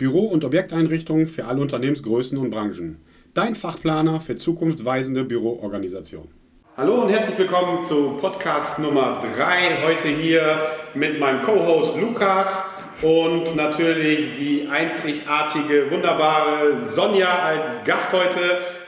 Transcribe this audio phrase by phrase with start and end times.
[0.00, 2.96] Büro- und Objekteinrichtungen für alle Unternehmensgrößen und Branchen.
[3.34, 6.26] Dein Fachplaner für zukunftsweisende Büroorganisation.
[6.74, 9.86] Hallo und herzlich willkommen zu Podcast Nummer 3.
[9.86, 10.56] Heute hier
[10.94, 12.64] mit meinem Co-Host Lukas
[13.02, 18.40] und natürlich die einzigartige, wunderbare Sonja als Gast heute.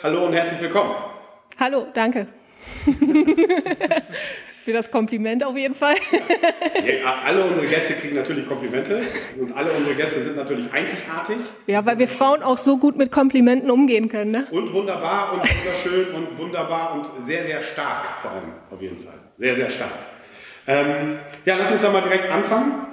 [0.03, 0.95] Hallo und herzlich willkommen.
[1.61, 2.27] Hallo, danke.
[4.65, 5.97] Für das Kompliment auf jeden Fall.
[6.87, 9.03] Ja, alle unsere Gäste kriegen natürlich Komplimente
[9.41, 11.37] und alle unsere Gäste sind natürlich einzigartig.
[11.67, 14.31] Ja, weil wir Frauen auch so gut mit Komplimenten umgehen können.
[14.31, 14.47] Ne?
[14.51, 19.15] Und wunderbar und wunderschön und wunderbar und sehr, sehr stark vor allem, auf jeden Fall.
[19.39, 19.99] Sehr, sehr stark.
[20.67, 22.87] Ähm, ja, lass uns doch mal direkt anfangen.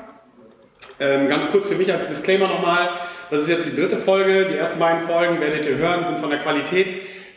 [0.99, 2.89] Ähm, ganz kurz für mich als Disclaimer nochmal.
[3.29, 4.47] Das ist jetzt die dritte Folge.
[4.51, 6.87] Die ersten beiden Folgen werdet ihr hören, sind von der Qualität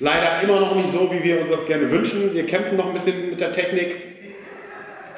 [0.00, 2.34] leider immer noch nicht so, wie wir uns das gerne wünschen.
[2.34, 4.11] Wir kämpfen noch ein bisschen mit der Technik.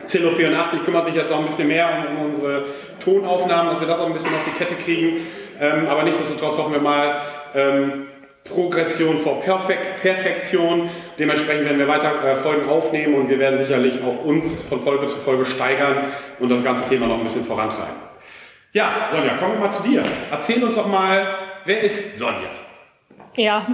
[0.07, 2.65] Zillow 84 kümmert sich jetzt auch ein bisschen mehr um, um, unsere
[3.03, 5.27] Tonaufnahmen, dass wir das auch ein bisschen auf die Kette kriegen.
[5.61, 7.23] Ähm, aber nichtsdestotrotz hoffen wir mal,
[7.55, 8.09] ähm,
[8.45, 10.91] Progression vor Perfek Perfektion.
[11.19, 15.07] Dementsprechend werden wir weiter äh, Folgen aufnehmen und wir werden sicherlich auch uns von Folge
[15.07, 17.97] zu Folge steigern und das ganze Thema noch ein bisschen vorantreiben.
[18.73, 20.05] Ja, Sonja, kommen wir mal zu dir.
[20.31, 21.27] Erzähl uns doch mal,
[21.65, 22.51] wer ist Sonja?
[23.37, 23.67] Ja,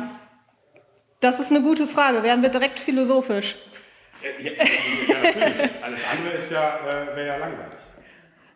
[1.20, 2.22] das ist eine gute Frage.
[2.22, 3.56] Werden wir direkt philosophisch.
[4.22, 5.70] Ja, ja, natürlich.
[5.82, 7.78] Alles andere ist ja, äh, wäre ja langweilig.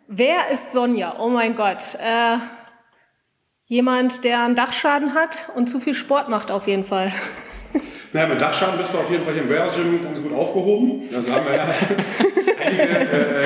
[0.07, 1.15] Wer ist Sonja?
[1.19, 1.95] Oh mein Gott.
[1.95, 2.37] Äh,
[3.65, 7.11] jemand, der einen Dachschaden hat und zu viel Sport macht auf jeden Fall.
[8.13, 11.01] Naja, mit Dachschaden bist du auf jeden Fall hier im Gym ganz gut aufgehoben.
[11.13, 11.67] Also haben wir ja
[12.65, 13.45] einige äh,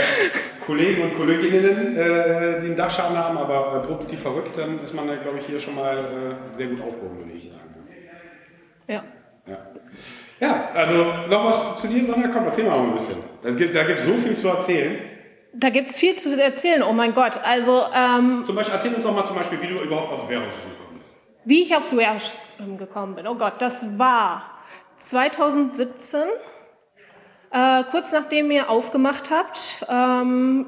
[0.63, 5.07] Kollegen und Kolleginnen, äh, die einen Dachschaden haben, aber äh, positiv verrückt, dann ist man,
[5.07, 5.97] glaube ich, hier schon mal
[6.51, 7.87] äh, sehr gut aufgehoben, würde ich sagen.
[8.87, 9.03] Ja.
[9.47, 9.57] Ja.
[10.39, 12.29] Ja, also noch was zu dir, Sonja?
[12.29, 13.17] Komm, erzähl mal ein bisschen.
[13.43, 14.99] Es gibt, da gibt es so viel zu erzählen.
[15.53, 17.39] Da gibt es viel zu erzählen, oh mein Gott.
[17.43, 20.53] Also, ähm, Zum Beispiel, erzähl uns doch mal zum Beispiel, wie du überhaupt aufs Warehouse
[20.55, 21.15] gekommen bist.
[21.43, 22.35] wie ich aufs Warehouse
[22.77, 23.27] gekommen bin.
[23.27, 24.43] Oh Gott, das war
[24.97, 26.19] 2017,
[27.51, 29.83] äh, kurz nachdem ihr aufgemacht habt.
[29.89, 30.67] Ähm,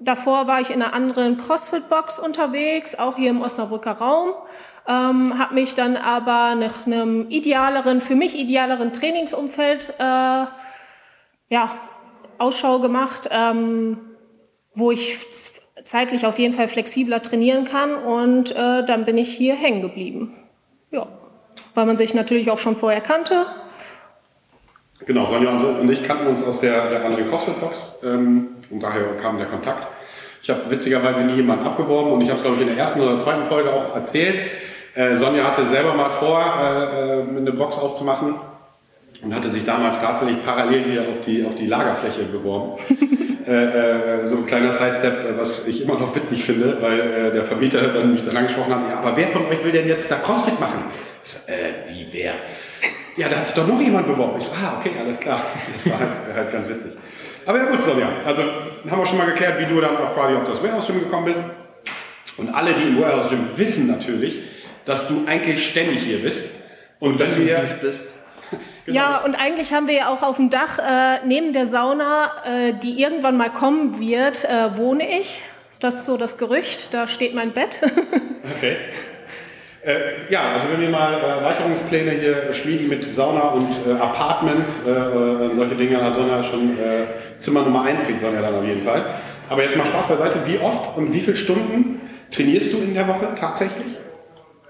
[0.00, 4.32] davor war ich in einer anderen CrossFit-Box unterwegs, auch hier im Osnabrücker Raum.
[4.86, 10.44] Ähm, habe mich dann aber nach einem idealeren, für mich idealeren Trainingsumfeld äh,
[11.48, 11.70] ja,
[12.38, 13.98] Ausschau gemacht, ähm,
[14.74, 15.18] wo ich
[15.84, 20.34] zeitlich auf jeden Fall flexibler trainieren kann und äh, dann bin ich hier hängen geblieben.
[20.90, 21.06] Ja,
[21.74, 23.46] weil man sich natürlich auch schon vorher kannte.
[25.06, 29.38] Genau, Sonja und ich kannten uns aus der, der anderen CrossFit-Box ähm, und daher kam
[29.38, 29.86] der Kontakt.
[30.42, 33.00] Ich habe witzigerweise nie jemanden abgeworben und ich habe es, glaube ich, in der ersten
[33.00, 34.38] oder zweiten Folge auch erzählt.
[34.94, 38.36] Äh, Sonja hatte selber mal vor, äh, äh, eine Box aufzumachen
[39.22, 42.78] und hatte sich damals tatsächlich parallel hier auf die, auf die Lagerfläche beworben.
[43.46, 47.44] äh, äh, so ein kleiner Sidestep, äh, was ich immer noch witzig finde, weil der
[47.44, 50.16] Vermieter dann mich dann angesprochen hat, ja, aber wer von euch will denn jetzt da
[50.16, 50.84] CrossFit machen?
[51.22, 51.52] So,
[51.88, 52.34] wie wer?
[53.16, 54.38] Ja, da hat sich doch noch jemand beworben.
[54.38, 55.40] Ich so, ah, okay, alles klar.
[55.72, 56.92] Das war halt, halt ganz witzig.
[57.46, 60.34] Aber ja gut, Sonja, also haben wir schon mal geklärt, wie du dann auch quasi
[60.34, 61.44] auf das Warehouse Gym gekommen bist.
[62.36, 64.40] Und alle, die im Warehouse Gym wissen natürlich,
[64.84, 66.46] dass du eigentlich ständig hier bist.
[67.00, 68.14] Und wenn wir, bist.
[68.86, 68.98] Genau.
[68.98, 72.74] Ja, und eigentlich haben wir ja auch auf dem Dach äh, neben der Sauna, äh,
[72.74, 75.42] die irgendwann mal kommen wird, äh, wohne ich.
[75.80, 77.80] Das ist so das Gerücht, da steht mein Bett.
[78.58, 78.76] Okay.
[79.84, 84.90] Äh, ja, also wenn wir mal Erweiterungspläne hier schmieden mit Sauna und äh, Apartments, äh,
[84.90, 87.06] äh, solche Dinge hat Sonja schon äh,
[87.38, 89.02] Zimmer Nummer 1 kriegt Sonja dann auf jeden Fall.
[89.48, 93.08] Aber jetzt mal Spaß beiseite, wie oft und wie viele Stunden trainierst du in der
[93.08, 93.93] Woche tatsächlich?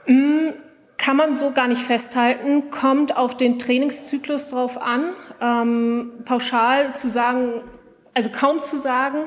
[0.06, 5.12] Kann man so gar nicht festhalten, kommt auf den Trainingszyklus drauf an.
[5.40, 7.62] Ähm, pauschal zu sagen,
[8.14, 9.26] also kaum zu sagen.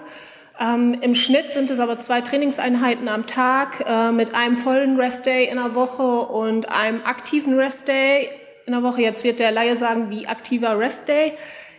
[0.59, 5.47] Ähm, Im Schnitt sind es aber zwei Trainingseinheiten am Tag äh, mit einem vollen Restday
[5.49, 8.29] in der Woche und einem aktiven Restday
[8.65, 9.01] in der Woche.
[9.01, 11.33] Jetzt wird der Laie sagen, wie aktiver Restday.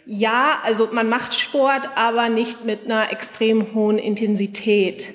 [0.06, 5.12] Ja, also man macht Sport, aber nicht mit einer extrem hohen Intensität.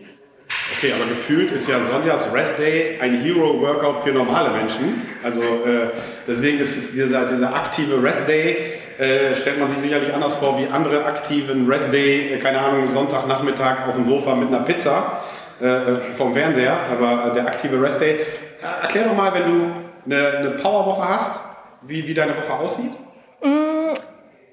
[0.78, 5.02] Okay, aber gefühlt ist ja Sonjas Rest Day ein Hero-Workout für normale Menschen.
[5.24, 5.90] Also äh,
[6.28, 10.60] deswegen ist es dieser, dieser aktive Rest Day, äh, stellt man sich sicherlich anders vor
[10.60, 15.24] wie andere aktiven Rest Day, äh, keine Ahnung, Sonntagnachmittag auf dem Sofa mit einer Pizza.
[15.64, 18.20] äh, vom Fernseher, aber äh, der aktive Rest Day.
[18.62, 19.72] Äh, erklär doch mal, wenn du
[20.06, 21.40] eine, eine Powerwoche hast,
[21.84, 22.92] wie, wie deine Woche aussieht.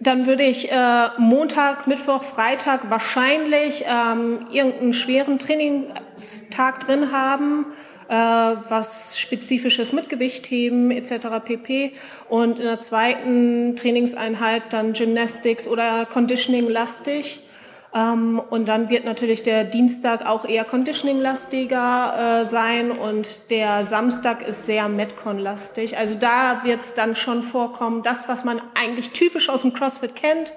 [0.02, 7.66] Dann würde ich äh, Montag, Mittwoch, Freitag wahrscheinlich ähm, irgendeinen schweren Trainingstag drin haben,
[8.08, 11.44] äh, was spezifisches mit Gewichtheben etc.
[11.44, 11.92] pp.
[12.30, 17.40] Und in der zweiten Trainingseinheit dann Gymnastics oder Conditioning lastig.
[17.92, 24.46] Ähm, und dann wird natürlich der Dienstag auch eher Conditioning-lastiger äh, sein und der Samstag
[24.46, 25.96] ist sehr Metcon-lastig.
[25.96, 30.14] Also da wird es dann schon vorkommen, das, was man eigentlich typisch aus dem CrossFit
[30.14, 30.54] kennt,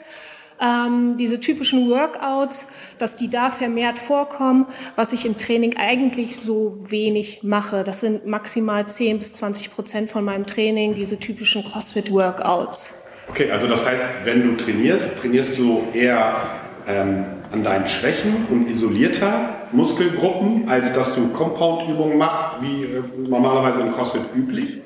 [0.62, 2.68] ähm, diese typischen Workouts,
[3.00, 7.84] dass die da vermehrt vorkommen, was ich im Training eigentlich so wenig mache.
[7.84, 13.08] Das sind maximal 10 bis 20 Prozent von meinem Training, diese typischen CrossFit-Workouts.
[13.28, 18.68] Okay, also das heißt, wenn du trainierst, trainierst du eher ähm, an deinen Schwächen und
[18.68, 24.82] isolierter Muskelgruppen, als dass du Compound-Übungen machst, wie äh, normalerweise im CrossFit üblich?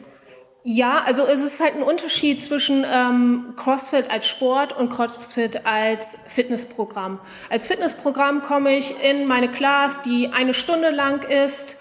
[0.63, 6.19] Ja, also es ist halt ein Unterschied zwischen ähm, CrossFit als Sport und CrossFit als
[6.27, 7.19] Fitnessprogramm.
[7.49, 11.77] Als Fitnessprogramm komme ich in meine Class, die eine Stunde lang ist,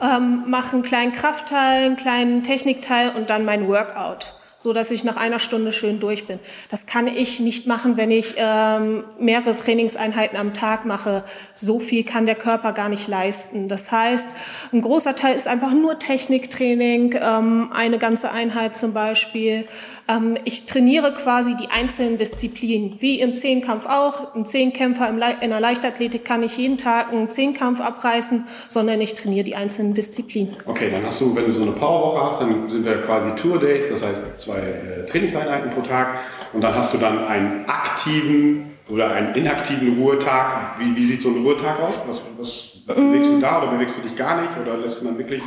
[0.00, 5.04] ähm, mache einen kleinen Kraftteil, einen kleinen Technikteil und dann mein Workout so dass ich
[5.04, 6.38] nach einer Stunde schön durch bin.
[6.68, 11.24] Das kann ich nicht machen, wenn ich ähm, mehrere Trainingseinheiten am Tag mache.
[11.54, 13.68] So viel kann der Körper gar nicht leisten.
[13.68, 14.32] Das heißt,
[14.74, 19.64] ein großer Teil ist einfach nur Techniktraining, ähm, eine ganze Einheit zum Beispiel.
[20.08, 24.34] Ähm, ich trainiere quasi die einzelnen Disziplinen, wie im Zehnkampf auch.
[24.34, 29.44] Ein Zehnkämpfer in der Leichtathletik kann nicht jeden Tag einen Zehnkampf abreißen, sondern ich trainiere
[29.44, 30.54] die einzelnen Disziplinen.
[30.66, 33.58] Okay, dann hast du, wenn du so eine Powerwoche hast, dann sind wir quasi Tour
[33.58, 36.08] Days, das heißt zwei äh, Trainingseinheiten pro Tag
[36.52, 40.78] und dann hast du dann einen aktiven oder einen inaktiven Ruhetag.
[40.78, 41.94] Wie, wie sieht so ein Ruhetag aus?
[42.06, 45.18] Was, was bewegst du da oder bewegst du dich gar nicht oder lässt du dann
[45.18, 45.42] wirklich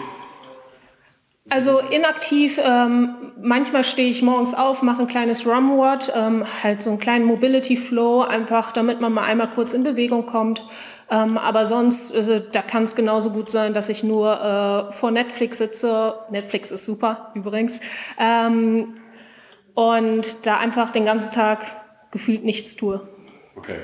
[1.49, 6.89] also inaktiv, ähm, manchmal stehe ich morgens auf, mache ein kleines Rumword, ähm, halt so
[6.91, 10.65] einen kleinen Mobility Flow, einfach damit man mal einmal kurz in Bewegung kommt.
[11.11, 15.11] Ähm, aber sonst, äh, da kann es genauso gut sein, dass ich nur äh, vor
[15.11, 16.15] Netflix sitze.
[16.31, 17.81] Netflix ist super übrigens.
[18.17, 18.95] Ähm,
[19.73, 21.59] und da einfach den ganzen Tag
[22.11, 23.01] gefühlt nichts tue.
[23.57, 23.79] Okay.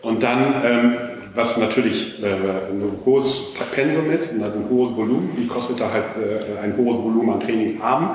[0.00, 0.96] Und dann, ähm,
[1.34, 6.64] was natürlich äh, ein hohes Pensum ist, also ein hohes Volumen, wie Crossfitter halt äh,
[6.64, 8.10] ein hohes Volumen an Trainings haben,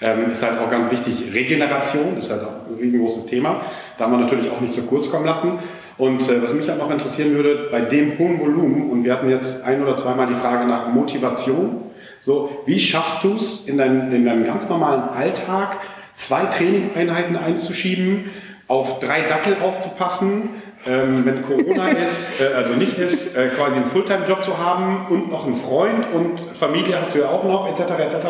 [0.00, 3.60] ähm, ist halt auch ganz wichtig, Regeneration ist halt auch ein riesengroßes Thema.
[3.98, 5.58] Da wir natürlich auch nicht zu kurz kommen lassen.
[5.98, 9.28] Und äh, was mich halt noch interessieren würde, bei dem hohen Volumen, und wir hatten
[9.28, 11.82] jetzt ein oder zweimal die Frage nach Motivation,
[12.20, 15.76] so, wie schaffst du es in, dein, in deinem ganz normalen Alltag,
[16.14, 18.30] zwei Trainingseinheiten einzuschieben,
[18.68, 20.50] auf drei Dackel aufzupassen,
[20.86, 25.30] ähm, wenn Corona ist, äh, also nicht ist, äh, quasi einen Fulltime-Job zu haben und
[25.30, 28.26] noch einen Freund und Familie hast du ja auch noch, etc., etc.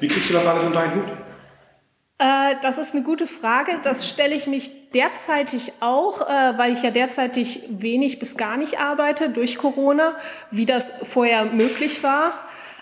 [0.00, 1.08] Wie kriegst du das alles unter einen Hut?
[2.18, 3.72] Äh, das ist eine gute Frage.
[3.82, 8.80] Das stelle ich mich derzeitig auch, äh, weil ich ja derzeitig wenig bis gar nicht
[8.80, 10.16] arbeite durch Corona,
[10.50, 12.32] wie das vorher möglich war.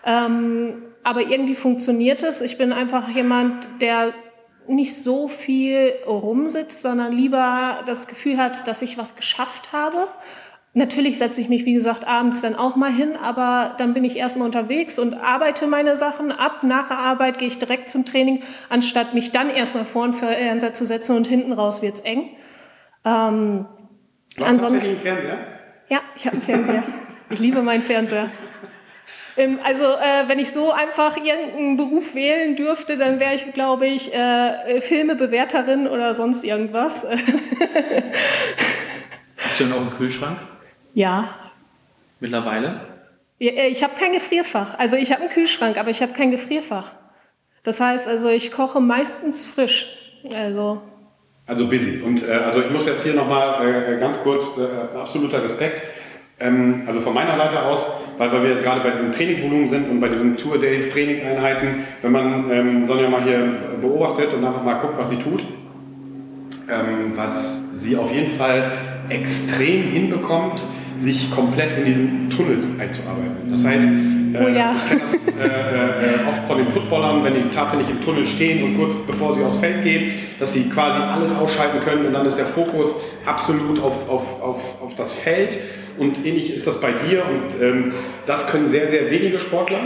[0.05, 2.41] Ähm, aber irgendwie funktioniert es.
[2.41, 4.13] Ich bin einfach jemand, der
[4.69, 10.09] nicht so viel rumsitzt, sondern lieber das Gefühl hat, dass ich was geschafft habe
[10.77, 14.19] Natürlich setze ich mich, wie gesagt, abends dann auch mal hin, aber dann bin ich
[14.19, 16.65] erstmal unterwegs und arbeite meine Sachen ab.
[16.65, 20.75] Nach der Arbeit gehe ich direkt zum Training, anstatt mich dann erstmal vor den Fernseher
[20.75, 22.29] zu setzen und hinten raus wird's eng.
[23.07, 23.65] Ähm,
[24.39, 25.39] ansonsten, einen Fernseher?
[25.89, 26.83] Ja, ich habe einen Fernseher.
[27.31, 28.31] ich liebe meinen Fernseher.
[29.37, 33.87] Ähm, also äh, wenn ich so einfach irgendeinen Beruf wählen dürfte, dann wäre ich, glaube
[33.87, 37.07] ich, äh, Filmebewerterin oder sonst irgendwas.
[39.37, 40.39] Hast du denn auch einen Kühlschrank?
[40.95, 41.29] Ja.
[42.21, 42.81] Mittlerweile?
[43.39, 44.79] Äh, ich habe kein Gefrierfach.
[44.79, 46.95] Also ich habe einen Kühlschrank, aber ich habe kein Gefrierfach.
[47.63, 49.89] Das heißt, also ich koche meistens frisch.
[50.35, 50.83] Also
[51.47, 52.03] also busy.
[52.03, 55.81] Und äh, also ich muss jetzt hier nochmal äh, ganz kurz, äh, absoluter Respekt.
[56.39, 59.89] Ähm, also von meiner Seite aus, weil, weil wir jetzt gerade bei diesem Trainingsvolumen sind
[59.89, 64.63] und bei diesen Tour Days, Trainingseinheiten, wenn man ähm, Sonja mal hier beobachtet und einfach
[64.63, 65.41] mal guckt, was sie tut,
[66.69, 68.71] ähm, was sie auf jeden Fall
[69.09, 70.61] extrem hinbekommt,
[70.97, 73.51] sich komplett in diesen Tunnels einzuarbeiten.
[73.51, 74.75] Das heißt, äh, oh ja.
[74.75, 78.63] ich kenne das äh, äh, oft von den Footballern, wenn die tatsächlich im Tunnel stehen
[78.63, 82.27] und kurz bevor sie aufs Feld gehen, dass sie quasi alles ausschalten können und dann
[82.27, 85.59] ist der Fokus absolut auf, auf, auf, auf das Feld.
[85.99, 87.95] Und ähnlich ist das bei dir und ähm,
[88.27, 89.81] das können sehr, sehr wenige Sportler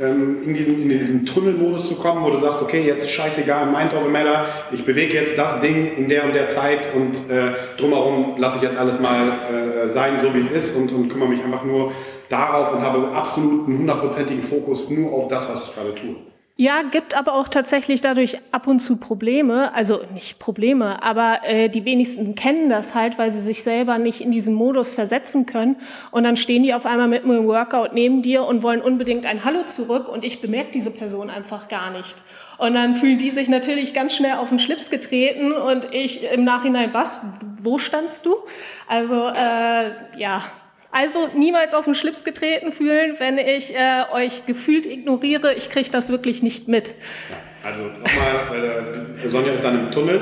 [0.00, 3.92] ähm, in diesen, in diesen Tunnelmodus zu kommen, wo du sagst, okay, jetzt scheißegal, mind
[3.92, 8.34] over matter, ich bewege jetzt das Ding in der und der Zeit und äh, drumherum
[8.38, 11.44] lasse ich jetzt alles mal äh, sein, so wie es ist und, und kümmere mich
[11.44, 11.92] einfach nur
[12.28, 16.16] darauf und habe absolut einen hundertprozentigen Fokus nur auf das, was ich gerade tue.
[16.62, 19.74] Ja, gibt aber auch tatsächlich dadurch ab und zu Probleme.
[19.74, 24.20] Also nicht Probleme, aber äh, die wenigsten kennen das halt, weil sie sich selber nicht
[24.20, 25.74] in diesen Modus versetzen können.
[26.12, 29.44] Und dann stehen die auf einmal mit einem Workout neben dir und wollen unbedingt ein
[29.44, 32.14] Hallo zurück und ich bemerke diese Person einfach gar nicht.
[32.58, 36.44] Und dann fühlen die sich natürlich ganz schnell auf den Schlips getreten und ich im
[36.44, 37.22] Nachhinein, was,
[37.60, 38.36] wo standst du?
[38.86, 40.44] Also äh, ja,
[40.92, 45.54] also niemals auf den Schlips getreten fühlen, wenn ich äh, euch gefühlt ignoriere.
[45.54, 46.88] Ich kriege das wirklich nicht mit.
[47.30, 50.20] Ja, also nochmal, äh, Sonja ist dann im Tunnel.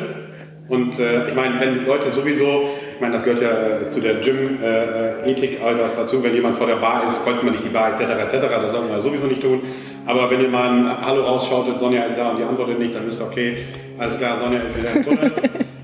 [0.68, 4.14] Und äh, ich meine, wenn Leute sowieso, ich meine, das gehört ja äh, zu der
[4.14, 8.02] Gym-Ethik äh, dazu, wenn jemand vor der Bar ist, kreuzt man nicht die Bar etc.
[8.02, 8.46] etc.
[8.48, 9.62] Das soll man sowieso nicht tun.
[10.06, 13.04] Aber wenn ihr mal ein Hallo rausschautet, Sonja ist da und die antwortet nicht, dann
[13.04, 13.56] wisst ihr, okay,
[13.98, 15.32] alles klar, Sonja ist wieder im Tunnel.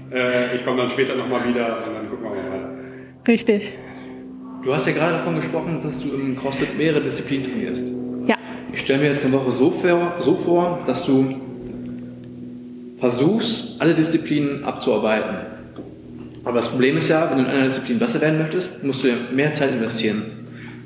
[0.09, 2.71] Äh, ich komme dann später nochmal wieder und dann gucken wir mal weiter.
[3.27, 3.77] Richtig.
[4.67, 7.93] Du hast ja gerade davon gesprochen, dass du im CrossFit mehrere Disziplinen trainierst.
[8.27, 8.35] Ja.
[8.73, 11.37] Ich stelle mir jetzt eine Woche so vor, so vor, dass du
[12.99, 15.37] versuchst, alle Disziplinen abzuarbeiten.
[16.43, 19.09] Aber das Problem ist ja, wenn du in einer Disziplin besser werden möchtest, musst du
[19.33, 20.25] mehr Zeit investieren.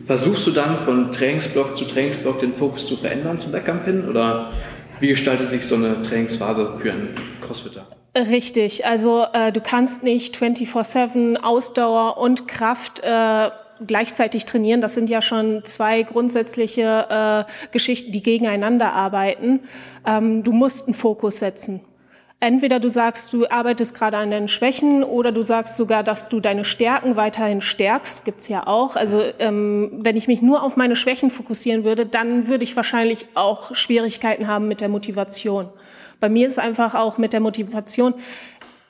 [0.07, 4.07] Versuchst du dann von Trainingsblock zu Trainingsblock den Fokus zu verändern zum Wettkampf hin?
[4.11, 4.53] Oder
[5.01, 7.87] wie gestaltet sich so eine Trainingsphase für einen Crossfitter?
[8.15, 13.51] Richtig, also äh, du kannst nicht 24-7 Ausdauer und Kraft äh,
[13.87, 14.81] gleichzeitig trainieren.
[14.81, 19.61] Das sind ja schon zwei grundsätzliche äh, Geschichten, die gegeneinander arbeiten.
[20.07, 21.81] Ähm, du musst einen Fokus setzen.
[22.43, 26.41] Entweder du sagst, du arbeitest gerade an deinen Schwächen oder du sagst sogar, dass du
[26.41, 28.25] deine Stärken weiterhin stärkst.
[28.25, 28.97] Gibt's ja auch.
[28.97, 33.27] Also ähm, wenn ich mich nur auf meine Schwächen fokussieren würde, dann würde ich wahrscheinlich
[33.35, 35.69] auch Schwierigkeiten haben mit der Motivation.
[36.19, 38.15] Bei mir ist einfach auch mit der Motivation,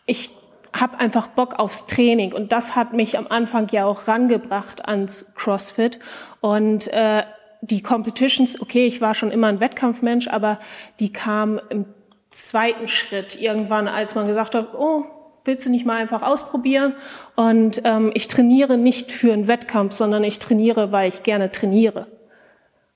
[0.06, 0.30] ich
[0.73, 5.35] habe einfach Bock aufs Training und das hat mich am Anfang ja auch rangebracht ans
[5.35, 5.99] CrossFit
[6.41, 7.25] und äh,
[7.62, 10.59] die Competitions, okay, ich war schon immer ein Wettkampfmensch, aber
[10.99, 11.85] die kam im
[12.31, 15.05] zweiten Schritt irgendwann, als man gesagt hat, oh,
[15.45, 16.95] willst du nicht mal einfach ausprobieren?
[17.37, 22.07] Und ähm, ich trainiere nicht für einen Wettkampf, sondern ich trainiere, weil ich gerne trainiere.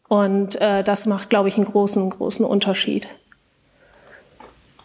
[0.09, 3.09] Und äh, das macht, glaube ich, einen großen, großen Unterschied.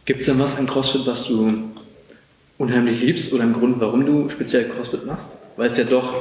[0.05, 1.69] Gibt es denn was an CrossFit, was du
[2.59, 5.37] unheimlich liebst oder einen Grund, warum du speziell CrossFit machst?
[5.57, 6.13] Weil es ja doch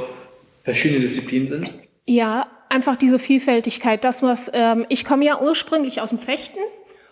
[0.63, 1.69] verschiedene Disziplinen sind.
[2.07, 4.03] Ja, einfach diese Vielfältigkeit.
[4.03, 6.59] Das, was ähm, ich komme ja ursprünglich aus dem Fechten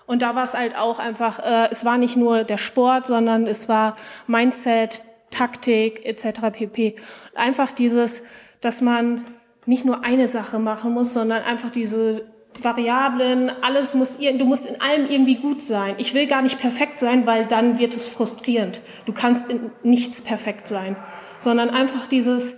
[0.07, 1.39] und da war es halt auch einfach.
[1.39, 6.51] Äh, es war nicht nur der Sport, sondern es war Mindset, Taktik etc.
[6.53, 6.96] pp.
[7.36, 8.24] Einfach dieses,
[8.62, 9.25] dass man
[9.65, 12.25] nicht nur eine Sache machen muss, sondern einfach diese
[12.62, 15.96] Variablen, alles muss, du musst in allem irgendwie gut sein.
[15.98, 18.82] Ich will gar nicht perfekt sein, weil dann wird es frustrierend.
[19.06, 20.96] Du kannst in nichts perfekt sein,
[21.40, 22.58] sondern einfach dieses,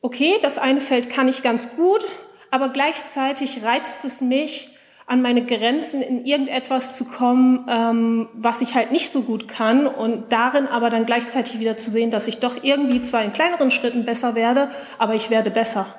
[0.00, 2.04] okay, das eine Feld kann ich ganz gut,
[2.50, 4.70] aber gleichzeitig reizt es mich,
[5.06, 9.86] an meine Grenzen in irgendetwas zu kommen, ähm, was ich halt nicht so gut kann
[9.86, 13.70] und darin aber dann gleichzeitig wieder zu sehen, dass ich doch irgendwie zwar in kleineren
[13.70, 15.94] Schritten besser werde, aber ich werde besser.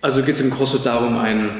[0.00, 1.50] Also geht es im CrossFit darum, ein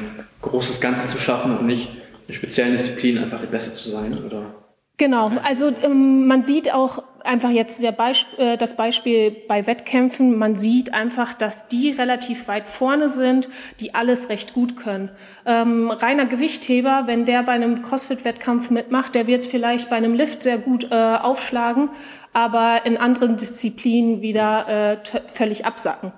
[0.41, 1.89] großes Ganzes zu schaffen und nicht
[2.27, 4.53] in speziellen Disziplinen einfach die Beste zu sein, oder?
[4.97, 10.55] Genau, also ähm, man sieht auch einfach jetzt Beisp äh, das Beispiel bei Wettkämpfen, man
[10.55, 13.47] sieht einfach, dass die relativ weit vorne sind,
[13.79, 15.11] die alles recht gut können.
[15.45, 20.41] Ähm, reiner Gewichtheber, wenn der bei einem CrossFit-Wettkampf mitmacht, der wird vielleicht bei einem Lift
[20.41, 21.89] sehr gut äh, aufschlagen,
[22.33, 24.97] aber in anderen Disziplinen wieder äh,
[25.31, 26.11] völlig absacken.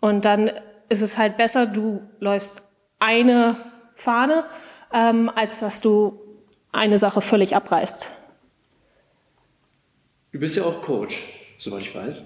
[0.00, 0.50] Und dann
[0.88, 2.62] ist es halt besser, du läufst
[2.98, 3.56] eine
[3.94, 4.44] Fahne,
[4.92, 6.20] ähm, als dass du
[6.72, 8.08] eine Sache völlig abreißt.
[10.32, 11.16] Du bist ja auch Coach,
[11.58, 12.24] soweit ich weiß.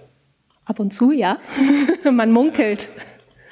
[0.64, 1.38] Ab und zu, ja.
[2.10, 2.88] Man munkelt.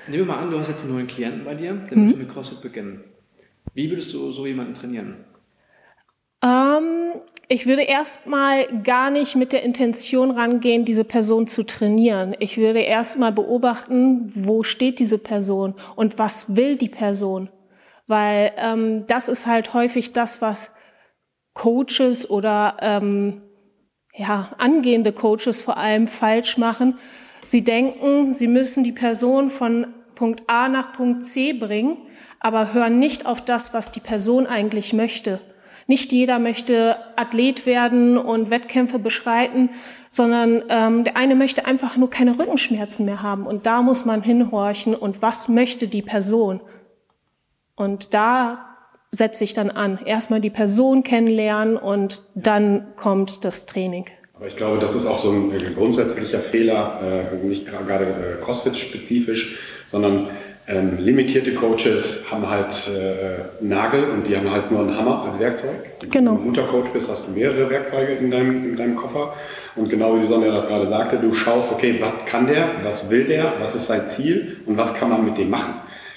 [0.07, 2.05] Nehmen wir mal an, du hast jetzt einen neuen Klienten bei dir, der mhm.
[2.05, 3.05] möchte mit CrossFit beginnen.
[3.75, 5.25] Wie würdest du so jemanden trainieren?
[6.43, 7.21] Ähm,
[7.53, 12.37] ich würde erstmal gar nicht mit der Intention rangehen, diese Person zu trainieren.
[12.39, 17.51] Ich würde erstmal beobachten, wo steht diese Person und was will die Person.
[18.07, 20.77] Weil ähm, das ist halt häufig das, was
[21.53, 23.43] Coaches oder ähm,
[24.15, 26.99] ja, angehende Coaches vor allem falsch machen.
[27.45, 31.97] Sie denken, sie müssen die Person von Punkt A nach Punkt C bringen,
[32.39, 35.41] aber hören nicht auf das, was die Person eigentlich möchte.
[35.91, 39.71] Nicht jeder möchte Athlet werden und Wettkämpfe beschreiten,
[40.09, 43.45] sondern ähm, der eine möchte einfach nur keine Rückenschmerzen mehr haben.
[43.45, 46.61] Und da muss man hinhorchen und was möchte die Person?
[47.75, 48.67] Und da
[49.11, 49.99] setze ich dann an.
[50.05, 54.05] Erstmal die Person kennenlernen und dann kommt das Training.
[54.35, 57.01] Aber ich glaube, das ist auch so ein grundsätzlicher Fehler,
[57.33, 60.29] äh, nicht gerade äh, CrossFit-spezifisch, sondern
[60.71, 65.39] ähm, limitierte Coaches haben halt äh, Nagel und die haben halt nur einen Hammer als
[65.41, 65.71] Werkzeug.
[66.11, 66.33] Genau.
[66.33, 69.35] Wenn du ein guter Coach bist, hast du mehrere Werkzeuge in deinem, in deinem Koffer.
[69.77, 73.11] Und genau wie die Sonja das gerade sagte, du schaust, okay, was kann der, was
[73.11, 75.75] will der, was ist sein Ziel und was kann man mit dem machen.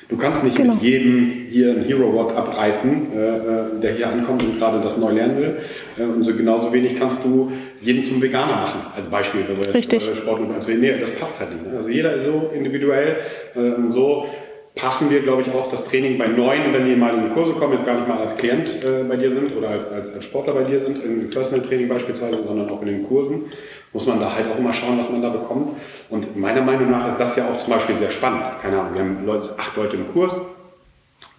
[0.09, 0.75] Du kannst nicht Genau.
[0.75, 4.97] mit jedem hier ein Hero Wort abreißen, äh, äh, der hier ankommt und gerade das
[4.97, 5.57] neu lernen will.
[5.97, 9.63] Äh, und so genauso wenig kannst du jeden zum Veganer machen, als Beispiel, wenn wir
[9.63, 10.03] jetzt Richtig.
[10.03, 11.65] Sport und als nee, das passt halt nicht.
[11.71, 11.77] Ne?
[11.77, 13.15] Also jeder ist so individuell
[13.55, 14.27] äh, und so
[14.75, 17.53] passen wir, glaube ich, auch das Training bei neuen, wenn die mal in die Kurse
[17.53, 20.23] kommen, jetzt gar nicht mal als Klient äh, bei dir sind oder als, als, als
[20.25, 23.45] Sportler bei dir sind, im Personal Training beispielsweise, sondern auch in den Kursen,
[23.93, 25.77] muss man da halt auch immer schauen, was man da bekommt.
[26.09, 28.43] Und meiner Meinung nach ist das ja auch zum Beispiel sehr spannend.
[28.61, 30.41] Keine Ahnung, wir haben Leute, acht Leute im Kurs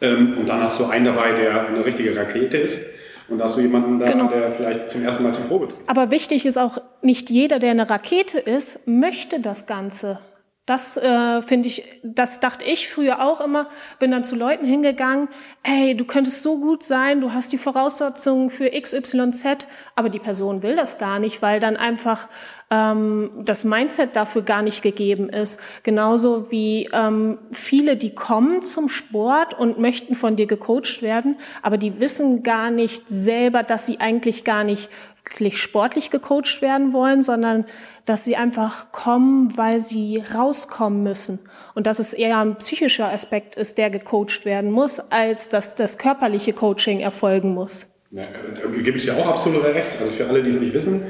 [0.01, 2.87] ähm, und dann hast du einen dabei, der eine richtige Rakete ist.
[3.29, 4.29] Und da hast du jemanden da, Genau.
[4.29, 5.83] der vielleicht zum ersten Mal zum Probetraining.
[5.87, 10.19] Aber wichtig ist auch, nicht jeder, der eine Rakete ist, möchte das Ganze.
[10.67, 13.69] Das äh, finde ich, das dachte ich früher auch immer,
[13.99, 15.29] bin dann zu Leuten hingegangen,
[15.63, 20.63] hey, du könntest so gut sein, du hast die Voraussetzungen für XYZ, aber die Person
[20.63, 22.29] will das gar nicht, weil dann einfach
[22.71, 25.61] ähm, das Mindset dafür gar nicht gegeben ist.
[25.83, 31.77] Genauso wie ähm, viele, die kommen zum Sport und möchten von dir gecoacht werden, aber
[31.77, 34.89] die wissen gar nicht selber, dass sie eigentlich gar nicht
[35.25, 37.65] wirklich sportlich gecoacht werden wollen, sondern
[38.05, 41.39] dass sie einfach kommen, weil sie rauskommen müssen.
[41.75, 45.99] Und dass es eher ein psychischer Aspekt ist, der gecoacht werden muss, als dass das
[45.99, 47.87] körperliche Coaching erfolgen muss.
[48.11, 50.01] Ja, äh, gebe ich dir auch absolut recht.
[50.01, 51.03] Also für alle, die es nicht wissen,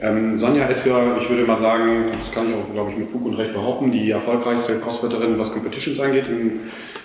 [0.00, 3.10] ähm, Sonja ist ja, ich würde mal sagen, das kann ich auch, glaube ich, mit
[3.10, 6.60] Fug und Recht behaupten, die erfolgreichste Crossfitterin, was Competitions angeht, im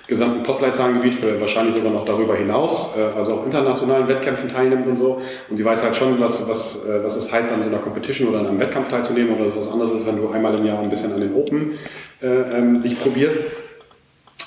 [0.10, 5.22] gesamten Postleitzahlengebiet, wahrscheinlich sogar noch darüber hinaus, äh, also auch internationalen Wettkämpfen teilnimmt und so.
[5.50, 8.30] Und die weiß halt schon, was, was, äh, was es heißt, an so einer Competition
[8.30, 10.90] oder an einem Wettkampf teilzunehmen oder was anderes ist, wenn du einmal im Jahr ein
[10.90, 11.78] bisschen an den Open
[12.22, 13.44] äh, ähm, dich probierst.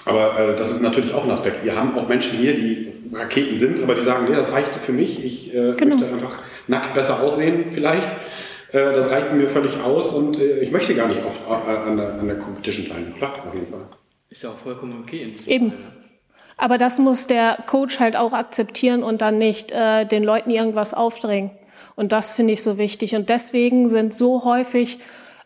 [0.04, 1.64] Aber äh, das ist natürlich auch ein Aspekt.
[1.64, 4.93] Wir haben auch Menschen hier, die Raketen sind, aber die sagen, nee, das reicht für
[4.93, 5.25] mich.
[5.25, 5.97] Ich äh, Genau.
[5.97, 8.08] möchte einfach nackt besser aussehen vielleicht.
[8.73, 11.97] Äh, das reicht mir völlig aus und äh, ich möchte gar nicht oft äh, an,
[11.97, 13.15] der, an der Competition teilnehmen.
[13.17, 13.80] Klar, auf jeden Fall.
[14.32, 15.25] Ist ja auch vollkommen okay.
[15.25, 15.71] In diesem Eben.
[15.71, 15.92] Fall, ne?
[16.56, 20.95] Aber das muss der Coach halt auch akzeptieren und dann nicht äh, den Leuten irgendwas
[20.95, 21.50] aufdrängen.
[21.97, 23.14] Und das finde ich so wichtig.
[23.14, 25.00] Und deswegen sind so häufig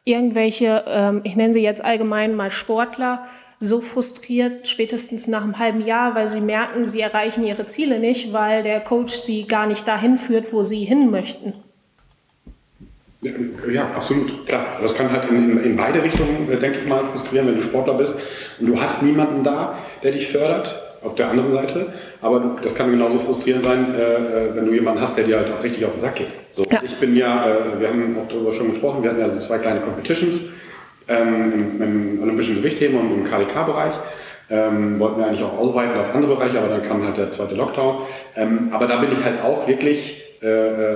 [0.04, 3.26] irgendwelche, ähm, ich nenne sie jetzt allgemein mal Sportler,
[3.58, 8.32] so frustriert spätestens nach einem halben Jahr, weil sie merken, sie erreichen ihre Ziele nicht,
[8.32, 11.54] weil der Coach sie gar nicht dahin führt, wo sie hin möchten.
[13.72, 14.64] Ja, absolut, klar.
[14.80, 17.94] Das kann halt in, in, beide Richtungen, äh, denke ich mal, frustrieren, wenn du Sportler
[17.94, 18.16] bist
[18.60, 21.86] und du hast niemanden da, der dich fördert, auf der anderen Seite.
[22.20, 25.50] Aber das kann genauso frustrierend sein, äh, äh, wenn du jemanden hast, der dir halt
[25.52, 26.28] auch richtig auf den Sack geht.
[26.54, 26.80] So, Ja.
[26.82, 27.44] Ich bin ja,
[27.78, 30.46] wir haben auch darüber schon gesprochen, wir hatten ja so zwei kleine Competitions
[31.08, 33.92] ähm, im, im olympischen Gewichtheben und im KDK-Bereich.
[34.48, 37.56] Ähm, wollten wir eigentlich auch ausweiten auf andere Bereiche, aber dann kam halt der zweite
[37.56, 38.02] Lockdown.
[38.36, 40.46] Ähm, aber da bin ich halt auch wirklich, äh,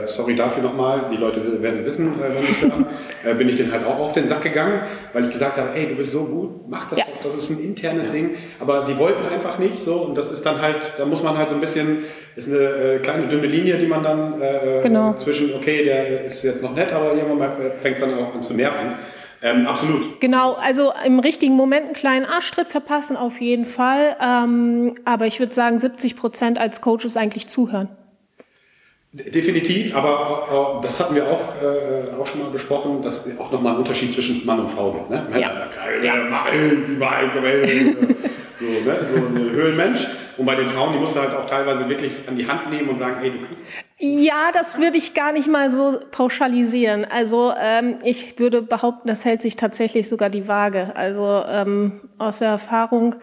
[0.02, 2.86] äh, sorry dafür nochmal, die Leute werden es wissen, äh, hören,
[3.24, 4.80] äh, bin ich denen halt auch auf den Sack gegangen,
[5.12, 7.04] weil ich gesagt habe, ey, du bist so gut, mach das Ja.
[7.06, 8.30] doch, das ist ein internes Ding.
[8.58, 11.48] Aber die wollten einfach nicht so und das ist dann halt, da muss man halt
[11.48, 12.04] so ein bisschen,
[12.36, 14.34] ist eine äh, kleine dünne Linie, die man dann
[14.82, 15.14] Genau.
[15.14, 18.42] zwischen, okay, der ist jetzt noch nett, aber irgendwann mal fängt es dann auch an
[18.42, 18.94] zu nerven.
[19.42, 20.20] Ähm, absolut.
[20.20, 24.16] Genau, also im richtigen Moment einen kleinen Arschtritt verpassen auf jeden Fall.
[24.22, 27.88] Ähm, aber ich würde sagen, 70 Prozent als Coach ist eigentlich zuhören.
[29.12, 33.50] Definitiv, aber äh, das hatten wir auch, äh, auch schon mal besprochen, dass es auch
[33.50, 35.10] nochmal einen Unterschied zwischen Mann und Frau gibt.
[35.10, 35.26] Ne?
[35.28, 35.66] Männer, Ja.
[35.66, 36.16] keine, ja.
[36.16, 38.98] überall, überall, so, ne?
[39.10, 40.06] so ein Höhlenmensch.
[40.36, 42.88] Und bei den Frauen, die musst du halt auch teilweise wirklich an die Hand nehmen
[42.88, 43.66] und sagen, ey, du kannst
[43.98, 47.04] Ja, das würde ich gar nicht mal so pauschalisieren.
[47.04, 50.92] Also ähm, ich würde behaupten, das hält sich tatsächlich sogar die Waage.
[50.94, 53.16] Also ähm, aus der Erfahrung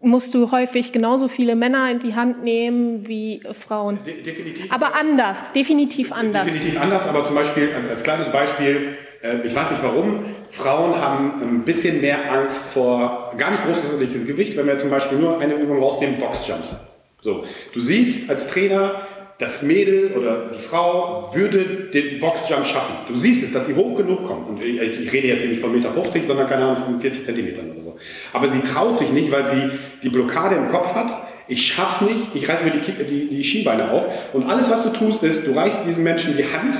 [0.00, 3.98] musst du häufig genauso viele Männer in die Hand nehmen wie Frauen.
[4.04, 4.72] de definitiv.
[4.72, 6.52] Aber anders, definitiv anders.
[6.52, 10.96] Definitiv anders, aber zum Beispiel, als, als kleines Beispiel, äh, ich weiß nicht warum, Frauen
[10.96, 15.38] haben ein bisschen mehr Angst vor gar nicht großes Gewicht, wenn wir zum Beispiel nur
[15.38, 16.80] eine Übung rausnehmen, Boxjumps.
[17.20, 19.02] So, du siehst als Trainer,
[19.38, 22.94] das Mädel oder die Frau würde den Boxjump schaffen.
[23.08, 24.48] Du siehst es, dass sie hoch genug kommt.
[24.48, 27.72] Und ich, ich rede jetzt nicht von 1,50 Meter, sondern keine Ahnung, von 40 Zentimetern.
[28.32, 29.70] Aber sie traut sich nicht, weil sie
[30.02, 31.10] die Blockade im Kopf hat.
[31.48, 34.06] Ich schaff's nicht, ich reiße mir die, die, die Schienbeine auf.
[34.32, 36.76] Und alles, was du tust, ist, du reißt diesem Menschen die Hand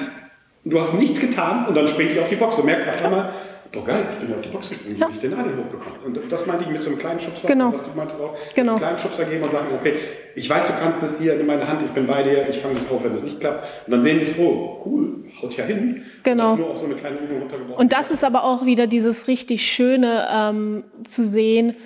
[0.65, 3.05] und du hast nichts getan und dann springt die auf die Box und merkt auf
[3.05, 3.33] einmal,
[3.73, 5.09] doch geil, ich bin auf die Box gesprungen, ja.
[5.13, 6.01] ich den Nadel hochbekommen.
[6.05, 7.73] Und das meinte ich mit so einem kleinen Schubser, genau.
[7.73, 8.73] was du meintest auch, genau.
[8.73, 9.95] einen kleinen Schubser geben und sagen, okay,
[10.35, 12.81] ich weiß, du kannst das hier, nimm meine Hand, ich bin bei dir, ich fange
[12.81, 13.65] dich auf, wenn das nicht klappt.
[13.87, 16.05] Und dann sehen die es, oh, cool, haut ja hin.
[16.25, 16.53] Genau.
[16.53, 17.77] Und das so.
[17.77, 21.77] Und das ist aber auch wieder dieses richtig Schöne ähm, zu sehen,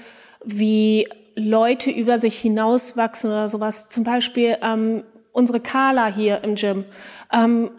[0.45, 3.89] wie Leute über sich hinauswachsen oder sowas.
[3.91, 6.85] Zum Beispiel ähm, unsere Carla hier im Gym.
[7.33, 7.71] Ähm,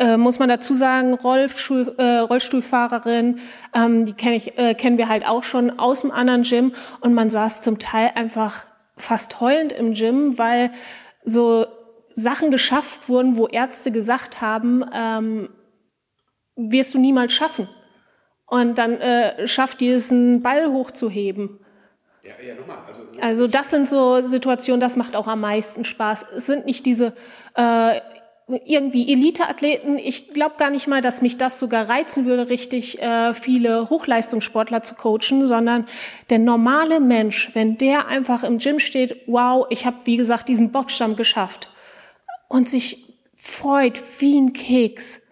[0.00, 3.38] äh, muss man dazu sagen, Rollstuhl, äh, Rollstuhlfahrerin,
[3.74, 7.12] ähm, die kenn ich, äh, kennen wir halt auch schon aus dem anderen Gym und
[7.12, 10.70] man saß zum Teil einfach fast heulend im Gym, weil
[11.22, 11.66] so
[12.14, 15.50] Sachen geschafft wurden, wo Ärzte gesagt haben, ähm,
[16.56, 17.68] wirst du niemals schaffen.
[18.46, 21.60] Und dann äh, schafft die es, einen Ball hochzuheben.
[22.22, 22.78] Ja, ja, nochmal.
[22.86, 26.26] Also, Also das sind so Situationen, das macht auch am meisten Spaß.
[26.36, 27.14] Es sind nicht diese
[27.54, 28.00] äh,
[28.64, 29.98] irgendwie Elite-Athleten.
[29.98, 34.82] Ich glaube gar nicht mal, dass mich das sogar reizen würde, richtig äh, viele Hochleistungssportler
[34.82, 35.86] zu coachen, sondern
[36.30, 40.72] der normale Mensch, wenn der einfach im Gym steht, wow, ich habe wie gesagt diesen
[40.72, 41.70] Boxstamm geschafft
[42.48, 45.26] und sich freut wie ein Keks,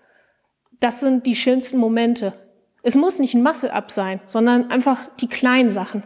[0.81, 2.33] das sind die schönsten Momente.
[2.83, 6.02] Es muss nicht ein Muscle-Up sein, sondern einfach die kleinen Sachen.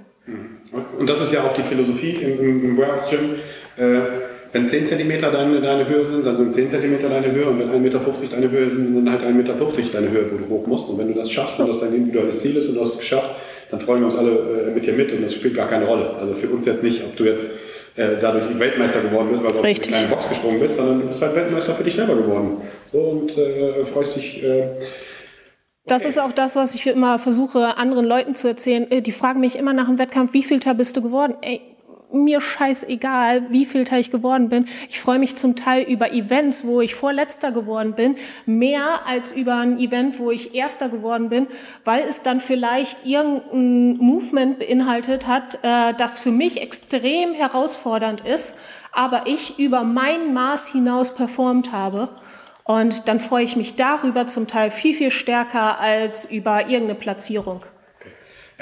[0.99, 3.35] Und das ist ja auch die Philosophie im, im, im Warehouse Gym.
[3.77, 7.59] Äh, wenn 10 cm deine, deine Höhe sind, dann sind 10 cm deine Höhe und
[7.59, 9.55] wenn 1,50 Meter deine Höhe sind, dann halt 1,50 Meter
[9.93, 10.89] deine Höhe, wo du hoch musst.
[10.89, 12.99] Und wenn du das schaffst und das dein individuelles Ziel ist und du hast es
[12.99, 13.31] geschafft,
[13.71, 16.11] dann freuen wir uns alle äh, mit dir mit und das spielt gar keine Rolle.
[16.21, 17.53] Also für uns jetzt nicht, ob du jetzt
[17.97, 19.93] äh, dadurch Weltmeister geworden bist, weil du Richtig.
[19.95, 22.59] auf eine kleine Box gesprungen bist, sondern du bist halt Weltmeister für dich selber geworden.
[22.93, 24.43] So, und äh, freust dich.
[24.45, 24.65] Äh,
[25.87, 28.91] Das ist auch das, was ich immer versuche, anderen Leuten zu erzählen.
[28.91, 31.35] Äh, Die fragen mich immer nach dem Wettkampf, wie viel Teil bist du geworden?
[31.41, 31.61] Ey,
[32.13, 34.67] mir scheißegal, wie viel Teil ich geworden bin.
[34.89, 39.57] Ich freue mich zum Teil über Events, wo ich Vorletzter geworden bin, mehr als über
[39.57, 41.47] ein Event, wo ich Erster geworden bin,
[41.85, 48.57] weil es dann vielleicht irgendein Movement beinhaltet hat, äh, das für mich extrem herausfordernd ist,
[48.93, 52.09] aber ich über mein Maß hinaus performt habe.
[52.65, 57.63] Und dann freue ich mich darüber zum Teil viel, viel stärker als über irgendeine Platzierung.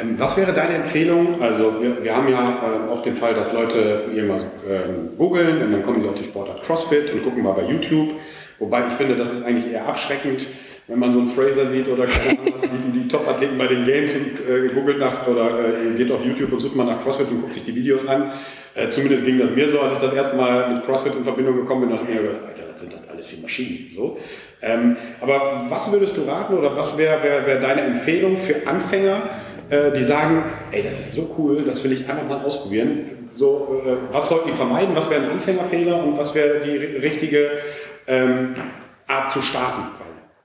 [0.00, 1.40] Ähm, Was wäre deine Empfehlung?
[1.40, 5.72] Also wir, wir haben ja äh, oft den Fall, dass Leute irgendwas ähm, googeln und
[5.72, 8.10] dann kommen sie auf die Sportart CrossFit und gucken mal bei YouTube.
[8.58, 10.46] Wobei ich finde, das ist eigentlich eher abschreckend,
[10.86, 14.38] wenn man so einen Fraser sieht oder keine die, die, Top-Athleten bei den Games und
[14.48, 17.52] äh, googelt nach oder äh, geht auf YouTube und sucht mal nach CrossFit und guckt
[17.54, 18.32] sich die Videos an.
[18.74, 21.56] Äh, zumindest ging das mir so, als ich das erste Mal mit CrossFit in Verbindung
[21.56, 23.90] gekommen bin, dachte ich mir, Alter, was sind das alles für Maschinen?
[23.94, 24.18] So.
[24.62, 29.22] Ähm, aber was würdest du raten oder was wäre wär, wär deine Empfehlung für Anfänger,
[29.70, 33.30] äh, die sagen, ey, das ist so cool, das will ich einfach mal ausprobieren.
[33.36, 34.94] So, äh, was sollten die vermeiden?
[34.94, 37.50] Was wäre ein Anfängerfehler und was wäre die ri- richtige
[38.06, 38.56] ähm,
[39.06, 39.82] Art zu starten?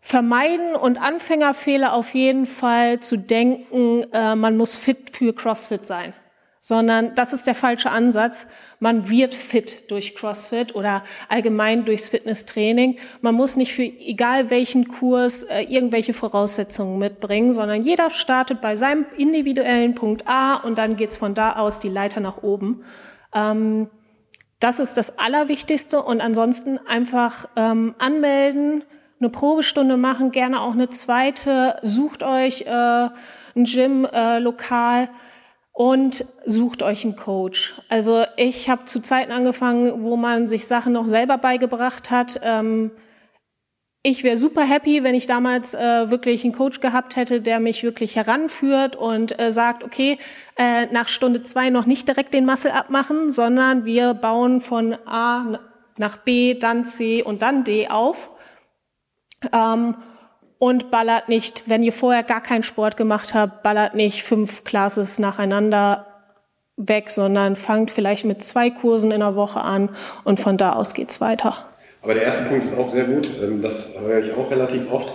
[0.01, 6.13] Vermeiden und Anfängerfehler auf jeden Fall zu denken, äh, man muss fit für CrossFit sein.
[6.67, 8.47] Sondern das ist der falsche Ansatz.
[8.79, 12.97] Man wird fit durch CrossFit oder allgemein durchs Fitnesstraining.
[13.21, 18.75] Man muss nicht für egal welchen Kurs äh, irgendwelche Voraussetzungen mitbringen, sondern jeder startet bei
[18.75, 22.83] seinem individuellen Punkt A und dann geht's von da aus die Leiter nach oben.
[23.35, 23.87] Ähm,
[24.59, 28.83] das ist das Allerwichtigste und ansonsten einfach ähm, anmelden,
[29.19, 31.77] eine Probestunde machen, gerne auch eine zweite.
[31.83, 33.09] Sucht euch äh,
[33.55, 35.09] ein Gym äh, lokal
[35.75, 37.75] und sucht euch einen Coach.
[37.89, 42.39] Also ich habe zu Zeiten angefangen, wo man sich Sachen noch selber beigebracht hat.
[42.43, 42.91] Ähm,
[44.01, 47.83] ich wäre super happy, wenn ich damals äh, wirklich einen Coach gehabt hätte, der mich
[47.83, 50.17] wirklich heranführt und äh, sagt, okay,
[50.55, 55.59] äh, nach Stunde zwei noch nicht direkt den Muscle abmachen, sondern wir bauen von A
[55.97, 58.31] nach B, dann C und dann D auf.
[60.57, 65.19] Und ballert nicht, wenn ihr vorher gar keinen Sport gemacht habt, ballert nicht fünf Classes
[65.19, 66.07] nacheinander
[66.77, 69.89] weg, sondern fangt vielleicht mit zwei Kursen in der Woche an
[70.23, 71.55] und von da aus geht's weiter.
[72.01, 75.09] Aber der erste Punkt ist auch sehr gut, ähm, das höre ich auch relativ oft.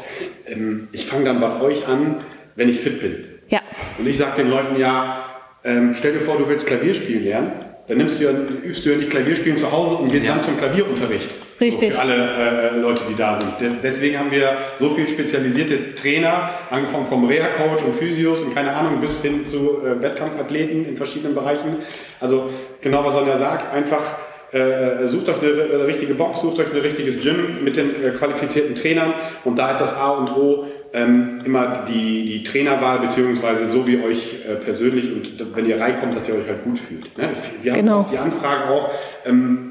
[0.46, 2.16] Ähm, Ich fange dann bei euch an,
[2.56, 3.24] wenn ich fit bin.
[3.48, 3.60] Ja,
[3.98, 5.24] Und ich sage den Leuten ja,
[5.64, 7.52] ähm, stell dir vor, du willst Klavier spielen lernen,
[7.88, 10.34] dann nimmst du ja, übst du ja nicht Klavierspielen zu Hause und gehst Ja.
[10.34, 11.30] dann zum Klavierunterricht.
[11.60, 11.92] Richtig.
[11.92, 13.52] So für alle äh, Leute, die da sind.
[13.60, 18.72] De deswegen haben wir so viel spezialisierte Trainer, angefangen vom Reha-Coach und Physios und keine
[18.72, 21.76] Ahnung, bis hin zu äh, Wettkampfathleten in verschiedenen Bereichen.
[22.18, 24.16] Also genau, was Sonja sagt, einfach
[24.52, 28.10] äh, sucht euch eine, äh, richtige Box, sucht euch ein richtiges Gym mit den äh,
[28.10, 29.12] qualifizierten Trainern
[29.44, 34.02] und da ist das A und O ähm, immer die, die Trainerwahl, beziehungsweise so wie
[34.02, 37.16] euch äh, persönlich und wenn ihr reinkommt, dass ihr euch halt gut fühlt.
[37.16, 37.28] Ne?
[37.62, 38.00] Wir haben Genau.
[38.00, 38.90] oft die Anfrage auch,
[39.24, 39.69] ähm,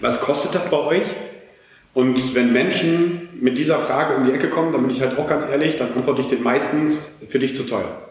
[0.00, 1.02] was kostet das bei euch?
[1.94, 5.28] Und wenn Menschen mit dieser Frage um die Ecke kommen, dann bin ich halt auch
[5.28, 8.02] ganz ehrlich, dann antworte ich den meistens für dich zu teuer.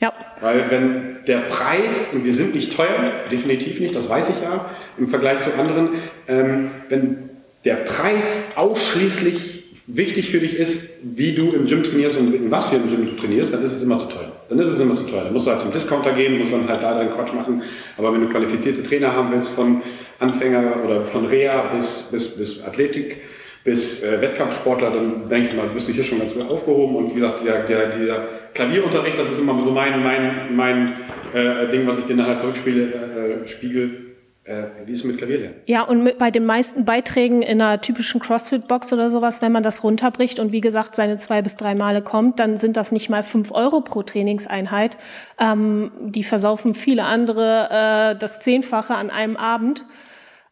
[0.00, 0.12] Ja.
[0.40, 4.66] Weil wenn der Preis, und wir sind nicht teuer, definitiv nicht, das weiß ich ja,
[4.98, 5.90] im Vergleich zu anderen,
[6.28, 7.30] ähm, wenn
[7.64, 12.66] der Preis ausschließlich wichtig für dich ist, wie du im Gym trainierst und in was
[12.66, 14.32] für ein Gym du trainierst, dann ist es immer zu teuer.
[14.48, 15.24] Dann ist es immer zu teuer.
[15.24, 17.62] Dann musst du halt zum Discounter gehen, musst dann halt da deinen Quatsch machen.
[17.96, 19.82] Aber wenn du qualifizierte Trainer haben willst, von
[20.18, 23.22] Anfänger oder von Reha bis, bis, bis Athletik,
[23.64, 26.96] bis äh, Wettkampfsportler, dann denke ich mal, bist du hier schon ganz gut aufgehoben.
[26.96, 30.92] Und wie gesagt, der, der, der Klavierunterricht, das ist immer so mein, mein, mein
[31.32, 34.00] äh, Ding, was ich dir dann halt zurückspiele, äh, spiegel.
[34.44, 35.56] Äh, wie ist es mit Klavierlernen?
[35.64, 39.62] Ja, und mit, bei den meisten Beiträgen in einer typischen CrossFit-Box oder sowas, wenn man
[39.62, 43.08] das runterbricht und wie gesagt seine zwei bis drei Male kommt, dann sind das nicht
[43.08, 44.98] mal fünf Euro pro Trainingseinheit.
[45.40, 49.86] Ähm, die versaufen viele andere äh, das Zehnfache an einem Abend.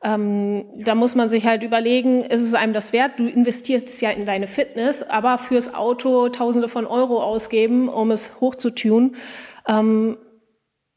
[0.05, 3.13] Ähm, da muss man sich halt überlegen, ist es einem das wert?
[3.19, 8.11] Du investierst es ja in deine Fitness, aber fürs Auto Tausende von Euro ausgeben, um
[8.11, 9.15] es hochzutunen.
[9.69, 10.17] Ähm,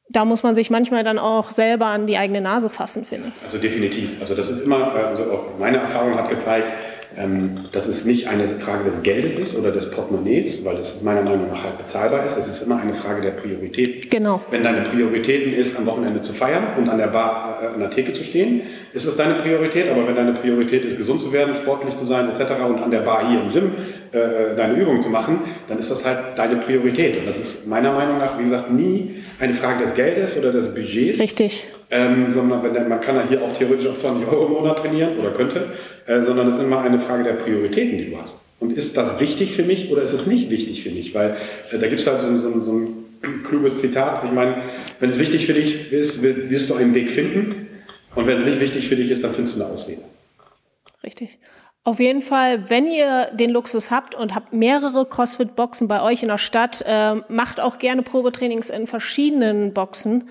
[0.09, 3.43] da muss man sich manchmal dann auch selber an die eigene Nase fassen, finde ich.
[3.43, 4.21] Also definitiv.
[4.21, 6.71] Also das ist immer, also auch meine Erfahrung hat gezeigt,
[7.17, 11.21] ähm, dass es nicht eine Frage des Geldes ist oder des Portemonnaies, weil es meiner
[11.21, 12.37] Meinung nach halt bezahlbar ist.
[12.37, 14.11] Es ist immer eine Frage der Priorität.
[14.11, 14.41] Genau.
[14.51, 17.89] Wenn deine Prioritäten ist, am Wochenende zu feiern und an der Bar, äh, an der
[17.89, 18.61] Theke zu stehen,
[18.93, 19.89] ist es deine Priorität.
[19.89, 22.41] Aber wenn deine Priorität ist, gesund zu werden, sportlich zu sein etc.
[22.67, 23.71] und an der Bar hier im Gym
[24.11, 27.19] äh, deine Übungen zu machen, dann ist das halt deine Priorität.
[27.19, 30.73] Und das ist meiner Meinung nach, wie gesagt, nie eine Frage des Geldes oder des
[30.73, 31.19] Budgets.
[31.19, 31.67] Richtig.
[31.91, 35.11] Ähm, sondern wenn, man kann ja hier auch theoretisch auf 20 Euro im Monat trainieren
[35.19, 35.67] oder könnte,
[36.07, 38.37] äh, sondern es ist immer eine Frage der Prioritäten, die du hast.
[38.59, 41.13] Und ist das wichtig für mich oder ist es nicht wichtig für mich?
[41.13, 41.37] Weil
[41.71, 44.23] äh, da gibt es halt so, so, so ein kluges Zitat.
[44.23, 44.55] Ich meine,
[44.99, 47.67] wenn es wichtig für dich ist, wirst du einen Weg finden.
[48.15, 50.01] Und wenn es nicht wichtig für dich ist, dann findest du eine Ausrede.
[51.03, 51.37] Richtig.
[51.83, 56.29] Auf jeden Fall, wenn ihr den Luxus habt und habt mehrere CrossFit-Boxen bei euch in
[56.29, 60.29] der Stadt, äh, macht auch gerne Probetrainings in verschiedenen Boxen.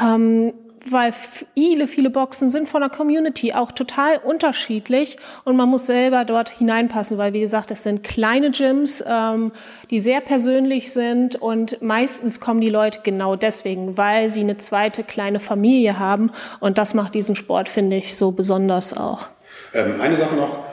[0.00, 0.52] Ähm,
[0.90, 6.24] weil viele, viele Boxen sind von der Community auch total unterschiedlich und man muss selber
[6.24, 9.52] dort hineinpassen, weil wie gesagt, es sind kleine Gyms, ähm,
[9.90, 15.04] die sehr persönlich sind und meistens kommen die Leute genau deswegen, weil sie eine zweite
[15.04, 19.28] kleine Familie haben und das macht diesen Sport, finde ich, so besonders auch.
[19.74, 20.72] Ähm, eine Sache noch,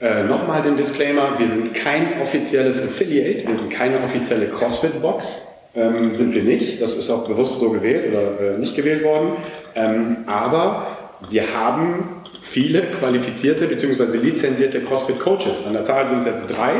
[0.00, 6.14] äh, Nochmal den Disclaimer, wir sind kein offizielles Affiliate, wir sind keine offizielle CrossFit-Box ähm,
[6.14, 6.80] sind wir nicht.
[6.80, 9.32] Das ist auch bewusst so gewählt oder äh, nicht gewählt worden.
[9.74, 10.86] Ähm, aber
[11.30, 14.16] wir haben viele qualifizierte bzw.
[14.18, 15.66] lizenzierte CrossFit-Coaches.
[15.66, 16.72] An der Zahl sind es jetzt drei.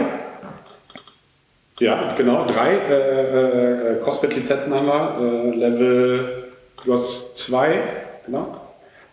[1.80, 5.52] Ja, genau, drei äh, äh, CrossFit-Lizenzen haben wir.
[5.52, 6.44] Äh, Level,
[6.84, 7.80] du hast zwei,
[8.26, 8.60] genau.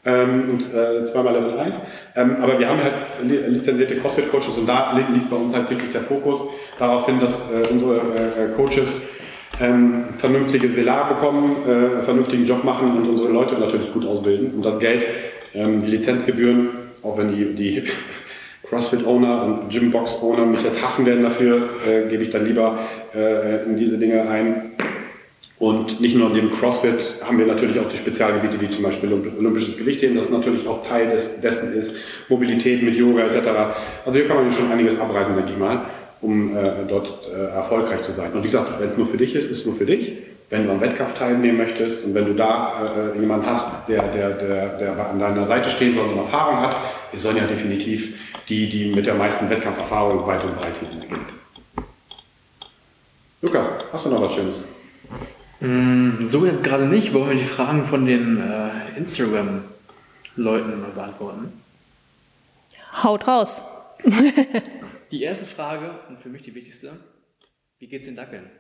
[0.07, 1.81] Ähm, und äh, zweimal Level 1.
[2.15, 6.01] Ähm, aber wir haben halt lizenzierte CrossFit-Coaches und da liegt bei uns halt wirklich der
[6.01, 7.99] Fokus darauf hin, dass äh, unsere
[8.55, 9.01] Coaches
[9.61, 14.51] ähm, vernünftige Selar bekommen, äh, vernünftigen Job machen und unsere Leute natürlich gut ausbilden.
[14.55, 15.05] Und das Geld,
[15.53, 16.69] ähm, die Lizenzgebühren,
[17.03, 17.83] auch wenn die, die
[18.67, 22.79] CrossFit-Owner und Gymbox-Owner mich jetzt hassen werden dafür, äh, gebe ich dann lieber
[23.13, 24.71] äh, in diese Dinge ein.
[25.57, 29.77] Und nicht nur neben CrossFit haben wir natürlich auch die Spezialgebiete wie zum Beispiel olympisches
[29.77, 31.95] Gewichtheben, das natürlich auch Teil des, dessen ist,
[32.27, 33.37] Mobilität mit Yoga etc.
[34.05, 35.85] Also hier kann man schon einiges abreißen, denke ich mal
[36.25, 38.31] um äh, dort äh, erfolgreich zu sein.
[38.33, 40.13] Und wie gesagt, wenn es nur für dich ist, ist es nur für dich.
[40.49, 44.29] Wenn du am Wettkampf teilnehmen möchtest und wenn du da äh, jemanden hast, der, der,
[44.31, 46.75] der, der an deiner Seite stehen soll und Erfahrung hat,
[47.13, 48.15] ist Sonja definitiv
[48.49, 51.19] die, die mit der meisten Wettkampferfahrung weit und breit hingeht.
[53.41, 54.55] Lukas, hast du noch was Schönes?
[55.59, 57.13] Mm, so jetzt gerade nicht.
[57.13, 61.53] Wollen wir die Fragen von den äh, Instagram-Leuten mal beantworten?
[63.03, 63.63] Haut raus.
[65.15, 66.91] Die erste Frage und für mich die wichtigste:
[67.79, 68.51] Wie geht's den Dackeln?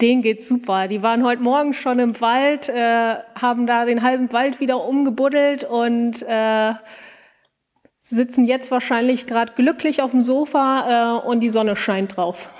[0.00, 0.88] Denen geht's super.
[0.88, 5.62] Die waren heute Morgen schon im Wald, äh, haben da den halben Wald wieder umgebuddelt
[5.62, 6.72] und äh,
[8.00, 12.52] sitzen jetzt wahrscheinlich gerade glücklich auf dem Sofa äh, und die Sonne scheint drauf.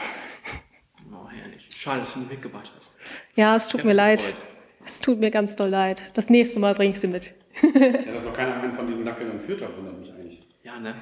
[1.12, 1.66] Oh, herrlich.
[1.76, 2.96] Schade, dass du nicht mitgebracht hast.
[3.34, 4.36] Ja, es tut mir leid.
[4.84, 6.16] Es tut mir ganz doll leid.
[6.16, 7.34] Das nächste Mal bringe ich sie mit.
[7.60, 10.46] ja, dass noch keiner einen von diesen Dackeln entführt hat, wundert mich eigentlich.
[10.62, 10.94] Ja, ne?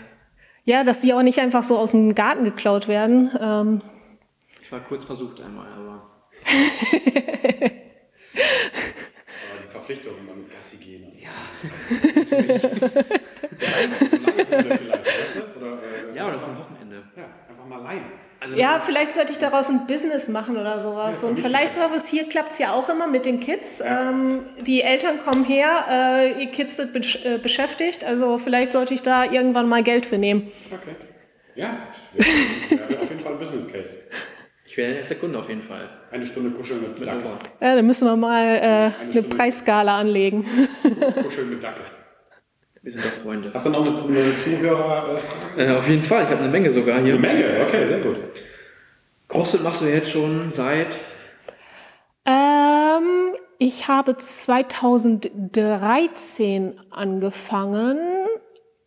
[0.65, 3.31] Ja, dass die auch nicht einfach so aus dem Garten geklaut werden.
[3.41, 3.83] Ähm.
[4.63, 6.11] Ich war kurz versucht einmal, aber.
[9.51, 11.13] aber die Verpflichtung immer mit Gassi gehen.
[11.19, 11.31] Ja.
[12.15, 12.63] Natürlich.
[12.63, 12.69] so
[13.59, 15.59] vielleicht, weißt du?
[15.59, 17.03] oder, äh, ja, oder vom Wochenende.
[17.17, 18.30] Ja, einfach mal leihen.
[18.43, 21.21] Also ja, vielleicht sollte ich daraus ein Business machen oder sowas.
[21.21, 23.83] Ja, und Verleihservice hier klappt es ja auch immer mit den Kids.
[23.85, 28.03] Ähm, die Eltern kommen her, äh, ihr Kids sind besch äh, beschäftigt.
[28.03, 30.51] Also vielleicht sollte ich da irgendwann mal Geld für nehmen.
[30.73, 30.97] Okay.
[31.55, 33.99] Ja, auf jeden Fall ein Business Case.
[34.65, 35.91] Ich wäre der erste Kunde auf jeden Fall.
[36.11, 37.39] Eine Stunde kuscheln mit Dackel.
[37.61, 40.47] Ja, dann müssen wir mal äh, eine, eine Preisskala anlegen.
[41.23, 41.85] Kuscheln mit Dackel.
[42.83, 43.51] Wir sind doch Freunde.
[43.53, 45.21] Hast du noch eine, eine Zuhörerfrage?
[45.59, 47.13] Äh, auf jeden Fall, ich habe eine Menge sogar hier.
[47.13, 48.17] Eine Menge, okay, sehr gut.
[49.29, 50.97] CrossFit machst du jetzt schon seit?
[52.25, 57.99] Ähm, ich habe 2013 angefangen,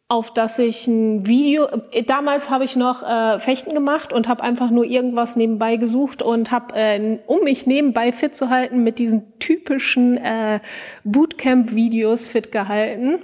[0.07, 1.67] auf das ich ein Video.
[2.07, 6.49] Damals habe ich noch äh, Fechten gemacht und habe einfach nur irgendwas nebenbei gesucht und
[6.49, 10.61] habe, äh, um mich nebenbei fit zu halten, mit diesen typischen äh,
[11.03, 13.19] Bootcamp-Videos fit gehalten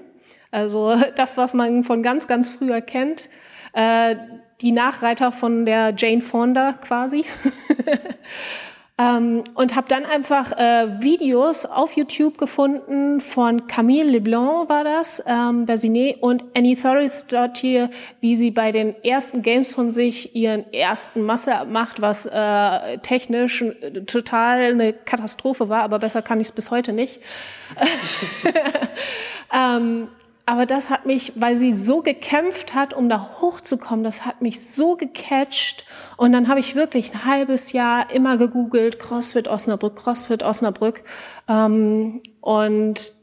[0.52, 3.30] also das, was man von ganz, ganz früher kennt.
[3.74, 4.16] Äh,
[4.62, 7.24] die Nachreiter von der Jane Fonda quasi.
[8.98, 15.24] ähm, und habe dann einfach äh, Videos auf YouTube gefunden von Camille Leblanc war das,
[15.26, 21.24] ähm, Bersinet und Annie Thorisdottir, wie sie bei den ersten Games von sich ihren ersten
[21.24, 26.54] Masse macht, was äh, technisch äh, total eine Katastrophe war, aber besser kann ich es
[26.54, 27.22] bis heute nicht.
[29.54, 30.10] ähm,
[30.50, 34.68] aber das hat mich, weil sie so gekämpft hat, um da hochzukommen, das hat mich
[34.68, 35.86] so gecatcht.
[36.18, 41.04] Und dann habe ich wirklich ein halbes Jahr immer gegoogelt, CrossFit Osnabrück, CrossFit Osnabrück.
[41.48, 43.14] Ähm, und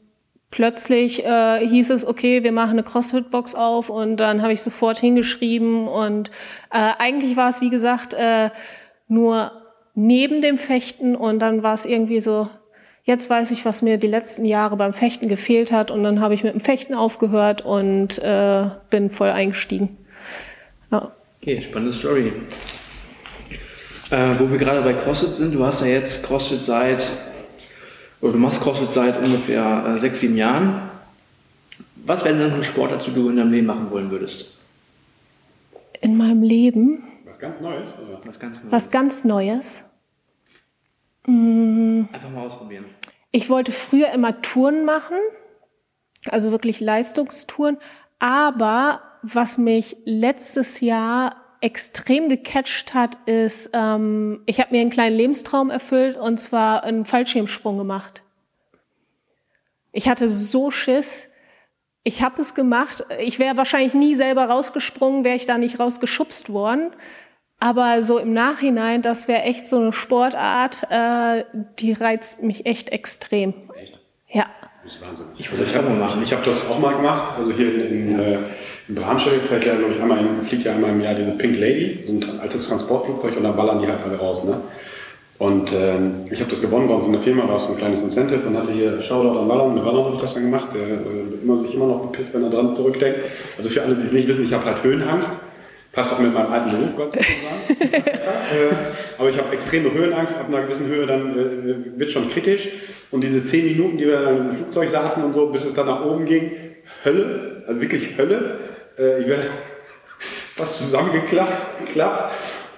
[0.51, 3.89] plötzlich äh, hieß es, okay, wir machen eine CrossFit-Box auf.
[3.89, 5.85] Und dann habe ich sofort hingeschrieben.
[5.89, 6.31] Und
[6.71, 8.51] äh, eigentlich war es, wie gesagt, äh,
[9.09, 9.51] nur
[9.95, 11.13] neben dem Fechten.
[11.13, 12.47] Und dann war es irgendwie so,
[13.07, 16.33] Jetzt weiß ich, was mir die letzten Jahre beim Fechten gefehlt hat und dann habe
[16.33, 19.95] ich mit dem Fechten aufgehört und äh, bin voll eingestiegen.
[20.91, 21.13] Ja.
[21.41, 22.33] Okay, spannende Story.
[24.09, 27.09] Äh, wo wir gerade bei CrossFit sind, du hast ja jetzt CrossFit seit,
[28.19, 30.81] oder du machst CrossFit seit ungefähr äh, sechs, sieben Jahren.
[31.95, 34.59] Was wäre denn ein Sport, den du in deinem Leben machen wollen würdest?
[36.01, 37.03] In meinem Leben?
[37.25, 37.89] Was ganz Neues?
[38.05, 38.19] Oder?
[38.25, 38.71] Was ganz Neues.
[38.73, 39.85] Was ganz Neues?
[41.25, 42.85] Einfach mal ausprobieren.
[43.37, 45.19] Ich wollte früher immer Touren machen,
[46.25, 47.77] also wirklich Leistungstouren,
[48.17, 55.15] aber was mich letztes Jahr extrem gecatcht hat, ist, ähm, ich habe mir einen kleinen
[55.15, 58.23] Lebenstraum erfüllt und zwar einen Fallschirmsprung gemacht.
[59.91, 61.29] Ich hatte so Schiss.
[62.03, 63.05] Ich habe es gemacht.
[63.19, 66.89] Ich wäre wahrscheinlich nie selber rausgesprungen, wäre ich da nicht rausgeschubst worden.
[67.59, 71.43] Aber so im Nachhinein, das wäre echt so eine Sportart, äh,
[71.79, 73.53] die reizt mich echt extrem.
[73.81, 73.99] Echt?
[74.29, 74.45] Ja.
[74.83, 75.25] Das ist Wahnsinn.
[75.37, 76.21] Ich würde das auch mal machen.
[76.23, 77.33] Ich habe das auch mal gemacht.
[77.37, 78.37] Also hier in, in, äh,
[78.87, 81.59] in Bramstedt fährt ja, glaube ich, einmal in, fliegt ja einmal im Jahr diese Pink
[81.59, 84.43] Lady, so ein altes Transportflugzeug und da ballern die halt alle raus.
[84.43, 84.61] Ne?
[85.39, 87.77] Und ähm, ich habe das gewonnen bei uns in der Firma, war es so ein
[87.77, 89.73] kleines Incentive und hatte hier Shoutout an Wallern.
[89.73, 90.67] Mit Wallern habe ich das dann gemacht.
[90.73, 93.19] Der äh, immer, sich immer noch gepisst, wenn er dran zurückdenkt.
[93.57, 95.31] Also für alle, die es nicht wissen, ich habe halt Höhenangst.
[95.97, 97.21] Passt auch mit meinem alten Beruf, Gott sei
[97.79, 98.05] Dank.
[98.05, 102.69] äh, aber ich habe extreme Höhenangst, ab einer gewissen Höhe dann äh, wird schon kritisch.
[103.09, 105.87] Und diese zehn Minuten, die wir dann im Flugzeug saßen und so, bis es dann
[105.87, 106.51] nach oben ging,
[107.03, 108.59] Hölle, also wirklich Hölle.
[108.99, 109.41] Äh, ich wäre
[110.55, 111.51] fast zusammengeklappt.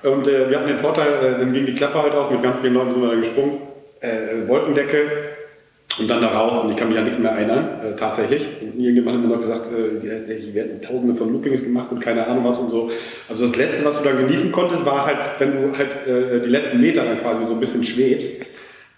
[0.03, 2.61] Und äh, wir hatten den Vorteil, äh, dann ging die Klappe halt auf, mit ganz
[2.61, 3.57] vielen Leuten sind wir da gesprungen.
[3.99, 5.01] Äh, Wolkendecke,
[5.99, 8.47] und dann da raus und ich kann mich an nichts mehr erinnern, äh, tatsächlich.
[8.61, 12.25] Und irgendjemand hat mir noch gesagt, äh, ich werde tausende von Loopings gemacht und keine
[12.25, 12.89] Ahnung was und so.
[13.27, 16.49] Also das Letzte, was du dann genießen konntest, war halt, wenn du halt äh, die
[16.49, 18.45] letzten Meter dann quasi so ein bisschen schwebst.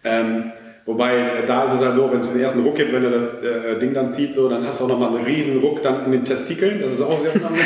[0.04, 0.52] Ähm,
[0.86, 3.12] wobei, äh, da ist es halt so, wenn es den ersten Ruck gibt, wenn er
[3.12, 6.06] das äh, Ding dann zieht, so, dann hast du auch nochmal einen riesen Ruck dann
[6.06, 6.82] in den Testikeln.
[6.82, 7.66] Das ist auch sehr unangenehm.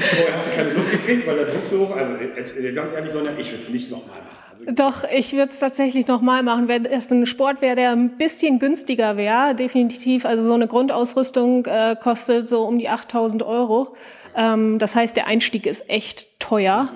[0.00, 3.10] Vorher hast du keine Luft gekriegt, weil der Druck so hoch, also äh, ganz ehrlich,
[3.10, 4.47] sondern ich würde es nicht nochmal machen.
[4.66, 6.68] Doch, ich würde es tatsächlich nochmal machen.
[6.68, 10.24] Wenn es ein Sport wäre, der ein bisschen günstiger wäre, definitiv.
[10.24, 13.94] Also so eine Grundausrüstung äh, kostet so um die 8000 Euro.
[14.36, 16.88] Ähm, das heißt, der Einstieg ist echt teuer.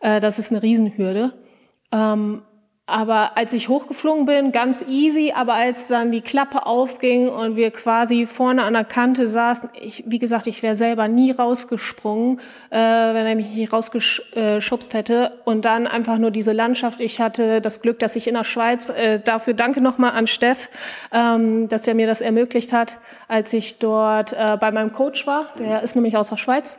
[0.00, 1.32] Äh, das ist eine Riesenhürde.
[1.92, 2.42] Ähm,
[2.86, 7.70] aber als ich hochgeflogen bin, ganz easy, aber als dann die Klappe aufging und wir
[7.70, 12.76] quasi vorne an der Kante saßen, ich, wie gesagt, ich wäre selber nie rausgesprungen, äh,
[12.76, 15.32] wenn er mich nicht rausgeschubst hätte.
[15.46, 17.00] Und dann einfach nur diese Landschaft.
[17.00, 20.68] Ich hatte das Glück, dass ich in der Schweiz, äh, dafür danke nochmal an Steff,
[21.10, 25.46] ähm, dass er mir das ermöglicht hat, als ich dort äh, bei meinem Coach war.
[25.58, 26.78] Der ist nämlich aus der Schweiz.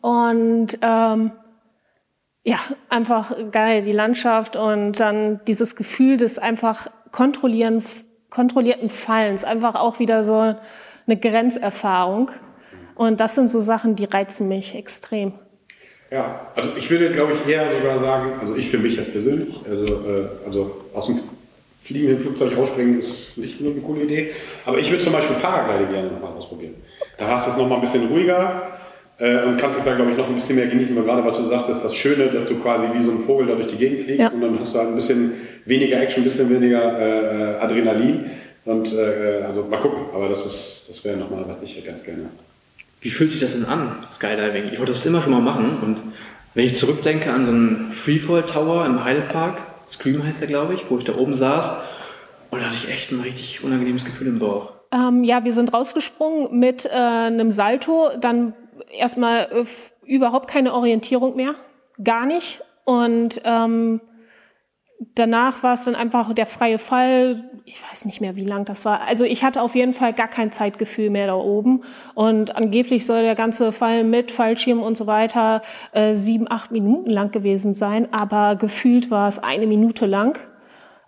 [0.00, 1.30] Und ähm,
[2.48, 7.82] ja, einfach geil, die Landschaft und dann dieses Gefühl des einfach kontrollieren,
[8.30, 10.54] kontrollierten Fallens, einfach auch wieder so
[11.06, 12.30] eine Grenzerfahrung.
[12.94, 15.34] Und das sind so Sachen, die reizen mich extrem.
[16.10, 19.54] Ja, also ich würde, glaube ich, eher sogar sagen, also ich für mich jetzt persönlich,
[19.68, 21.20] also, äh, also aus dem
[21.82, 24.30] fliegenden Flugzeug rausspringen ist nicht so eine coole Idee.
[24.64, 26.76] Aber ich würde zum Beispiel Paragliding gerne nochmal ausprobieren.
[27.18, 28.77] Da hast du es nochmal ein bisschen ruhiger
[29.18, 31.36] äh, und kannst es dann, glaube ich, noch ein bisschen mehr genießen, weil gerade was
[31.36, 34.00] du sagtest, das Schöne, dass du quasi wie so ein Vogel da durch die Gegend
[34.00, 34.28] fliegst ja.
[34.28, 35.32] und dann hast du halt ein bisschen
[35.64, 38.30] weniger Action, ein bisschen weniger äh, Adrenalin.
[38.64, 42.24] Und äh, also mal gucken, aber das ist, das wäre nochmal, was ich ganz gerne
[43.00, 44.72] wie fühlt sich das denn an, Skydiving?
[44.72, 45.98] Ich wollte das immer schon mal machen und
[46.54, 49.58] wenn ich zurückdenke an so einen Freefall Tower im Heidepark,
[49.88, 51.70] Scream heißt der, glaube ich, wo ich da oben saß
[52.50, 54.72] und da hatte ich echt ein richtig unangenehmes Gefühl im Bauch.
[54.90, 58.54] Ähm, ja, wir sind rausgesprungen mit äh, einem Salto, dann
[58.90, 59.64] erstmal äh,
[60.04, 61.54] überhaupt keine Orientierung mehr,
[62.02, 62.62] gar nicht.
[62.84, 64.00] Und ähm,
[65.14, 67.44] danach war es dann einfach der freie Fall.
[67.64, 69.02] Ich weiß nicht mehr, wie lang das war.
[69.02, 71.82] Also ich hatte auf jeden Fall gar kein Zeitgefühl mehr da oben.
[72.14, 75.62] Und angeblich soll der ganze Fall mit Fallschirm und so weiter
[75.92, 78.12] äh, sieben, acht Minuten lang gewesen sein.
[78.12, 80.38] Aber gefühlt war es eine Minute lang.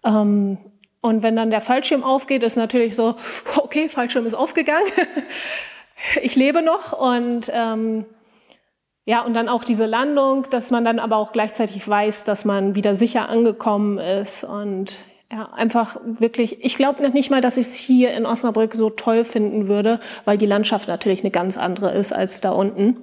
[0.05, 0.59] Ähm,
[1.01, 3.15] und wenn dann der Fallschirm aufgeht, ist natürlich so,
[3.57, 4.87] okay, Fallschirm ist aufgegangen.
[6.23, 8.05] ich lebe noch und ähm,
[9.05, 12.75] ja, und dann auch diese Landung, dass man dann aber auch gleichzeitig weiß, dass man
[12.75, 14.99] wieder sicher angekommen ist und
[15.33, 18.91] ja, einfach wirklich, ich glaube noch nicht mal, dass ich es hier in Osnabrück so
[18.91, 22.97] toll finden würde, weil die Landschaft natürlich eine ganz andere ist als da unten.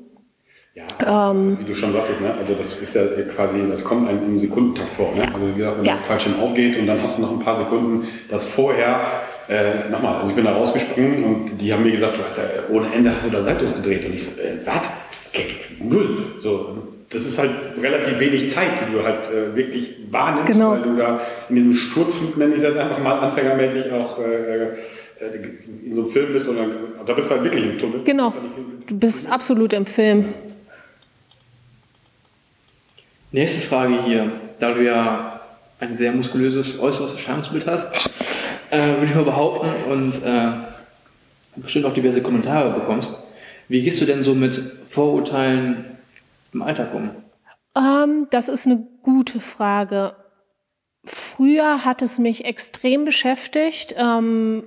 [0.76, 2.36] Ja, ähm, wie du schon sagtest, ne?
[2.39, 3.04] also das ist ja
[3.36, 5.16] quasi, das kommt einem im Sekundentakt vor.
[5.16, 5.24] Ne?
[5.34, 5.93] Also wie gesagt, wenn ja.
[5.93, 9.00] der Fallschirm aufgeht und dann hast du noch ein paar Sekunden, das vorher,
[9.50, 12.43] äh, nochmal, also ich bin da rausgesprungen und die haben mir gesagt, du hast ja
[12.70, 14.91] ohne Ende hast du da Saltos gedreht und ich so, äh, was?
[15.80, 16.34] null.
[16.39, 16.78] So,
[17.10, 20.72] das ist halt relativ wenig Zeit, die du halt äh, wirklich wahrnimmst, genau.
[20.72, 24.64] weil du da in diesem Sturzflug, nenne ich es jetzt einfach mal anfängermäßig auch äh,
[24.64, 24.76] äh
[25.86, 26.72] in so einem Film bist und dann,
[27.06, 28.02] da bist du halt wirklich im Tunnel.
[28.04, 28.34] Genau,
[28.86, 30.26] du bist absolut im Film.
[33.32, 35.41] Nächste Frage hier, da du ja
[35.80, 38.10] ein sehr muskulöses äußeres Erscheinungsbild hast,
[38.70, 40.51] äh, würde ich mal behaupten und äh,
[41.55, 43.24] bestimmt auch diverse Kommentare bekommst.
[43.68, 45.86] Wie gehst du denn so mit Vorurteilen
[46.53, 47.11] im Alltag um?
[47.76, 50.15] Ähm, das ist eine gute Frage.
[51.03, 53.95] Früher hat es mich extrem beschäftigt.
[53.97, 54.63] Ähm,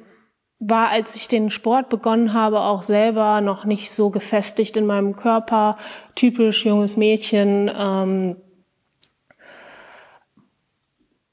[0.58, 5.16] war, als ich den Sport begonnen habe, auch selber noch nicht so gefestigt in meinem
[5.16, 5.78] Körper.
[6.14, 7.70] Typisch junges Mädchen.
[7.74, 8.36] Ähm,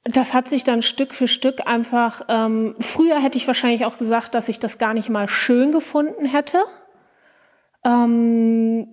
[0.10, 4.36] das hat sich dann Stück für Stück einfach, ähm, früher hätte ich wahrscheinlich auch gesagt,
[4.36, 6.60] dass ich das gar nicht mal schön gefunden hätte.
[7.84, 8.88] Ähm,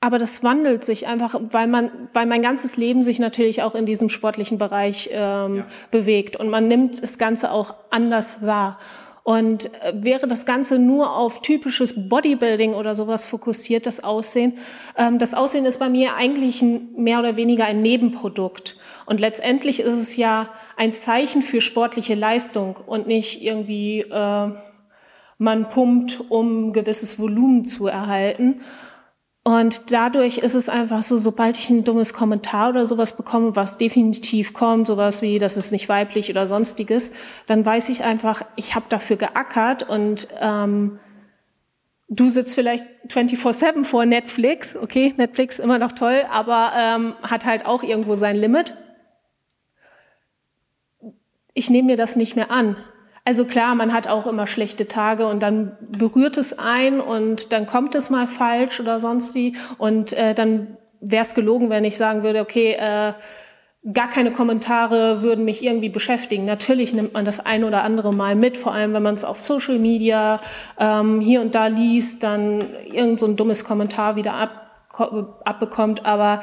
[0.00, 3.84] aber das wandelt sich einfach, weil man, weil mein ganzes Leben sich natürlich auch in
[3.84, 5.66] diesem sportlichen Bereich ähm, ja.
[5.90, 8.78] bewegt und man nimmt das Ganze auch anders wahr.
[9.22, 14.54] Und äh, wäre das Ganze nur auf typisches Bodybuilding oder sowas fokussiert, das Aussehen,
[14.96, 18.76] ähm, das Aussehen ist bei mir eigentlich ein, mehr oder weniger ein Nebenprodukt.
[19.10, 24.50] Und letztendlich ist es ja ein Zeichen für sportliche Leistung und nicht irgendwie äh,
[25.36, 28.60] man pumpt, um gewisses Volumen zu erhalten.
[29.42, 33.78] Und dadurch ist es einfach so, sobald ich ein dummes Kommentar oder sowas bekomme, was
[33.78, 37.10] definitiv kommt, sowas wie, das ist nicht weiblich oder sonstiges,
[37.46, 41.00] dann weiß ich einfach, ich habe dafür geackert und ähm,
[42.08, 47.66] du sitzt vielleicht 24-7 vor Netflix, okay, Netflix immer noch toll, aber ähm, hat halt
[47.66, 48.76] auch irgendwo sein Limit.
[51.60, 52.74] Ich nehme mir das nicht mehr an.
[53.26, 57.66] Also klar, man hat auch immer schlechte Tage und dann berührt es ein und dann
[57.66, 61.98] kommt es mal falsch oder sonst wie und äh, dann wäre es gelogen, wenn ich
[61.98, 63.12] sagen würde, okay, äh,
[63.92, 66.46] gar keine Kommentare würden mich irgendwie beschäftigen.
[66.46, 69.42] Natürlich nimmt man das ein oder andere Mal mit, vor allem wenn man es auf
[69.42, 70.40] Social Media
[70.78, 74.88] ähm, hier und da liest, dann irgend so ein dummes Kommentar wieder ab,
[75.44, 76.06] abbekommt.
[76.06, 76.40] Aber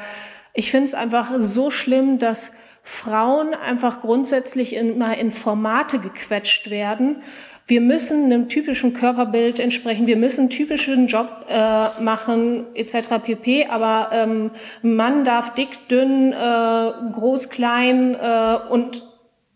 [0.54, 2.52] ich finde es einfach so schlimm, dass
[2.90, 7.16] Frauen einfach grundsätzlich immer in Formate gequetscht werden.
[7.66, 13.20] Wir müssen einem typischen Körperbild entsprechen, wir müssen einen typischen Job äh, machen etc.
[13.22, 13.66] pp.
[13.66, 19.02] Aber ähm, Mann darf dick, dünn, äh, groß, klein äh, und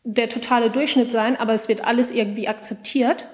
[0.05, 3.28] der totale Durchschnitt sein, aber es wird alles irgendwie akzeptiert.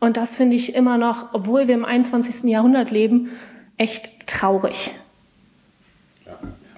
[0.00, 2.50] Und das finde ich immer noch, obwohl wir im 21.
[2.50, 3.32] Jahrhundert leben,
[3.76, 4.94] echt traurig.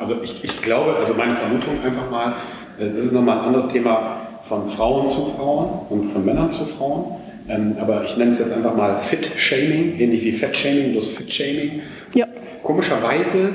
[0.00, 2.32] Also ich, ich glaube, also meine Vermutung einfach mal,
[2.78, 4.16] äh, das ist nochmal ein anderes Thema
[4.48, 7.20] von Frauen zu Frauen und von Männern zu Frauen.
[7.48, 11.82] Ähm, aber ich nenne es jetzt einfach mal Fit-Shaming, ähnlich wie Fett-Shaming, das Fit-Shaming.
[12.14, 12.26] Ja.
[12.62, 13.50] Komischerweise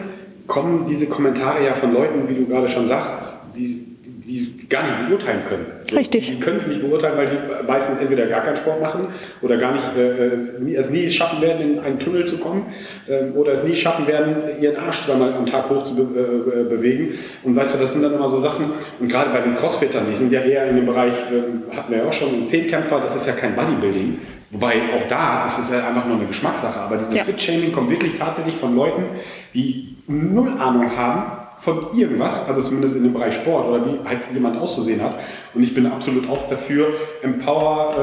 [0.45, 3.94] kommen diese Kommentare ja von Leuten, wie du gerade schon sagst, die,
[4.27, 5.65] die es gar nicht beurteilen können.
[5.87, 6.25] So, Richtig.
[6.25, 9.07] Die können es nicht beurteilen, weil die meistens entweder gar keinen Sport machen
[9.41, 12.65] oder gar nicht, äh, nie, es nie schaffen werden, in einen Tunnel zu kommen
[13.07, 16.63] äh, oder es nie schaffen werden, ihren Arsch zweimal am Tag hoch zu be äh,
[16.63, 17.19] bewegen.
[17.43, 20.15] Und weißt du, das sind dann immer so Sachen, und gerade bei den Crossfittern, die
[20.15, 23.15] sind ja eher in dem Bereich, äh, hatten wir ja auch schon, einen Zehnkämpfer, das
[23.15, 24.17] ist ja kein Bodybuilding.
[24.51, 26.79] Wobei auch da ist es ja einfach nur eine Geschmackssache.
[26.79, 27.23] Aber dieses Ja.
[27.23, 29.03] Fit-Shaming kommt wirklich tatsächlich von Leuten,
[29.53, 31.23] die null Ahnung haben
[31.59, 35.15] von irgendwas, also zumindest in dem Bereich Sport oder wie halt jemand auszusehen hat.
[35.53, 37.95] Und ich bin absolut auch dafür, Empower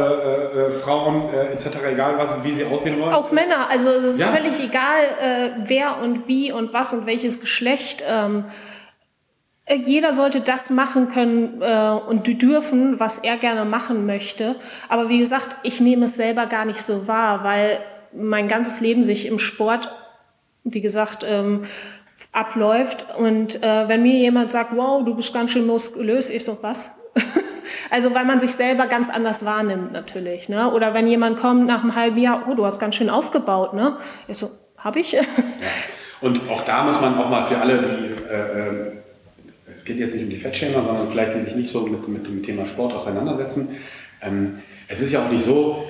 [0.54, 3.12] äh, äh, Frauen äh, etc., egal was, wie sie aussehen wollen.
[3.12, 4.28] Auch Männer, also es ist Ja.
[4.28, 8.02] völlig egal, äh, wer und wie und was und welches Geschlecht.
[8.08, 8.44] Ähm,
[9.66, 14.56] äh, jeder sollte das machen können äh, und dürfen, was er gerne machen möchte.
[14.88, 17.78] Aber wie gesagt, ich nehme es selber gar nicht so wahr, weil
[18.14, 19.90] mein ganzes Leben sich im Sport,
[20.64, 21.62] wie gesagt, ähm,
[22.30, 23.06] abläuft.
[23.18, 26.92] Und äh, wenn mir jemand sagt, wow, du bist ganz schön muskulös, ich so, was?
[27.90, 30.48] also weil man sich selber ganz anders wahrnimmt natürlich.
[30.48, 30.70] Ne?
[30.72, 33.74] Oder wenn jemand kommt nach einem halben Jahr, oh, du hast ganz schön aufgebaut.
[33.74, 33.96] Ne?
[34.28, 35.16] Ich so, hab ich?
[36.20, 38.92] Und auch da muss man auch mal für alle, die, äh, äh,
[39.76, 42.26] es geht jetzt nicht um die Fettschämer, sondern vielleicht die sich nicht so mit, mit
[42.26, 43.76] dem Thema Sport auseinandersetzen.
[44.20, 45.84] Ähm, es ist ja auch nicht so,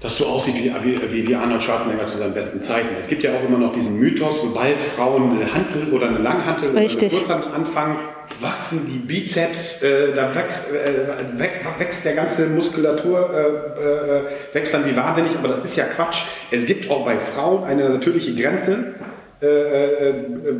[0.00, 0.72] dass du aussiehst wie,
[1.12, 2.88] wie, wie Arnold Schwarzenegger zu seinen besten Zeiten.
[2.98, 6.70] Es gibt ja auch immer noch diesen Mythos, sobald Frauen eine Hantel oder eine Langhantel
[6.70, 7.12] Richtig.
[7.12, 7.96] oder eine Kurzhantel anfangen,
[8.40, 14.72] wachsen die Bizeps, äh, da wächst, äh, wäch- wächst der ganze Muskulatur, äh, äh, wächst
[14.72, 16.22] dann wie wahnsinnig, aber das ist ja Quatsch.
[16.50, 18.94] Es gibt auch bei Frauen eine natürliche Grenze,
[19.42, 20.14] äh, äh,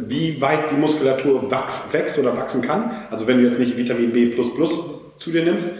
[0.08, 1.50] wie weit die Muskulatur
[1.92, 2.90] wächst oder wachsen kann.
[3.10, 5.70] Also wenn du jetzt nicht Vitamin B zu dir nimmst,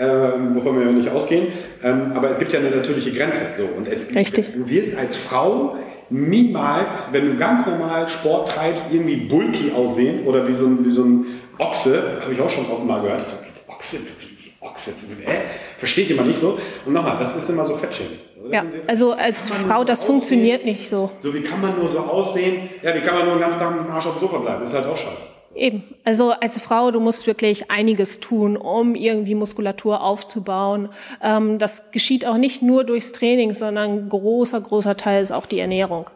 [0.00, 1.48] ähm, wovon wir nicht ausgehen.
[1.84, 3.46] Ähm, aber es gibt ja eine natürliche Grenze.
[3.56, 3.64] So.
[3.76, 4.54] Und es, Richtig.
[4.54, 5.76] Du wirst als Frau
[6.08, 10.90] niemals, wenn du ganz normal Sport treibst, irgendwie bulky aussehen oder wie so ein, wie
[10.90, 11.26] so ein
[11.58, 12.18] Ochse.
[12.22, 13.22] Habe ich auch schon auch mal gehört.
[13.22, 14.92] Ich sag, Ochse, wie Ochse,
[15.24, 15.36] äh?
[15.78, 16.58] verstehe ich immer nicht so.
[16.86, 18.18] Und nochmal, das ist immer so Fettschämig.
[18.42, 20.06] Das ja, also als Frau, so das aussehen?
[20.06, 21.10] funktioniert nicht so.
[21.18, 22.70] So, wie kann man nur so aussehen?
[22.82, 24.64] Ja, wie kann man nur den ganzen Tag mit dem Arsch auf dem Sofa bleiben?
[24.64, 25.39] Ist halt auch scheiße.
[25.60, 25.82] Eben.
[26.04, 30.88] Also als Frau, du musst wirklich einiges tun, um irgendwie Muskulatur aufzubauen.
[31.22, 35.44] Ähm, das geschieht auch nicht nur durchs Training, sondern ein großer, großer Teil ist auch
[35.44, 36.08] die Ernährung.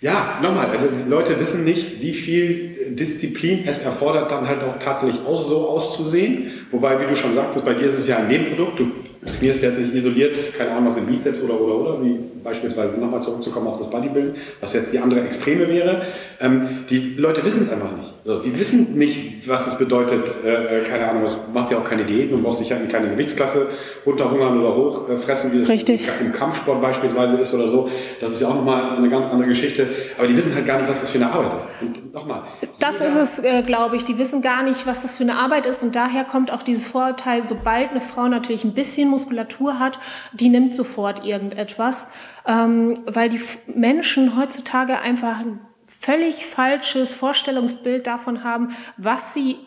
[0.00, 4.78] Ja, nochmal, also die Leute wissen nicht, wie viel Disziplin es erfordert, dann halt auch
[4.78, 6.52] tatsächlich aus, so auszusehen.
[6.70, 8.78] Wobei, wie du schon sagtest, bei dir ist es ja ein Nebenprodukt.
[8.78, 8.92] Du
[9.26, 13.22] trainierst jetzt nicht isoliert, keine Ahnung, was im Bizeps oder, oder, oder, wie beispielsweise nochmal
[13.22, 16.02] zurückzukommen auf das Bodybuilding, was jetzt die andere Extreme wäre.
[16.40, 18.12] Ähm, die Leute wissen es einfach nicht.
[18.26, 21.84] So, die wissen nicht, was es bedeutet, äh, äh, keine Ahnung, du machst ja auch
[21.84, 23.66] keine Diäten und brauchst dich ja in keine Gewichtsklasse
[24.06, 26.08] runterhungern oder hochfressen, wie es Richtig.
[26.20, 27.88] im Kampfsport beispielsweise ist oder so.
[28.20, 29.86] Das ist ja auch nochmal eine ganz andere Geschichte.
[30.16, 31.70] Aber die wissen halt gar nicht, was das für eine Arbeit ist.
[31.80, 32.42] Und nochmal.
[32.78, 34.04] Das ist es, äh, glaube ich.
[34.04, 35.82] Die wissen gar nicht, was das für eine Arbeit ist.
[35.82, 39.98] Und daher kommt auch dieses Vorurteil, sobald eine Frau natürlich ein bisschen Muskulatur hat,
[40.32, 42.08] die nimmt sofort irgendetwas.
[42.46, 49.58] Ähm, weil die Menschen heutzutage einfach ein völlig falsches Vorstellungsbild davon haben, was sie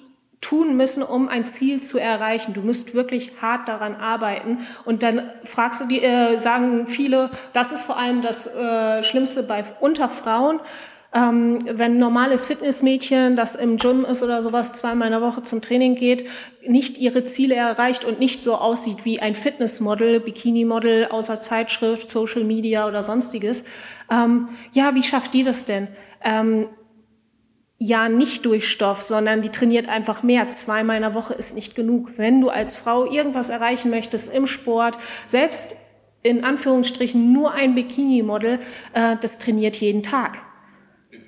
[0.42, 2.54] tun müssen, um ein Ziel zu erreichen.
[2.54, 4.60] Du musst wirklich hart daran arbeiten.
[4.86, 9.44] Und dann fragst du die, äh, sagen viele, das ist vor allem das äh, Schlimmste
[9.44, 10.60] bei unter Frauen.
[11.18, 15.42] Ähm, wenn ein normales Fitnessmädchen, das im Gym ist oder sowas, zweimal in der Woche
[15.42, 16.30] zum Training geht,
[16.68, 22.44] nicht ihre Ziele erreicht und nicht so aussieht wie ein Fitnessmodel, Bikini-Model außer Zeitschrift, Social
[22.44, 23.64] Media oder sonstiges.
[24.12, 25.88] Ähm, ja, wie schafft die das denn?
[26.24, 26.68] Ähm,
[27.80, 30.50] ja, nicht durch Stoff, sondern die trainiert einfach mehr.
[30.50, 32.12] Zweimal in der Woche ist nicht genug.
[32.18, 35.78] Wenn du als Frau irgendwas erreichen möchtest im Sport, selbst
[36.22, 38.60] in Anführungsstrichen nur ein Bikini-Model,
[38.94, 40.44] äh, das trainiert jeden Tag.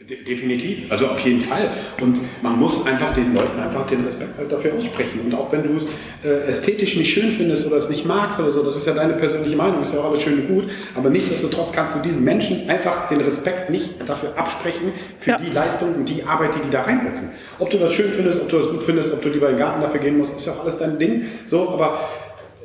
[0.10, 1.70] De- Definitiv, also auf jeden Fall.
[2.02, 5.20] Und man muss einfach den Leuten einfach den Respekt halt dafür aussprechen.
[5.26, 5.84] Und auch wenn du es
[6.28, 9.14] äh, ästhetisch nicht schön findest oder es nicht magst oder so, das ist ja deine
[9.14, 10.64] persönliche Meinung, ist ja auch alles schön und gut.
[10.96, 15.38] Aber nichtsdestotrotz kannst du diesen Menschen einfach den Respekt nicht dafür absprechen, für Ja.
[15.38, 17.32] die Leistung und die Arbeit, die die da reinsetzen.
[17.60, 19.60] Ob du das schön findest, ob du das gut findest, ob du lieber in den
[19.60, 21.26] Garten dafür gehen musst, ist ja auch alles dein Ding.
[21.46, 22.10] So, aber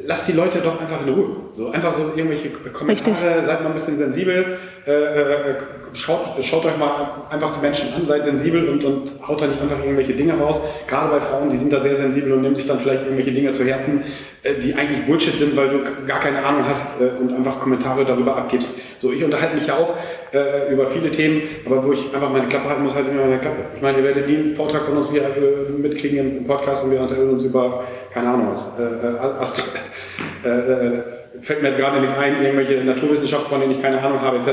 [0.07, 1.36] lass die Leute doch einfach in Ruhe.
[1.53, 5.55] So einfach so irgendwelche Kommentare, seid mal ein bisschen sensibel, äh, äh,
[5.95, 6.90] schaut, schaut euch mal
[7.30, 10.61] einfach die Menschen an, seid sensibel und, und haut da nicht einfach irgendwelche Dinge raus.
[10.86, 13.53] Gerade bei Frauen, die sind da sehr sensibel und nehmen sich dann vielleicht irgendwelche Dinge
[13.53, 14.03] zu Herzen,
[14.42, 18.05] äh, die eigentlich Bullshit sind, weil du gar keine Ahnung hast äh, und einfach Kommentare
[18.05, 18.78] darüber abgibst.
[18.99, 19.97] So, ich unterhalte mich ja auch
[20.32, 23.38] äh, über viele Themen, aber wo ich einfach meine Klappe halten muss, halt immer meine
[23.38, 23.57] Klappe.
[23.76, 26.90] Ich meine, ihr werdet nie einen Vortrag von uns hier äh, mitkriegen im, Podcast und
[26.90, 31.03] wir unterhalten uns über, keine Ahnung was, äh, äh, äh, äh,
[31.45, 34.51] fällt mir jetzt gerade nichts ein, irgendwelche Naturwissenschaften, von denen ich keine Ahnung habe, etc.,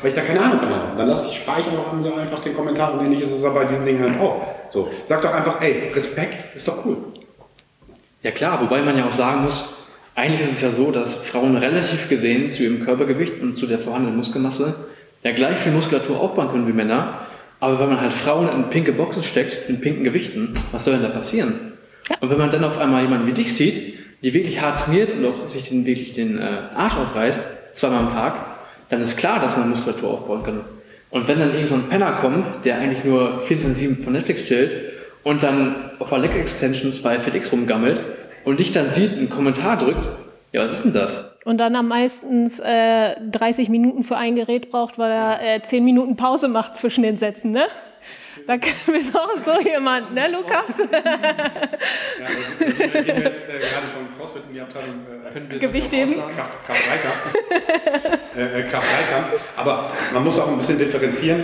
[0.00, 0.96] weil ich da keine Ahnung von habe.
[0.96, 3.60] Dann lasse ich, spare ich einfach, am- einfach den Kommentar und ähnlich ist es aber
[3.60, 4.40] bei diesen Dingen halt auch.
[4.70, 6.96] So, sag doch einfach, ey, Respekt ist doch cool.
[8.22, 9.74] Ja klar, wobei man ja auch sagen muss,
[10.14, 13.78] eigentlich ist es ja so, dass Frauen relativ gesehen zu ihrem Körpergewicht und zu der
[13.78, 14.74] vorhandenen Muskelmasse
[15.22, 17.20] ja gleich viel Muskulatur aufbauen können wie Männer.
[17.60, 21.02] Aber wenn man halt Frauen in pinke Boxen steckt, in pinken Gewichten, was soll denn
[21.02, 21.72] da passieren?
[22.20, 25.24] Und wenn man dann auf einmal jemanden wie dich sieht, die wirklich hart trainiert und
[25.26, 26.42] auch sich den, wirklich den äh,
[26.74, 28.34] Arsch aufreißt, zweimal am Tag,
[28.88, 30.60] dann ist klar, dass man Muskulatur aufbauen kann.
[31.10, 34.74] Und wenn dann irgend so ein Penner kommt, der eigentlich nur 24-7 von Netflix chillt
[35.24, 38.00] und dann auf der Leg Extensions bei FedEx rumgammelt
[38.44, 40.08] und dich dann sieht, einen Kommentar drückt,
[40.52, 41.36] ja, was ist denn das?
[41.44, 45.84] Und dann am meisten äh, 30 Minuten für ein Gerät braucht, weil er äh, 10
[45.84, 47.64] Minuten Pause macht zwischen den Sätzen, ne?
[48.48, 50.78] Da kennen wir doch so jemand, ne, Lukas?
[50.78, 50.86] ja,
[52.24, 55.04] also, also wir gehen jetzt äh, gerade von CrossFit in die Abteilung
[55.52, 56.14] äh, Gewicht heben.
[56.34, 57.36] Kraft, Kraft,
[58.34, 58.88] äh, äh, Kraft
[59.54, 61.42] Aber man muss auch ein bisschen differenzieren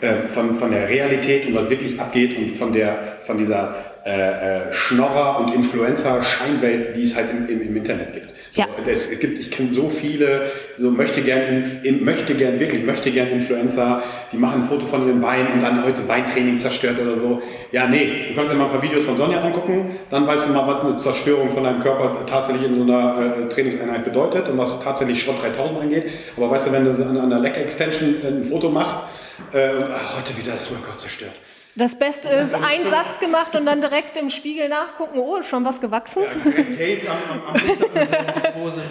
[0.00, 3.74] äh, von, von der Realität und was wirklich abgeht und von, der, von dieser
[4.06, 8.31] äh, äh, Schnorrer- und Influencer-Scheinwelt, die es halt im, im, im Internet gibt.
[8.52, 8.68] So, ja.
[8.86, 13.28] es, gibt, ich kenne so viele, so möchte gern, in, möchte gern, wirklich möchte gern
[13.28, 17.40] Influencer, die machen ein Foto von ihren Beinen und dann heute Beintraining zerstört oder so.
[17.70, 20.52] Ja, nee, du kannst dir mal ein paar Videos von Sonja angucken, dann weißt du
[20.52, 24.58] mal, was eine Zerstörung von deinem Körper tatsächlich in so einer äh, Trainingseinheit bedeutet und
[24.58, 26.10] was tatsächlich Schrott 3000 angeht.
[26.36, 28.98] Aber weißt du, wenn du an, an einer Leg Extension ein Foto machst
[29.54, 31.32] äh, und ach, heute wieder das Workout zerstört
[31.74, 35.80] das Beste ist, ein Satz gemacht und dann direkt im Spiegel nachgucken, oh, schon was
[35.80, 36.22] gewachsen.
[36.22, 37.54] Ja, am, am, am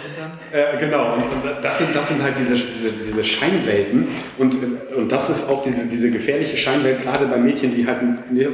[0.02, 4.56] Hose äh, Genau, und, und, das, sind, das sind halt diese, diese, diese Scheinwelten und,
[4.96, 7.98] und das ist auch diese, diese gefährliche Scheinwelt, gerade bei Mädchen, die halt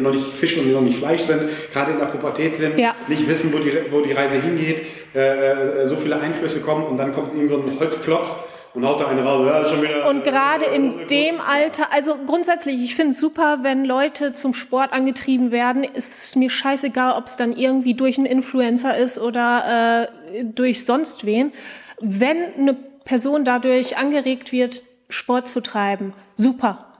[0.00, 1.42] noch nicht Fisch und noch nicht Fleisch sind,
[1.72, 2.94] gerade in der Pubertät sind, ja.
[3.08, 4.82] nicht wissen, wo die, wo die Reise hingeht,
[5.14, 8.36] äh, äh so viele Einflüsse kommen und dann kommt irgend so ein Holzklotz
[8.74, 9.46] und haut da eine raus.
[9.46, 13.84] Ja, schon wieder, und gerade in dem Alter, also grundsätzlich, ich finde es super, wenn
[13.84, 15.84] Leute zum Sport angetrieben werden.
[15.84, 20.17] Ist es mir scheißegal, ob es dann irgendwie durch einen Influencer ist oder äh,
[20.54, 21.52] durch sonst wen.
[22.00, 22.74] Wenn eine
[23.04, 26.92] Person dadurch angeregt wird, Sport zu treiben, super.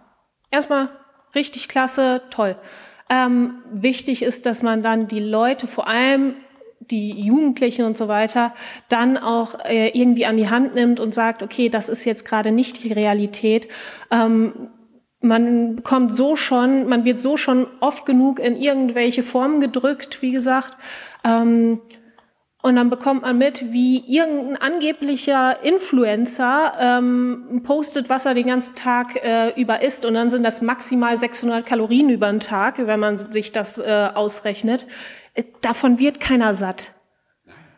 [0.51, 0.89] Erstmal
[1.35, 2.57] richtig klasse, toll.
[3.11, 6.35] Ähm, wichtig ist, dass man dann die Leute vor allem
[6.81, 8.55] die Jugendlichen und so weiter
[8.89, 12.53] dann auch äh, irgendwie an die Hand nimmt und sagt, okay, das ist jetzt gerade
[12.53, 13.69] nicht die Realität.
[14.11, 14.71] Ähm,
[15.21, 20.31] man bekommt so schon, man wird so schon oft genug in irgendwelche Formen gedrückt, wie
[20.31, 20.77] gesagt.
[21.25, 21.81] Ähm,
[22.61, 28.75] und dann bekommt man mit, wie irgendein angeblicher Influencer ähm, postet, was er den ganzen
[28.75, 30.05] Tag äh, über isst.
[30.05, 34.09] Und dann sind das maximal 600 Kalorien über den Tag, wenn man sich das äh,
[34.13, 34.89] ausrechnet.
[35.35, 36.95] Äh, davon wird keiner satt.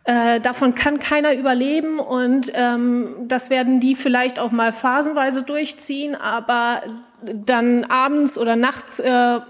[0.05, 6.15] Äh, davon kann keiner überleben und ähm, das werden die vielleicht auch mal phasenweise durchziehen,
[6.15, 6.81] aber
[7.23, 9.41] dann abends oder nachts äh,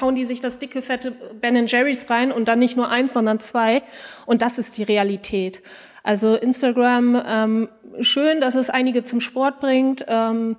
[0.00, 3.40] hauen die sich das dicke, fette Ben Jerry's rein und dann nicht nur eins, sondern
[3.40, 3.82] zwei.
[4.26, 5.62] Und das ist die Realität.
[6.02, 7.68] Also Instagram, ähm,
[8.00, 10.56] schön, dass es einige zum Sport bringt, ähm,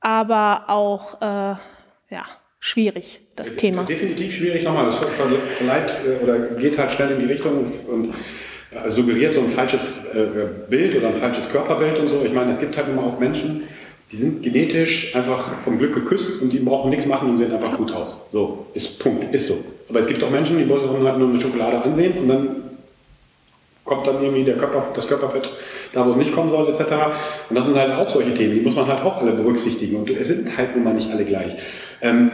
[0.00, 1.56] aber auch, äh,
[2.10, 2.24] ja,
[2.60, 3.84] schwierig, das Thema.
[3.84, 4.86] Definitiv schwierig nochmal.
[4.86, 8.14] Das verleiht äh, oder geht halt schnell in die Richtung und
[8.70, 10.26] äh, suggeriert so ein falsches äh,
[10.68, 12.22] Bild oder ein falsches Körperbild und so.
[12.24, 13.64] Ich meine, es gibt halt immer auch Menschen,
[14.14, 17.76] die sind genetisch einfach vom Glück geküsst und die brauchen nichts machen und sehen einfach
[17.76, 18.20] gut aus.
[18.32, 19.56] So, ist Punkt, ist so.
[19.88, 22.48] Aber es gibt auch Menschen, die wollen halt nur eine Schokolade ansehen und dann
[23.82, 25.50] kommt dann irgendwie der Körper, das Körperfett
[25.92, 26.82] da, wo es nicht kommen soll, etc.
[27.50, 29.96] Und das sind halt auch solche Themen, die muss man halt auch alle berücksichtigen.
[29.96, 31.50] Und es sind halt nun mal nicht alle gleich.
[32.00, 32.30] Ähm,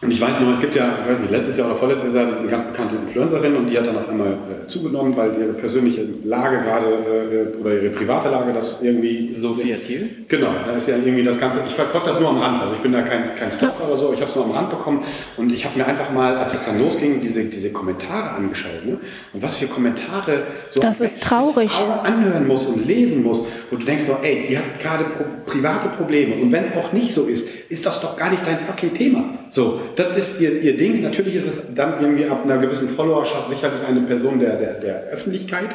[0.00, 2.26] und ich weiß noch, es gibt ja, ich weiß nicht, letztes Jahr oder vorletztes Jahr
[2.26, 6.06] eine ganz bekannte Influencerin und die hat dann auf einmal äh, zugenommen, weil ihre persönliche
[6.22, 9.32] Lage gerade äh, oder ihre private Lage das irgendwie.
[9.32, 10.08] Sophia Thiel?
[10.28, 11.62] Genau, da ist ja irgendwie das Ganze.
[11.66, 14.12] Ich verfolge das nur am Rand, also ich bin da kein, kein Stalker oder so,
[14.12, 15.02] ich habe es nur am Rand bekommen
[15.36, 18.86] und ich habe mir einfach mal, als es dann losging, diese, diese Kommentare angeschaut.
[18.86, 18.98] Ne?
[19.32, 21.72] Und was für Kommentare so das ist traurig.
[22.04, 25.88] anhören muss und lesen muss, wo du denkst nur, ey, die hat gerade pro private
[25.88, 28.94] Probleme und wenn es auch nicht so ist, ist das doch gar nicht dein fucking
[28.94, 29.24] Thema.
[29.50, 31.02] So, das ist ihr, ihr Ding.
[31.02, 35.02] Natürlich ist es dann irgendwie ab einer gewissen Followerschaft sicherlich eine Person der, der, der
[35.10, 35.68] Öffentlichkeit,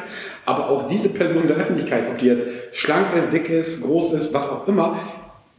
[0.46, 4.32] aber auch diese Person der Öffentlichkeit, ob die jetzt schlank ist, dick ist, groß ist,
[4.32, 4.98] was auch immer,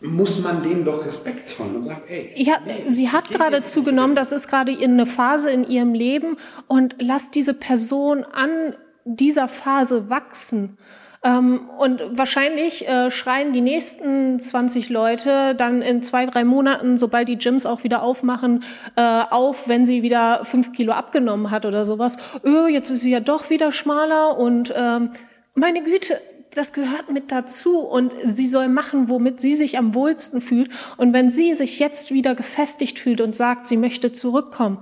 [0.01, 2.31] muss man denen doch Respekt zollen und sagen, ey.
[2.35, 6.37] Ja, sie hat gerade zugenommen, das ist gerade eine Phase in ihrem Leben
[6.67, 10.77] und lasst diese Person an dieser Phase wachsen.
[11.25, 17.27] Ähm, und wahrscheinlich äh, schreien die nächsten 20 Leute dann in zwei, drei Monaten, sobald
[17.27, 18.63] die Gyms auch wieder aufmachen,
[18.95, 22.17] äh, auf, wenn sie wieder fünf Kilo abgenommen hat oder sowas.
[22.43, 25.09] Öh, jetzt ist sie ja doch wieder schmaler und ähm,
[25.55, 26.21] meine Güte,
[26.53, 30.69] das gehört mit dazu und sie soll machen, womit sie sich am wohlsten fühlt.
[30.97, 34.77] Und wenn sie sich jetzt wieder gefestigt fühlt und sagt, sie möchte zurückkommen,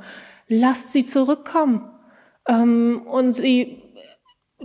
[0.50, 1.90] lasst sie zurückkommen.
[2.50, 3.83] ähm, und sie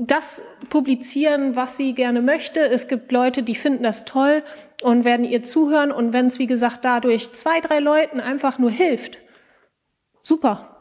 [0.00, 2.60] das publizieren, was sie gerne möchte.
[2.60, 4.42] Es gibt Leute, die finden das toll
[4.82, 5.90] und werden ihr zuhören.
[5.92, 9.18] Und wenn es, wie gesagt, dadurch zwei, drei Leuten einfach nur hilft,
[10.22, 10.77] super.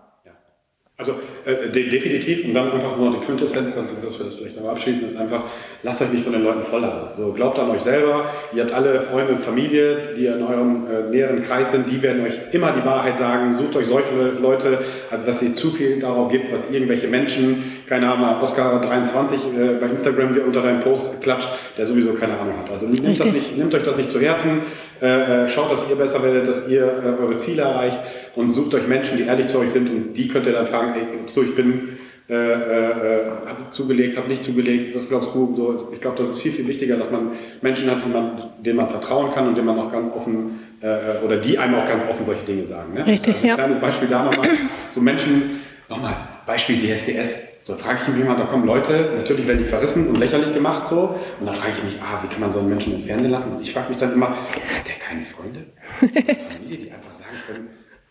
[1.00, 1.12] Also
[1.46, 2.44] äh, de definitiv.
[2.44, 5.44] Und dann einfach nur die Quintessenz, dass wir das vielleicht noch abschließen, ist einfach,
[5.84, 7.10] lasst euch nicht von den Leuten voll haben.
[7.16, 11.08] So, glaubt an euch selber, ihr habt alle Freunde und Familie, die in eurem äh,
[11.12, 14.10] näheren Kreis sind, die werden euch immer die Wahrheit sagen, sucht euch solche
[14.42, 14.80] Leute,
[15.12, 19.74] als dass ihr zu viel darauf gibt, was irgendwelche Menschen, keine Ahnung, Oscar 23 äh,
[19.80, 22.72] bei Instagram unter deinem Post klatscht, der sowieso keine Ahnung hat.
[22.72, 24.62] Also nehmt, das nicht, nehmt euch das nicht zu Herzen,
[25.00, 28.00] äh, äh, schaut, dass ihr besser werdet, dass ihr äh, eure Ziele erreicht
[28.38, 30.94] und sucht euch Menschen, die ehrlich zu euch sind und die könnt ihr dann fragen,
[30.96, 31.98] ey, du, ich bin
[32.30, 35.56] äh, äh, hab zugelegt, habe nicht zugelegt, was glaubst du?
[35.56, 37.32] So, ich glaube, das ist viel, viel wichtiger, dass man
[37.62, 41.38] Menschen hat, man, denen man vertrauen kann und denen man auch ganz offen äh, oder
[41.38, 42.94] die einem auch ganz offen solche Dinge sagen.
[42.94, 43.08] Ne?
[43.08, 43.56] Richtig, also ein ja.
[43.56, 44.50] kleines Beispiel da nochmal.
[44.94, 46.16] So Menschen, nochmal,
[46.46, 47.48] Beispiel DSDS.
[47.66, 50.88] So frage ich mich immer, da kommen Leute, natürlich werden die verrissen und lächerlich gemacht
[50.88, 51.16] so.
[51.40, 53.56] Und da frage ich mich, ah, wie kann man so einen Menschen ins Fernsehen lassen?
[53.56, 55.66] Und ich frage mich dann immer, hat der keine Freunde?
[56.02, 57.68] Eine Familie, die einfach sagen können,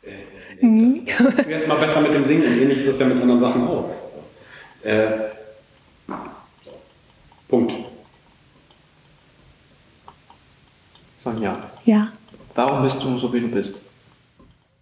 [0.06, 2.44] äh, das, das du jetzt mal besser mit dem Singen.
[2.44, 3.90] Ähnlich ist das ja mit anderen Sachen auch.
[4.82, 5.06] Äh,
[7.48, 7.72] Punkt.
[11.18, 12.12] Sonja, Ja.
[12.54, 13.82] warum bist du so, wie du bist?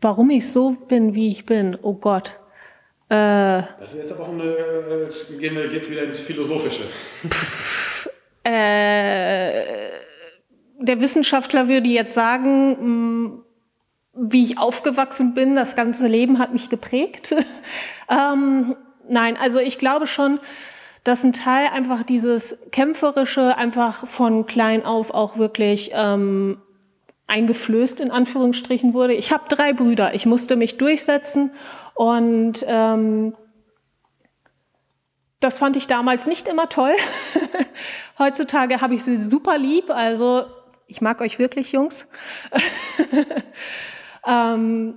[0.00, 2.36] Warum ich so bin, wie ich bin, oh Gott.
[3.08, 6.82] Äh, Das ist jetzt aber auch eine, äh, gehen wir jetzt wieder ins Philosophische.
[8.44, 9.62] äh,
[10.80, 13.43] der Wissenschaftler würde jetzt sagen, mh,
[14.16, 17.34] wie ich aufgewachsen bin, das ganze Leben hat mich geprägt.
[18.08, 18.76] ähm,
[19.08, 20.38] nein, also ich glaube schon,
[21.02, 26.58] dass ein Teil einfach dieses Kämpferische einfach von klein auf auch wirklich ähm,
[27.26, 29.14] eingeflößt in Anführungsstrichen wurde.
[29.14, 31.52] Ich habe drei Brüder, ich musste mich durchsetzen
[31.94, 33.34] und ähm,
[35.40, 36.94] das fand ich damals nicht immer toll.
[38.18, 40.46] Heutzutage habe ich sie super lieb, also
[40.86, 42.08] ich mag euch wirklich, Jungs.
[44.26, 44.94] ähm,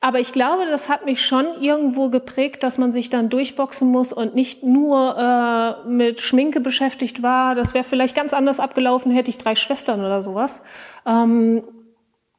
[0.00, 4.12] aber ich glaube, das hat mich schon irgendwo geprägt, dass man sich dann durchboxen muss
[4.12, 7.56] und nicht nur äh, mit Schminke beschäftigt war.
[7.56, 10.62] Das wäre vielleicht ganz anders abgelaufen, hätte ich drei Schwestern oder sowas.
[11.04, 11.64] Ähm,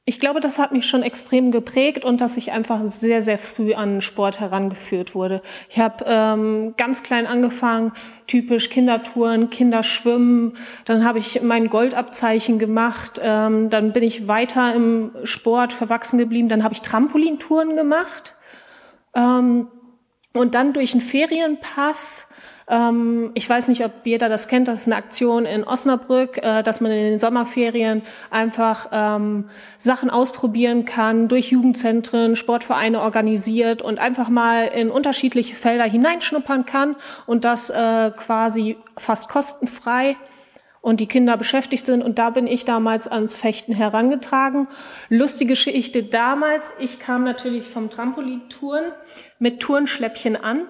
[0.10, 3.76] ich glaube, das hat mich schon extrem geprägt und dass ich einfach sehr, sehr früh
[3.76, 5.44] an Sport herangeführt wurde.
[5.70, 7.92] Ich habe ähm, ganz klein angefangen,
[8.26, 10.58] typisch Kindertouren, Kinderschwimmen.
[10.86, 13.22] Dann habe ich mein Goldabzeichen gemacht.
[13.24, 16.50] Ähm, dann bin ich weiter im Sport verwachsen geblieben.
[16.50, 18.34] Dann habe ich Trampolintouren gemacht.
[19.14, 19.68] Ähm,
[20.34, 22.29] und dann durch einen Ferienpass
[22.70, 26.62] ähm, ich weiß nicht, ob jeder das kennt, das ist eine Aktion in Osnabrück, äh,
[26.62, 33.98] dass man in den Sommerferien einfach ähm, Sachen ausprobieren kann, durch Jugendzentren, Sportvereine organisiert und
[33.98, 36.96] einfach mal in unterschiedliche Felder hineinschnuppern kann
[37.26, 40.16] und das äh, quasi fast kostenfrei
[40.82, 42.04] und die Kinder beschäftigt sind.
[42.04, 44.68] Und da bin ich damals ans Fechten herangetragen.
[45.10, 48.86] Lustige Geschichte damals, ich kam natürlich vom Trampolintouren
[49.40, 50.68] mit Turnschläppchen an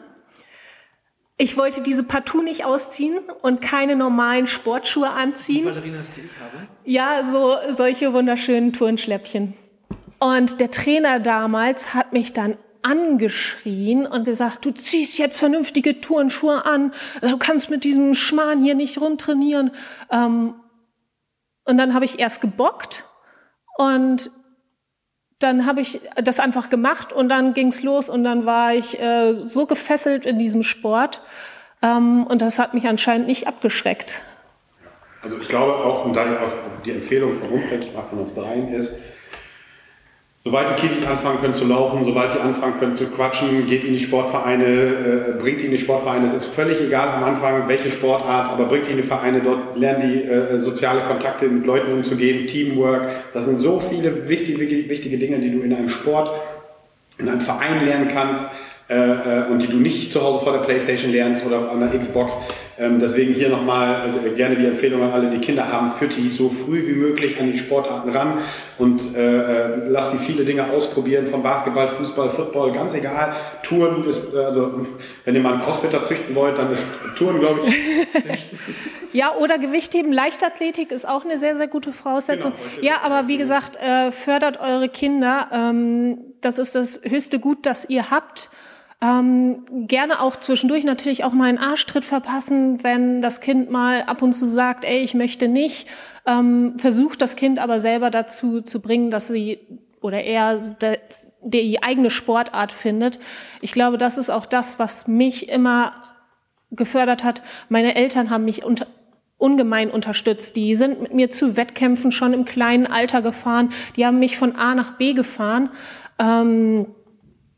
[1.41, 5.63] ich wollte diese partout nicht ausziehen und keine normalen Sportschuhe anziehen.
[5.63, 6.67] Ballerinas, die ich habe?
[6.83, 9.53] Ja, so solche wunderschönen Turnschläppchen.
[10.19, 16.65] Und der Trainer damals hat mich dann angeschrien und gesagt, du ziehst jetzt vernünftige Turnschuhe
[16.65, 19.71] an, du kannst mit diesem Schmarrn hier nicht rumtrainieren.
[20.11, 20.55] Ähm,
[21.63, 23.05] und dann habe ich erst gebockt
[23.77, 24.29] und
[25.39, 29.33] dann habe ich das einfach gemacht und dann ging's los und dann war ich äh,
[29.33, 31.21] so gefesselt in diesem Sport
[31.81, 34.21] ähm, und das hat mich anscheinend nicht abgeschreckt.
[35.21, 38.19] Also ich glaube auch, und da auch die Empfehlung von uns, denke ich mal, von
[38.19, 38.99] uns dreien ist,
[40.41, 43.91] Sobald die Kiddies anfangen können zu laufen, sobald die anfangen können zu quatschen, geht in
[43.91, 46.27] die Sportvereine, äh, bringt in die Sportvereine.
[46.27, 50.09] Es ist völlig egal am Anfang, welche Sportart, aber bringt in die Vereine, dort lernen
[50.09, 53.09] die äh, soziale Kontakte mit Leuten umzugehen, Teamwork.
[53.33, 56.31] Das sind so viele wichtige, wichtige Dinge, die du in einem Sport,
[57.17, 58.45] in einem Verein lernen kannst
[58.89, 61.99] äh, äh, und die du nicht zu Hause vor der Playstation lernst oder an der
[61.99, 62.37] Xbox.
[62.79, 66.29] Ähm, deswegen hier nochmal äh, gerne die Empfehlung an alle, die Kinder haben, führt die
[66.29, 68.39] so früh wie möglich an die Sportarten ran
[68.77, 73.35] und äh, äh lasst sie viele Dinge ausprobieren, von Basketball, Fußball, Football, ganz egal.
[73.63, 74.85] Touren ist, also
[75.25, 77.75] wenn ihr mal einen Crossfitter züchten wollt, dann ist Touren, glaube ich,
[79.11, 82.53] Ja, oder Gewichtheben, Leichtathletik ist auch eine sehr, sehr gute Voraussetzung.
[82.75, 85.47] Genau, ja, aber wie gesagt, äh, fördert eure Kinder.
[85.51, 88.49] Ähm, das ist das höchste Gut, das ihr habt.
[89.01, 94.21] Ähm, gerne auch zwischendurch natürlich auch mal einen Arschtritt verpassen, wenn das Kind mal ab
[94.21, 95.87] und zu sagt, ey, ich möchte nicht.
[96.25, 99.59] Ähm, versucht das Kind aber selber dazu zu bringen, dass sie
[100.01, 100.59] oder er
[101.41, 103.19] die eigene Sportart findet.
[103.61, 105.93] Ich glaube, das ist auch das, was mich immer
[106.71, 107.41] gefördert hat.
[107.69, 108.87] Meine Eltern haben mich unter,
[109.37, 110.55] ungemein unterstützt.
[110.55, 113.69] Die sind mit mir zu Wettkämpfen schon im kleinen Alter gefahren.
[113.95, 115.69] Die haben mich von A nach B gefahren,
[116.19, 116.87] ähm,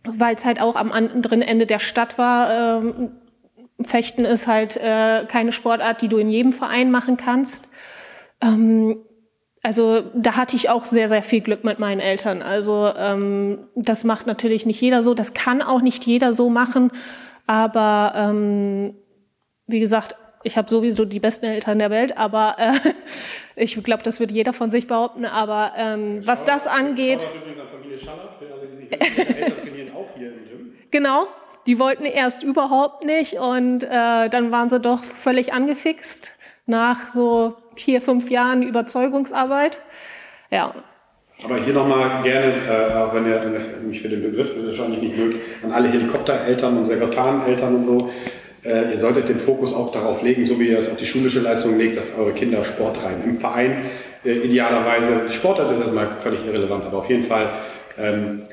[0.04, 2.82] weil es halt auch am anderen Ende der Stadt war.
[2.84, 3.12] Ähm,
[3.82, 7.70] Fechten ist halt äh, keine Sportart, die du in jedem Verein machen kannst.
[8.42, 9.00] Ähm,
[9.64, 12.42] also da hatte ich auch sehr, sehr viel Glück mit meinen Eltern.
[12.42, 15.14] Also ähm, das macht natürlich nicht jeder so.
[15.14, 16.92] Das kann auch nicht jeder so machen.
[17.46, 18.96] Aber ähm,
[19.68, 22.74] wie gesagt, ich habe sowieso die besten Eltern der Welt, aber äh,
[23.56, 25.26] ich glaube, das wird jeder von sich behaupten.
[25.26, 27.24] Aber ähm, was das angeht.
[30.92, 31.28] Genau,
[31.68, 36.36] die wollten erst überhaupt nicht und äh, dann waren sie doch völlig angefixt
[36.66, 39.82] nach so vier, fünf Jahren Überzeugungsarbeit.
[40.50, 40.74] Ja.
[41.44, 43.42] Aber hier nochmal gerne, äh, auch wenn ihr
[43.84, 48.12] mich für den Begriff wahrscheinlich nicht mögt, an alle Helikoptereltern und Sekretaneltern und so.
[48.64, 51.40] Äh, ihr solltet den Fokus auch darauf legen, so wie ihr es auf die schulische
[51.40, 53.24] Leistung legt, dass eure Kinder Sport treiben.
[53.26, 53.86] Im Verein
[54.24, 57.50] äh, idealerweise, Sportart ist erstmal völlig irrelevant, aber auf jeden Fall
[58.00, 58.44] ähm,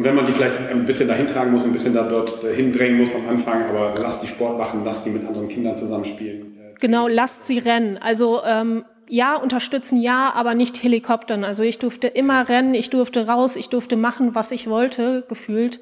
[0.00, 2.96] und wenn man die vielleicht ein bisschen dahin tragen muss, ein bisschen da dort hindrängen
[2.96, 6.56] muss am Anfang, aber lasst die Sport machen, lasst die mit anderen Kindern zusammenspielen.
[6.80, 7.98] Genau, lasst sie rennen.
[7.98, 11.44] Also ähm, ja, unterstützen ja, aber nicht Helikoptern.
[11.44, 15.80] Also ich durfte immer rennen, ich durfte raus, ich durfte machen, was ich wollte, gefühlt.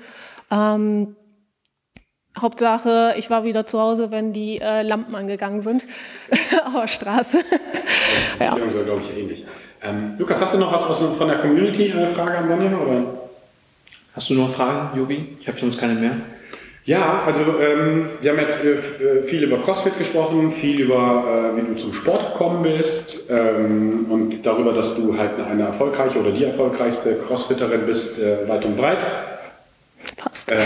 [0.50, 1.14] Ähm,
[2.36, 5.86] Hauptsache, ich war wieder zu Hause, wenn die äh, Lampen angegangen sind
[6.64, 7.38] auf der Straße.
[8.40, 8.56] ja.
[8.56, 9.46] Glaube ich, ähnlich.
[9.80, 12.76] Ähm, Lukas, hast du noch was von der Community-Frage äh, an Sonja?
[12.76, 13.27] Oder?
[14.14, 15.36] Hast du noch Fragen, Jobi?
[15.40, 16.16] Ich habe sonst keine mehr.
[16.88, 21.56] Ja, also ähm, wir haben jetzt äh, äh, viel über CrossFit gesprochen, viel über, äh,
[21.60, 26.30] wie du zum Sport gekommen bist ähm, und darüber, dass du halt eine erfolgreiche oder
[26.30, 29.00] die erfolgreichste Crossfitterin bist, äh, weit und breit.
[30.16, 30.50] Passt.
[30.50, 30.58] Ähm,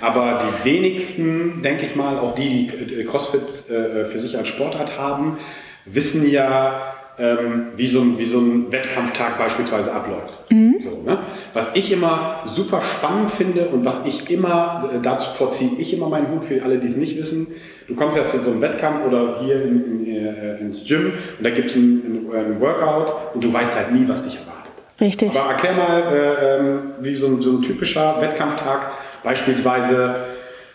[0.00, 4.98] aber die wenigsten, denke ich mal, auch die, die CrossFit äh, für sich als Sportart
[4.98, 5.38] haben,
[5.84, 10.32] wissen ja, ähm, wie, so ein, wie so ein Wettkampftag beispielsweise abläuft.
[10.50, 10.76] Mhm.
[10.82, 11.18] So, ne?
[11.52, 16.08] Was ich immer super spannend finde und was ich immer, äh, dazu vorziehe ich immer
[16.08, 17.48] meinen Hut für alle, die es nicht wissen.
[17.88, 21.44] Du kommst ja zu so einem Wettkampf oder hier in, in, äh, ins Gym und
[21.44, 24.72] da gibt es ein, ein, Workout und du weißt halt nie, was dich erwartet.
[25.00, 25.36] Richtig.
[25.36, 28.92] Aber erklär mal, äh, ähm, wie so ein, so ein typischer Wettkampftag
[29.24, 30.16] beispielsweise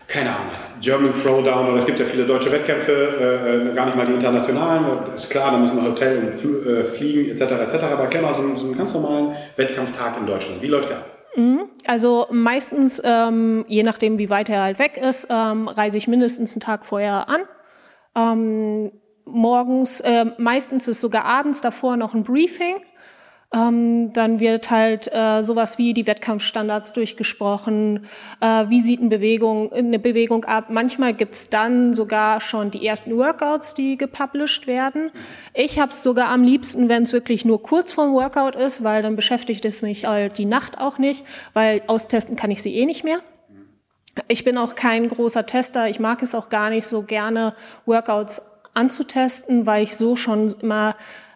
[0.08, 3.86] keine Ahnung, das German Throwdown oder es gibt ja viele deutsche Wettkämpfe, äh, äh gar
[3.86, 4.86] nicht mal die internationalen,
[5.16, 7.42] ist klar, da müssen wir Hotel und Fl äh, fliegen etc.
[7.42, 7.84] etc.
[7.84, 10.62] Aber erklär mal so, so, einen ganz normalen Wettkampftag in Deutschland.
[10.62, 11.06] Wie läuft der?
[11.36, 11.66] Mhm.
[11.86, 16.54] Also meistens, ähm, je nachdem wie weit er halt weg ist, ähm, reise ich mindestens
[16.54, 17.42] einen Tag vorher an.
[18.16, 18.92] Ähm,
[19.26, 22.76] morgens, äh, meistens ist sogar abends davor noch ein Briefing
[23.54, 28.08] ähm, dann wird halt äh, sowas wie die Wettkampfstandards durchgesprochen.
[28.42, 30.66] Äh, wie sieht eine Bewegung, eine Bewegung ab?
[30.70, 35.12] Manchmal gibt's dann sogar schon die ersten Workouts, die gepublished werden.
[35.54, 39.04] Ich habe es sogar am liebsten, wenn es wirklich nur kurz vorm Workout ist, weil
[39.04, 41.24] dann beschäftigt es mich halt die Nacht auch nicht,
[41.54, 43.20] weil austesten kann ich sie eh nicht mehr.
[44.28, 45.90] Ich bin auch kein großer Tester.
[45.90, 50.96] Ich mag es auch gar nicht so gerne, Workouts anzutesten, weil ich so schon immer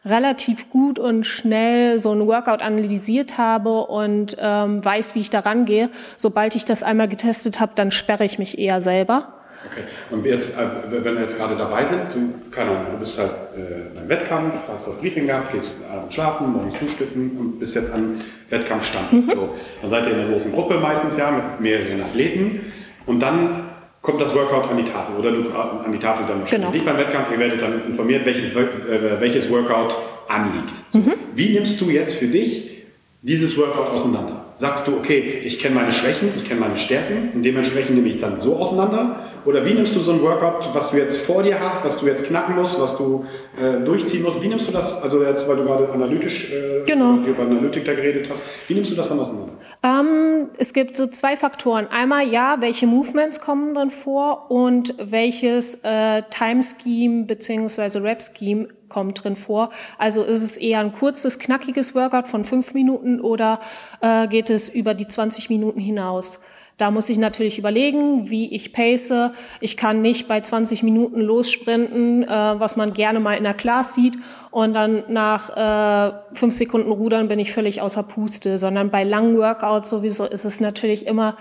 [0.10, 5.40] relativ gut und schnell so ein Workout analysiert habe und ähm, weiß, wie ich da
[5.40, 5.90] rangehe.
[6.18, 9.34] Sobald ich das einmal getestet habe, dann sperre ich mich eher selber.
[9.72, 9.84] Okay.
[10.12, 13.32] Und jetzt, äh, wenn wir jetzt gerade dabei sind, du, keine Ahnung, du bist halt
[13.56, 17.94] äh, beim Wettkampf, hast das Briefing gehabt, gehst abends schlafen, morgens frühstücken und bist jetzt
[17.94, 19.12] am Wettkampfstand.
[19.12, 19.32] Mhm.
[19.34, 19.50] So,
[19.82, 22.72] dann seid ihr in einer großen Gruppe meistens ja mit mehreren Athleten
[23.06, 23.67] und dann
[24.08, 26.72] kommt das Workout an die Tafel oder du äh, an die Tafel dann genau.
[26.72, 29.98] nicht beim Wettkampf, ihr werdet dann informiert, welches, äh, welches Workout
[30.30, 30.74] anliegt.
[30.92, 31.00] So.
[31.00, 31.14] Mhm.
[31.36, 32.86] Wie nimmst du jetzt für dich
[33.22, 34.46] dieses Workout auseinander?
[34.56, 38.16] Sagst du, okay, ich kenne meine Schwächen, ich kenne meine Stärken und dementsprechend nehme ich
[38.16, 41.44] es dann so auseinander oder wie nimmst du so ein Workout, was du jetzt vor
[41.44, 43.26] dir hast, was du jetzt knacken musst, was du
[43.62, 44.42] äh, durchziehen musst?
[44.42, 47.18] Wie nimmst du das, also jetzt, weil du gerade analytisch äh, genau.
[47.26, 49.52] über Analytik da geredet hast, wie nimmst du das dann auseinander?
[49.88, 51.88] Ähm, es gibt so zwei Faktoren.
[51.88, 58.00] Einmal, ja, welche Movements kommen drin vor und welches äh, Time Scheme bzw.
[58.00, 59.70] Rap Scheme kommt drin vor.
[59.98, 63.60] Also ist es eher ein kurzes, knackiges Workout von fünf Minuten oder
[64.02, 66.42] äh, geht es über die 20 Minuten hinaus?
[66.78, 69.32] Da muss ich natürlich überlegen, wie ich pace.
[69.62, 73.96] Ich kann nicht bei 20 Minuten lossprinten, äh, was man gerne mal in der Class
[73.96, 74.16] sieht,
[74.52, 79.38] und dann nach äh, fünf Sekunden Rudern bin ich völlig außer Puste, sondern bei langen
[79.38, 81.36] Workouts sowieso ist es natürlich immer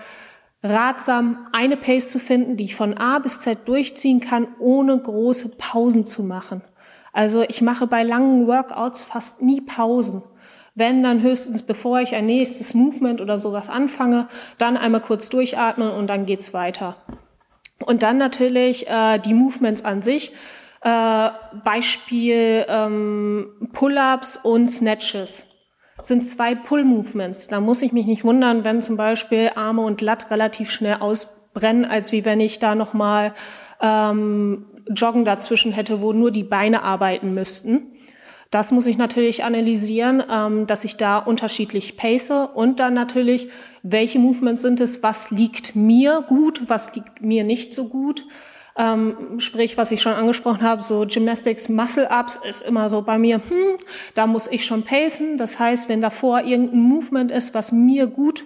[0.63, 5.57] ratsam, eine Pace zu finden, die ich von A bis Z durchziehen kann, ohne große
[5.57, 6.61] Pausen zu machen.
[7.13, 10.23] Also ich mache bei langen Workouts fast nie Pausen
[10.77, 14.27] Wenn dann höchstens, bevor ich ein nächstes Movement oder sowas anfange,
[14.59, 16.97] dann einmal kurz durchatmen und dann geht's weiter.
[17.83, 20.33] Und dann natürlich äh, die Movements an sich.
[20.81, 21.29] Äh,
[21.63, 25.45] Beispiel ähm, Pull-ups und Snatches
[26.03, 27.47] sind zwei Pull-Movements.
[27.47, 31.85] Da muss ich mich nicht wundern, wenn zum Beispiel Arme und Latt relativ schnell ausbrennen,
[31.85, 33.33] als wie wenn ich da nochmal
[33.81, 37.96] ähm, Joggen dazwischen hätte, wo nur die Beine arbeiten müssten.
[38.49, 43.49] Das muss ich natürlich analysieren, ähm, dass ich da unterschiedlich pace und dann natürlich,
[43.83, 48.25] welche Movements sind es, was liegt mir gut, was liegt mir nicht so gut.
[48.77, 53.17] Ähm, sprich, was ich schon angesprochen habe, so Gymnastics Muscle Ups ist immer so bei
[53.17, 53.77] mir, hm,
[54.13, 55.37] da muss ich schon pacen.
[55.37, 58.45] Das heißt, wenn davor irgendein Movement ist, was mir gut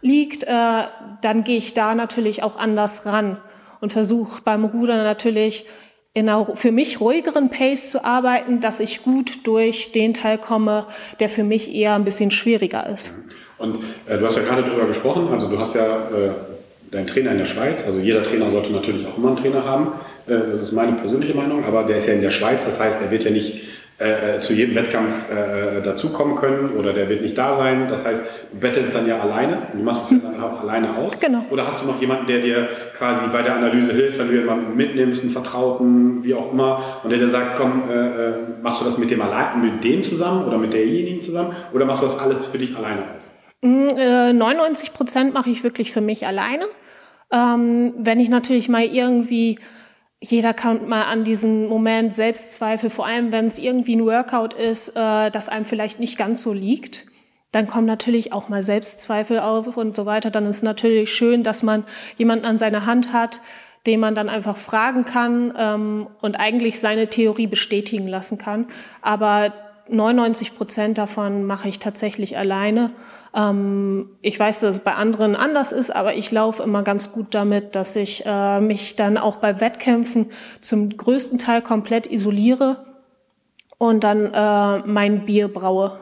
[0.00, 0.84] liegt, äh,
[1.22, 3.38] dann gehe ich da natürlich auch anders ran
[3.80, 5.66] und versuche beim Rudern natürlich
[6.14, 10.86] in einer für mich ruhigeren Pace zu arbeiten, dass ich gut durch den Teil komme,
[11.18, 13.12] der für mich eher ein bisschen schwieriger ist.
[13.58, 16.30] Und äh, du hast ja gerade darüber gesprochen, also du hast ja äh,
[16.92, 19.88] deinen Trainer in der Schweiz, also jeder Trainer sollte natürlich auch immer einen Trainer haben,
[20.28, 23.02] äh, das ist meine persönliche Meinung, aber der ist ja in der Schweiz, das heißt,
[23.02, 23.62] er wird ja nicht
[23.98, 27.86] äh, zu jedem Wettkampf äh, dazukommen können oder der wird nicht da sein.
[27.88, 30.96] Das heißt, du bettelst dann ja alleine und du machst es ja dann auch alleine
[30.96, 31.18] aus.
[31.18, 31.44] Genau.
[31.50, 34.76] Oder hast du noch jemanden, der dir quasi bei der Analyse hilft, wenn du jemanden
[34.76, 38.84] mitnimmst, einen Vertrauten, wie auch immer, und der dir sagt, komm, äh, äh machst du
[38.84, 42.18] das mit dem allein, mit dem zusammen oder mit derjenigen zusammen oder machst du das
[42.18, 43.34] alles für dich alleine aus?
[43.62, 46.66] 99 mm, Prozent mache ich wirklich für mich alleine.
[47.32, 49.58] Ähm, wenn ich natürlich mal irgendwie
[50.20, 54.96] jeder kommt mal an diesen Moment Selbstzweifel, vor allem wenn es irgendwie ein Workout ist,
[54.96, 57.06] äh, das einem vielleicht nicht ganz so liegt.
[57.54, 60.30] Dann kommen natürlich auch mal Selbstzweifel auf und so weiter.
[60.30, 61.84] Dann ist natürlich schön, dass man
[62.16, 63.40] jemanden an seiner Hand hat,
[63.86, 68.66] den man dann einfach fragen kann ähm, und eigentlich seine Theorie bestätigen lassen kann.
[69.02, 69.52] Aber
[69.88, 72.90] 99 Prozent davon mache ich tatsächlich alleine.
[73.32, 77.34] Ähm, ich weiß, dass es bei anderen anders ist, aber ich laufe immer ganz gut
[77.36, 82.84] damit, dass ich äh, mich dann auch bei Wettkämpfen zum größten Teil komplett isoliere
[83.78, 86.00] und dann äh, mein Bier braue.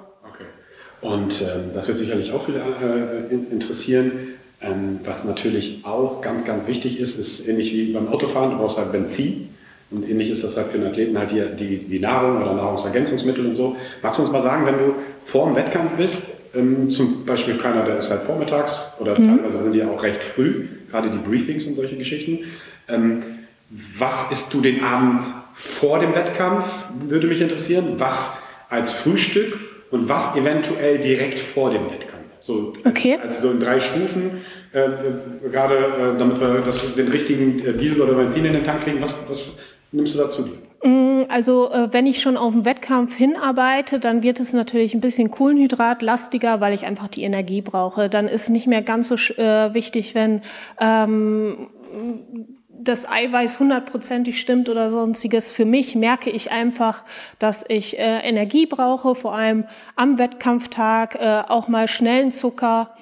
[1.02, 4.12] Und äh, das wird sicherlich auch wieder äh, interessieren.
[4.60, 8.78] Ähm, was natürlich auch ganz, ganz wichtig ist, ist ähnlich wie beim Autofahren, du brauchst
[8.78, 9.48] halt Benzin.
[9.90, 13.44] Und ähnlich ist das halt für den Athleten halt die, die, die Nahrung oder Nahrungsergänzungsmittel
[13.44, 13.76] und so.
[14.02, 14.94] Magst du uns mal sagen, wenn du
[15.24, 19.36] vor dem Wettkampf bist, ähm, zum Beispiel keiner, der ist halt vormittags oder mhm.
[19.36, 22.38] teilweise sind die auch recht früh, gerade die Briefings und solche Geschichten.
[22.88, 23.22] Ähm,
[23.98, 25.22] was isst du den Abend
[25.54, 27.94] vor dem Wettkampf, würde mich interessieren.
[27.98, 29.58] Was als Frühstück
[29.92, 32.22] und was eventuell direkt vor dem Wettkampf.
[32.40, 33.14] So okay.
[33.14, 34.40] als, als so in drei Stufen,
[34.72, 34.88] äh,
[35.48, 39.00] gerade äh, damit wir das, den richtigen äh, Diesel oder Benzin in den Tank kriegen.
[39.00, 39.58] Was, was
[39.92, 40.88] nimmst du dazu dir?
[40.88, 45.00] Mm, also äh, wenn ich schon auf den Wettkampf hinarbeite, dann wird es natürlich ein
[45.00, 48.08] bisschen kohlenhydratlastiger, weil ich einfach die Energie brauche.
[48.08, 50.40] Dann ist nicht mehr ganz so äh, wichtig, wenn
[50.80, 51.68] ähm,
[52.84, 55.50] das Eiweiß hundertprozentig stimmt oder sonstiges.
[55.50, 57.04] Für mich merke ich einfach,
[57.38, 59.66] dass ich äh, Energie brauche, vor allem
[59.96, 62.94] am Wettkampftag, äh, auch mal schnellen Zucker,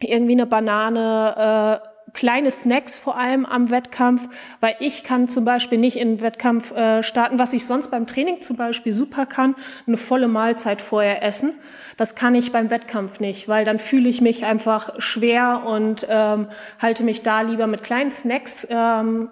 [0.00, 4.28] irgendwie eine Banane, äh, kleine Snacks vor allem am Wettkampf,
[4.60, 8.06] weil ich kann zum Beispiel nicht in den Wettkampf äh, starten, was ich sonst beim
[8.06, 9.54] Training zum Beispiel super kann,
[9.86, 11.52] eine volle Mahlzeit vorher essen.
[11.98, 16.48] Das kann ich beim Wettkampf nicht, weil dann fühle ich mich einfach schwer und ähm,
[16.80, 19.30] halte mich da lieber mit kleinen Snacks ähm,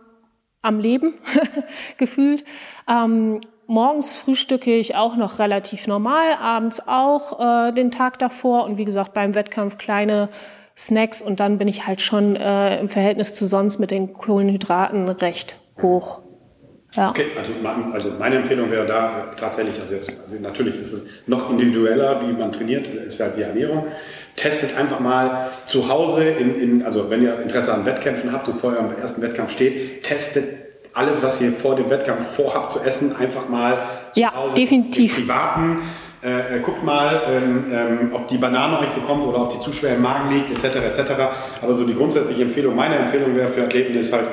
[0.60, 1.14] am Leben
[1.96, 2.44] gefühlt.
[2.86, 8.76] Ähm, morgens frühstücke ich auch noch relativ normal, abends auch äh, den Tag davor und
[8.76, 10.28] wie gesagt beim Wettkampf kleine
[10.76, 15.08] Snacks und dann bin ich halt schon äh, im Verhältnis zu sonst mit den Kohlenhydraten
[15.08, 16.20] recht hoch.
[16.94, 17.10] Ja.
[17.10, 17.52] Okay, also,
[17.92, 22.52] also, meine Empfehlung wäre da tatsächlich, also jetzt natürlich ist es noch individueller, wie man
[22.52, 23.86] trainiert, ist halt die Ernährung.
[24.36, 28.60] Testet einfach mal zu Hause, in, in, also wenn ihr Interesse an Wettkämpfen habt und
[28.60, 30.44] vor eurem ersten Wettkampf steht, testet
[30.92, 33.78] alles, was ihr vor dem Wettkampf vorhabt zu essen, einfach mal
[34.12, 35.18] zu ja, Hause definitiv.
[35.18, 35.82] im privaten
[36.24, 39.74] äh, äh, guckt mal, ähm, ähm, ob die Banane euch bekommt oder ob die zu
[39.74, 40.76] schwer im Magen liegt, etc.
[40.76, 41.12] etc.
[41.60, 44.24] Aber so die grundsätzliche Empfehlung, meine Empfehlung wäre für Athleten ist halt,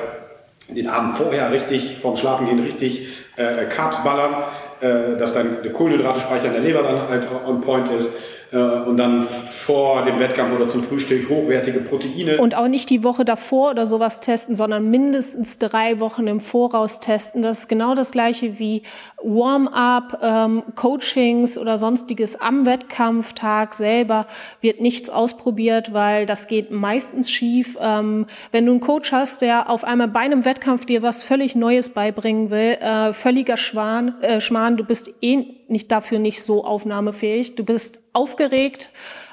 [0.68, 4.44] den Abend vorher richtig, vorm Schlafengehen richtig äh, Carbs ballern,
[4.80, 8.14] äh, dass dann der Kohlenhydrate-Speicher in der Leber dann halt on point ist
[8.58, 12.38] und dann vor dem Wettkampf oder zum Frühstück hochwertige Proteine.
[12.38, 17.00] Und auch nicht die Woche davor oder sowas testen, sondern mindestens drei Wochen im Voraus
[17.00, 17.40] testen.
[17.40, 18.82] Das ist genau das gleiche wie
[19.22, 24.26] Warm-up, ähm, Coachings oder sonstiges am Wettkampftag selber
[24.60, 27.78] wird nichts ausprobiert, weil das geht meistens schief.
[27.80, 31.54] Ähm, wenn du einen Coach hast, der auf einmal bei einem Wettkampf dir was völlig
[31.54, 36.64] Neues beibringen will, äh, völliger Schwan, äh, Schmarrn, du bist eh nicht dafür nicht so
[36.64, 37.56] aufnahmefähig.
[37.56, 38.90] Du bist aufgeregt,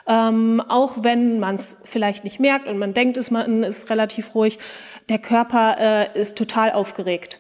[0.08, 4.34] ähm, auch wenn man es vielleicht nicht merkt und man denkt, es man ist relativ
[4.34, 4.58] ruhig.
[5.10, 7.40] Der Körper äh, ist total aufgeregt.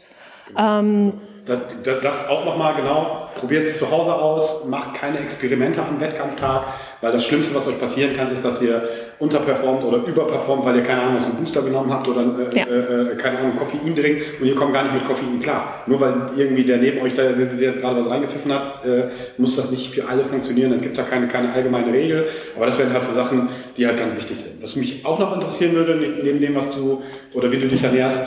[0.57, 1.13] Ähm,
[1.45, 1.59] das,
[2.03, 6.63] das auch nochmal genau, probiert es zu Hause aus, macht keine Experimente am Wettkampftag,
[7.01, 8.87] weil das Schlimmste, was euch passieren kann, ist, dass ihr
[9.19, 12.63] unterperformt oder überperformt, weil ihr keine Ahnung, was einen Booster genommen habt oder äh, ja.
[12.63, 15.83] äh, keine Ahnung, Koffein trinkt und ihr kommt gar nicht mit Koffein klar.
[15.87, 19.71] Nur weil irgendwie der neben euch da jetzt gerade was reingepfiffen hat, äh, muss das
[19.71, 20.71] nicht für alle funktionieren.
[20.71, 23.97] Es gibt da keine, keine allgemeine Regel, aber das wären halt so Sachen, die halt
[23.97, 24.61] ganz wichtig sind.
[24.61, 27.03] Was mich auch noch interessieren würde, neben dem, was du
[27.33, 28.25] oder wie du dich ernährst,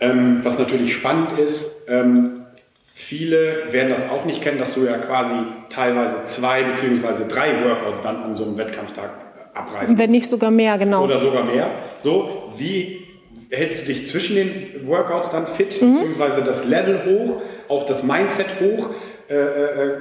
[0.00, 2.34] ähm, was natürlich spannend ist, ähm,
[3.00, 5.32] Viele werden das auch nicht kennen, dass du ja quasi
[5.70, 9.10] teilweise zwei beziehungsweise drei Workouts dann an so einem Wettkampftag
[9.58, 9.98] abreißt.
[9.98, 11.04] Wenn nicht sogar mehr, genau.
[11.04, 11.70] Oder sogar mehr.
[11.98, 13.06] So, wie
[13.50, 15.92] hältst du dich zwischen den Workouts dann fit, mhm.
[15.92, 18.90] beziehungsweise das Level hoch, auch das Mindset hoch?
[19.28, 19.96] Äh, äh,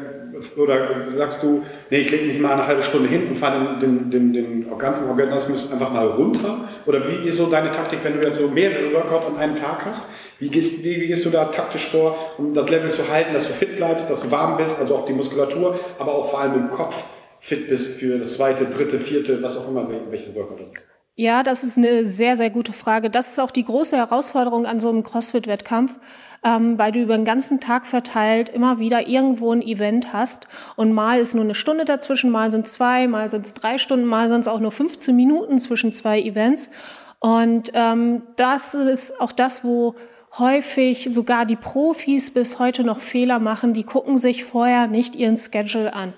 [0.56, 4.12] oder sagst du, nee, ich lege mich mal eine halbe Stunde hin und fahre den,
[4.12, 6.70] den, den, den ganzen Organismus einfach mal runter?
[6.86, 9.86] Oder wie ist so deine Taktik, wenn du jetzt so mehrere Workouts an einem Tag
[9.86, 10.10] hast?
[10.40, 13.48] Wie gehst, wie, wie gehst du da taktisch vor, um das Level zu halten, dass
[13.48, 16.54] du fit bleibst, dass du warm bist, also auch die Muskulatur, aber auch vor allem
[16.54, 17.06] im Kopf
[17.40, 20.88] fit bist für das zweite, dritte, vierte, was auch immer, welches Workout das ist?
[21.20, 23.10] Ja, das ist eine sehr, sehr gute Frage.
[23.10, 25.98] Das ist auch die große Herausforderung an so einem CrossFit-Wettkampf,
[26.44, 30.94] ähm, weil du über den ganzen Tag verteilt immer wieder irgendwo ein Event hast und
[30.94, 34.30] mal ist nur eine Stunde dazwischen, mal sind zwei, mal sind es drei Stunden, mal
[34.30, 36.70] sind es auch nur 15 Minuten zwischen zwei Events.
[37.20, 39.96] Und ähm, das ist auch das, wo
[40.38, 43.74] häufig sogar die Profis bis heute noch Fehler machen.
[43.74, 46.14] Die gucken sich vorher nicht ihren Schedule an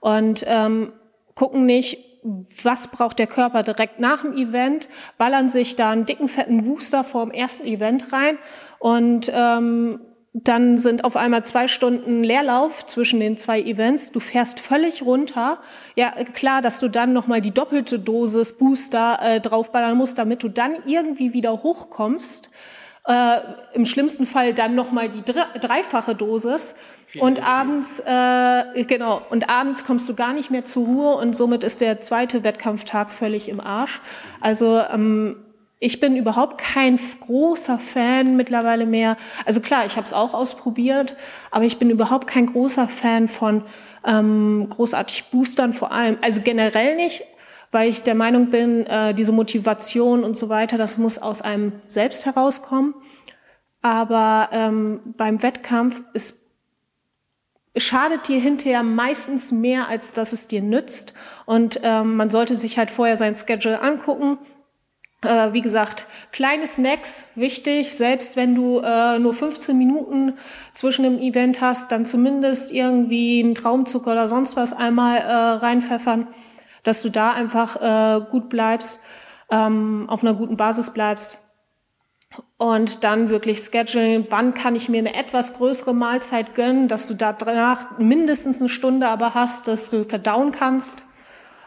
[0.00, 0.92] und ähm,
[1.34, 6.28] gucken nicht, was braucht der Körper direkt nach dem Event, ballern sich da einen dicken,
[6.28, 8.38] fetten Booster vor dem ersten Event rein
[8.78, 10.00] und ähm,
[10.32, 14.12] dann sind auf einmal zwei Stunden Leerlauf zwischen den zwei Events.
[14.12, 15.58] Du fährst völlig runter.
[15.96, 20.48] Ja, klar, dass du dann nochmal die doppelte Dosis Booster äh, draufballern musst, damit du
[20.48, 22.48] dann irgendwie wieder hochkommst.
[23.06, 23.38] Äh,
[23.72, 26.76] Im schlimmsten Fall dann nochmal die dreifache Dosis.
[27.18, 31.64] Und abends, äh, genau, und abends kommst du gar nicht mehr zur Ruhe und somit
[31.64, 34.00] ist der zweite Wettkampftag völlig im Arsch.
[34.40, 35.36] Also ähm,
[35.80, 39.16] ich bin überhaupt kein großer Fan mittlerweile mehr.
[39.44, 41.16] Also klar, ich habe es auch ausprobiert,
[41.50, 43.64] aber ich bin überhaupt kein großer Fan von
[44.06, 46.18] ähm, großartig Boostern vor allem.
[46.20, 47.24] Also generell nicht,
[47.72, 51.72] weil ich der Meinung bin, äh, diese Motivation und so weiter, das muss aus einem
[51.86, 52.94] selbst herauskommen.
[53.82, 56.39] Aber ähm, beim Wettkampf ist
[57.76, 61.14] schadet dir hinterher meistens mehr, als dass es dir nützt.
[61.46, 64.38] Und ähm, man sollte sich halt vorher sein Schedule angucken.
[65.22, 67.92] Äh, wie gesagt, kleine Snacks, wichtig.
[67.94, 70.34] Selbst wenn du äh, nur 15 Minuten
[70.72, 76.28] zwischen dem Event hast, dann zumindest irgendwie einen Traumzucker oder sonst was einmal äh, reinpfeffern
[76.82, 79.00] dass du da einfach äh, gut bleibst,
[79.50, 81.38] ähm, auf einer guten Basis bleibst
[82.58, 87.14] und dann wirklich schedulen, wann kann ich mir eine etwas größere Mahlzeit gönnen, dass du
[87.14, 91.02] da danach mindestens eine Stunde aber hast, dass du verdauen kannst.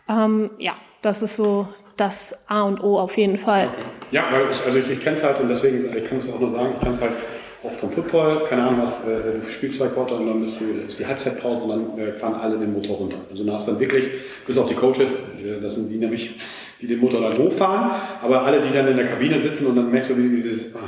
[0.07, 3.68] Ähm, ja, das ist so das A und O auf jeden Fall.
[3.68, 3.82] Okay.
[4.11, 6.39] Ja, weil ich, also ich, ich kenne es halt und deswegen, ich kann es auch
[6.39, 7.14] nur sagen, ich kann es halt
[7.64, 10.66] auch vom Football, keine Ahnung was, äh, du spielst zwei Quarter und dann bist du,
[10.86, 13.18] ist die Halbzeitpause und dann äh, fahren alle den Motor runter.
[13.32, 14.07] Also dann hast dann wirklich,
[14.45, 16.39] bis auf die Coaches, äh, das sind die nämlich,
[16.84, 19.89] die den Motor dann hochfahren, aber alle, die dann in der Kabine sitzen und dann
[19.89, 20.79] merkst du, wie dieses, ah,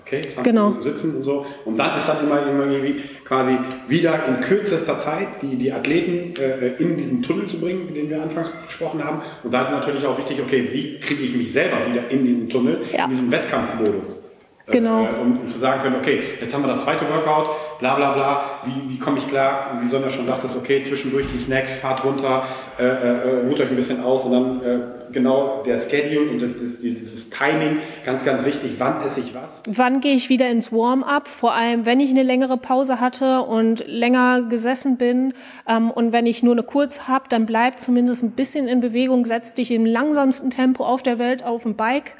[0.00, 0.68] okay, 20 genau.
[0.68, 1.44] Minuten sitzen und so.
[1.64, 6.40] Und dann ist dann immer, immer irgendwie quasi wieder in kürzester Zeit die, die Athleten
[6.40, 9.22] äh, in diesen Tunnel zu bringen, den wir anfangs besprochen haben.
[9.42, 12.48] Und da ist natürlich auch wichtig, okay, wie kriege ich mich selber wieder in diesen
[12.48, 13.04] Tunnel, ja.
[13.04, 14.30] in diesen Wettkampfmodus.
[14.70, 15.02] Genau.
[15.02, 18.12] Äh, um, um, zu sagen können, okay, jetzt haben wir das zweite Workout, bla bla
[18.12, 19.78] bla, wie, wie komme ich klar?
[19.82, 22.44] wie Sonja schon sagt, ist okay, zwischendurch die Snacks, fahrt runter,
[22.78, 26.50] äh, äh, ruht euch ein bisschen aus und dann äh, genau der Schedule und das,
[26.60, 29.62] das, dieses Timing, ganz, ganz wichtig, wann esse ich was?
[29.68, 31.28] Wann gehe ich wieder ins Warm-up?
[31.28, 35.34] Vor allem, wenn ich eine längere Pause hatte und länger gesessen bin
[35.68, 39.26] ähm, und wenn ich nur eine kurz habe, dann bleib zumindest ein bisschen in Bewegung,
[39.26, 42.14] setz dich im langsamsten Tempo auf der Welt auf ein Bike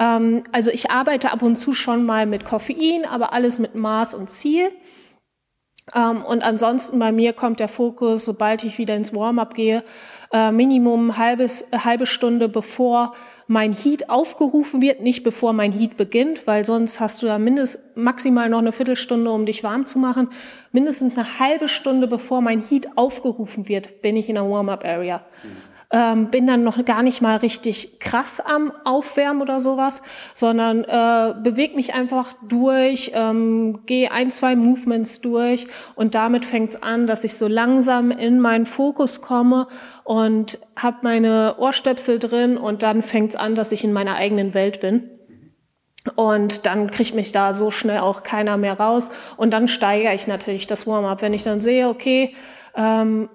[0.00, 4.14] ähm, also ich arbeite ab und zu schon mal mit Koffein, aber alles mit Maß
[4.14, 4.72] und Ziel.
[5.94, 9.84] Ähm, und ansonsten bei mir kommt der Fokus, sobald ich wieder ins Warm-up gehe,
[10.32, 13.12] äh, Minimum halbes, halbe Stunde bevor
[13.46, 17.82] mein Heat aufgerufen wird, nicht bevor mein Heat beginnt, weil sonst hast du da mindestens
[17.96, 20.28] maximal noch eine Viertelstunde, um dich warm zu machen.
[20.70, 25.18] Mindestens eine halbe Stunde bevor mein Heat aufgerufen wird, bin ich in der Warm-up-Area.
[25.42, 25.69] Mhm.
[25.92, 30.02] Ähm, bin dann noch gar nicht mal richtig krass am Aufwärmen oder sowas,
[30.34, 36.70] sondern äh, bewege mich einfach durch, ähm, gehe ein, zwei Movements durch und damit fängt
[36.70, 39.66] es an, dass ich so langsam in meinen Fokus komme
[40.04, 44.54] und habe meine Ohrstöpsel drin und dann fängt es an, dass ich in meiner eigenen
[44.54, 45.10] Welt bin.
[46.16, 49.10] Und dann kriegt mich da so schnell auch keiner mehr raus.
[49.36, 51.20] Und dann steigere ich natürlich das Warm-up.
[51.20, 52.34] Wenn ich dann sehe, okay,
[52.74, 53.28] ähm,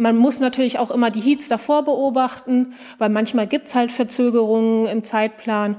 [0.00, 5.04] man muss natürlich auch immer die Heats davor beobachten, weil manchmal gibt's halt Verzögerungen im
[5.04, 5.76] Zeitplan.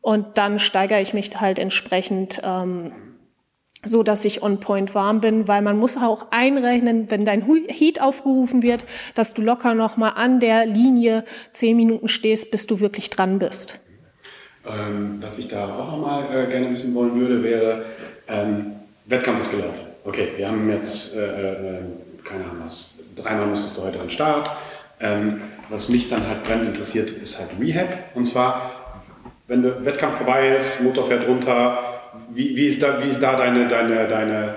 [0.00, 2.92] Und dann steigere ich mich halt entsprechend ähm,
[3.84, 8.00] so, dass ich on point warm bin, weil man muss auch einrechnen, wenn dein Heat
[8.00, 8.84] aufgerufen wird,
[9.14, 13.38] dass du locker noch mal an der Linie zehn Minuten stehst, bis du wirklich dran
[13.38, 13.80] bist.
[14.66, 17.84] Ähm, was ich da auch nochmal äh, gerne wissen wollen würde, wäre,
[18.28, 18.72] ähm,
[19.06, 19.80] Wettkampf ist gelaufen.
[20.04, 21.78] Okay, wir haben jetzt, äh, äh,
[22.22, 24.50] keine Ahnung was, dreimal musstest du heute an den Start.
[25.00, 27.88] Ähm, was mich dann halt brennend interessiert, ist halt Rehab.
[28.14, 28.70] Und zwar,
[29.48, 31.78] wenn der Wettkampf vorbei ist, Motor fährt runter,
[32.30, 34.54] wie, wie, ist, da, wie ist da deine, deine, deine,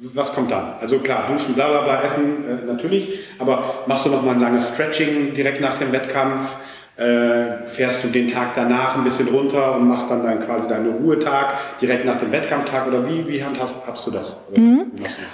[0.00, 0.74] was kommt dann?
[0.80, 4.70] Also klar, duschen, bla bla bla, essen äh, natürlich, aber machst du nochmal ein langes
[4.70, 6.56] Stretching direkt nach dem Wettkampf?
[6.96, 10.92] Äh, fährst du den Tag danach ein bisschen runter und machst dann, dann quasi deinen
[10.92, 14.40] Ruhetag direkt nach dem Wettkampftag oder wie, wie handhabst du das?
[14.54, 14.92] Mhm.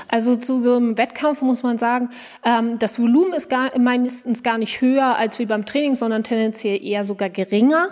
[0.09, 2.09] Also zu so einem Wettkampf muss man sagen,
[2.45, 6.83] ähm, das Volumen ist gar, meistens gar nicht höher als wie beim Training, sondern tendenziell
[6.83, 7.89] eher sogar geringer.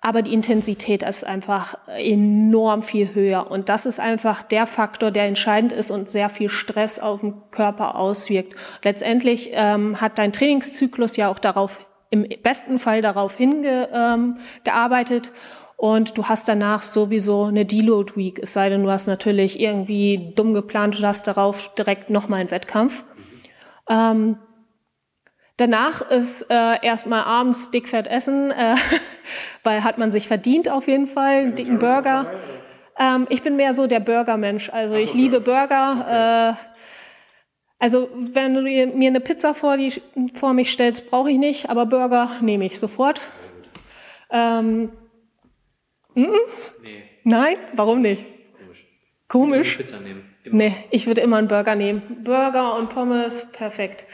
[0.00, 3.50] Aber die Intensität ist einfach enorm viel höher.
[3.50, 7.34] Und das ist einfach der Faktor, der entscheidend ist und sehr viel Stress auf den
[7.50, 8.54] Körper auswirkt.
[8.82, 15.28] Letztendlich ähm, hat dein Trainingszyklus ja auch darauf im besten Fall darauf hingearbeitet.
[15.28, 15.32] Ähm,
[15.76, 20.34] und du hast danach sowieso eine Deload Week, es sei denn, du hast natürlich irgendwie
[20.36, 23.02] dumm geplant und hast darauf direkt nochmal einen Wettkampf.
[23.88, 24.36] Ähm,
[25.56, 28.74] danach ist äh, erstmal abends dickfett essen, äh,
[29.64, 32.30] weil hat man sich verdient auf jeden Fall, einen dicken Burger.
[32.98, 36.02] Ähm, ich bin mehr so der Burger-Mensch, also ich liebe Burger.
[36.02, 36.50] Okay.
[36.50, 36.69] Äh,
[37.80, 39.92] also wenn du mir eine Pizza vor, die,
[40.34, 43.20] vor mich stellst, brauche ich nicht, aber Burger nehme ich sofort.
[44.30, 44.90] Ähm,
[46.14, 46.38] mm -mm.
[46.82, 47.02] Nee.
[47.24, 48.26] Nein, warum nicht?
[48.58, 48.86] Komisch.
[49.28, 49.70] Komisch?
[49.72, 50.24] Ich Pizza nehmen.
[50.44, 50.56] Immer.
[50.56, 52.02] Nee, ich würde immer einen Burger nehmen.
[52.22, 54.06] Burger und Pommes, perfekt.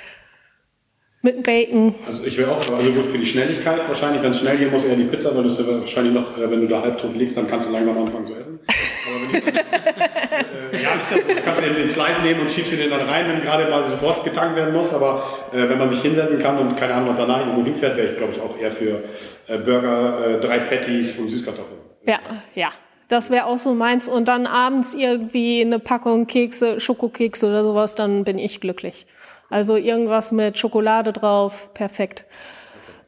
[1.22, 1.94] Mit Bacon.
[2.06, 4.22] Also ich wäre auch also gut für die Schnelligkeit wahrscheinlich.
[4.22, 6.68] Wenn es schnell gehen muss, eher die Pizza, weil du wahrscheinlich noch, äh, wenn du
[6.68, 8.60] da halbtot liegst, dann kannst du langsam anfangen zu essen.
[9.06, 11.34] Äh, ja, ist ja so.
[11.34, 14.56] Du kannst den Slice nehmen und schiebst ihn dann rein, wenn gerade mal sofort getankt
[14.56, 14.92] werden muss.
[14.92, 18.16] Aber äh, wenn man sich hinsetzen kann und keine Ahnung, danach irgendwo hinfährt, wäre ich
[18.16, 19.04] glaube ich auch eher für
[19.48, 21.80] äh, Burger, äh, drei Patties und Süßkartoffeln.
[22.06, 22.18] Ja,
[22.54, 22.68] ja.
[23.08, 24.08] Das wäre auch so meins.
[24.08, 29.06] Und dann abends irgendwie eine Packung Kekse, Schokokekse oder sowas, dann bin ich glücklich.
[29.48, 32.24] Also irgendwas mit Schokolade drauf, perfekt.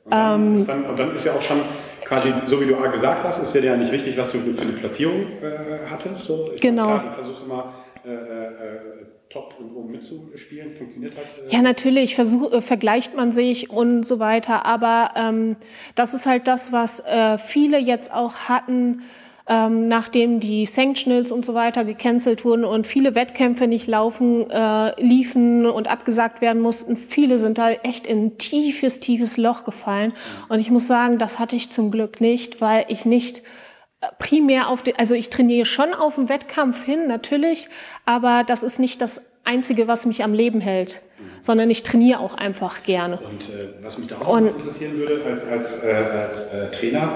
[0.04, 0.14] Okay.
[0.14, 1.60] Und, dann ähm, dann, und, dann ist ja auch schon
[2.08, 5.26] quasi, so wie du gesagt hast, ist ja nicht wichtig, was du für eine Platzierung
[5.42, 6.24] äh, hattest.
[6.24, 6.50] So.
[6.54, 6.86] Ich genau.
[6.86, 7.74] Klar, du versuchst immer
[8.04, 8.78] äh, äh,
[9.28, 11.26] top irgendwo mitzuspielen, funktioniert halt.
[11.46, 15.56] Äh ja, natürlich, versuch, äh, vergleicht man sich und so weiter, aber ähm,
[15.94, 19.02] das ist halt das, was äh, viele jetzt auch hatten,
[19.48, 25.00] ähm, nachdem die Sanctionals und so weiter gecancelt wurden und viele Wettkämpfe nicht laufen, äh,
[25.00, 26.98] liefen und abgesagt werden mussten.
[26.98, 30.12] Viele sind da echt in ein tiefes, tiefes Loch gefallen.
[30.50, 33.42] Und ich muss sagen, das hatte ich zum Glück nicht, weil ich nicht
[34.00, 37.68] äh, primär auf den, also ich trainiere schon auf den Wettkampf hin, natürlich,
[38.04, 41.00] aber das ist nicht das Einzige, was mich am Leben hält,
[41.40, 43.18] sondern ich trainiere auch einfach gerne.
[43.18, 47.10] Und äh, was mich da auch und, interessieren würde als, als, äh, als äh, Trainer,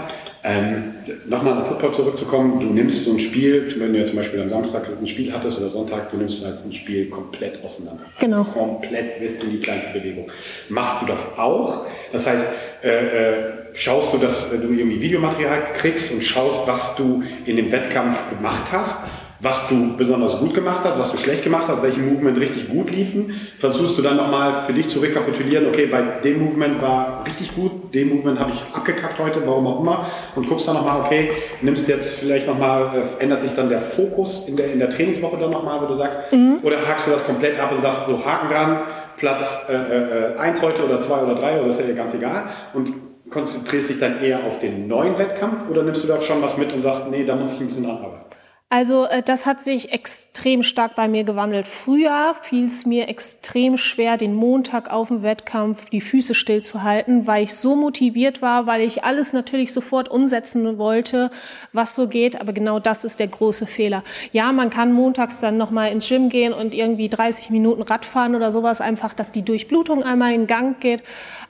[0.45, 0.95] ähm,
[1.29, 4.51] Nochmal auf Football zurückzukommen, du nimmst so ein Spiel, wenn du jetzt zum Beispiel am
[4.51, 8.03] Samstag ein Spiel hattest oder Sonntag, du nimmst halt ein Spiel komplett auseinander.
[8.07, 8.39] Also genau.
[8.39, 10.29] Also komplett bis in die kleinste Bewegung.
[10.69, 11.87] Machst du das auch?
[12.11, 12.51] Das heißt,
[12.83, 13.35] äh, äh,
[13.75, 18.73] schaust du, dass du irgendwie Videomaterial kriegst und schaust, was du in dem Wettkampf gemacht
[18.73, 19.05] hast
[19.43, 22.91] was du besonders gut gemacht hast, was du schlecht gemacht hast, welche Movement richtig gut
[22.93, 23.35] liefen.
[23.59, 27.93] Versuchst du dann nochmal für dich zu rekapitulieren, okay, bei dem Movement war richtig gut,
[27.93, 30.07] dem Movement habe ich abgekackt heute, warum auch immer,
[30.37, 34.49] und guckst dann nochmal, okay, nimmst jetzt vielleicht nochmal, äh, ändert sich dann der Fokus
[34.49, 36.61] in der, in der Trainingswoche dann nochmal, wo du sagst, mhm.
[36.63, 38.79] oder hakst du das komplett ab und sagst so, Haken dran,
[39.17, 42.45] Platz 1 äh, äh, heute oder 2 oder 3, oder ist ja ganz egal,
[42.75, 42.93] und
[43.29, 46.73] konzentrierst dich dann eher auf den neuen Wettkampf oder nimmst du da schon was mit
[46.73, 48.32] und sagst, nee, da muss ich ein bisschen dran arbeiten?
[48.73, 51.69] Also äh, das hat sich extrem stark bei mir gewandelt.
[51.69, 57.45] Früher fiel es mir extrem schwer, den Montag auf dem Wettkampf die Füße stillzuhalten, weil
[57.45, 61.31] ich so motiviert war, weil ich alles natürlich sofort umsetzen wollte,
[61.75, 62.41] was so geht.
[62.41, 64.03] Aber genau das ist der große Fehler.
[64.33, 68.51] Ja, man kann montags dann nochmal ins Gym gehen und irgendwie 30 Minuten Radfahren oder
[68.51, 71.03] sowas, einfach, dass die Durchblutung einmal in Gang geht.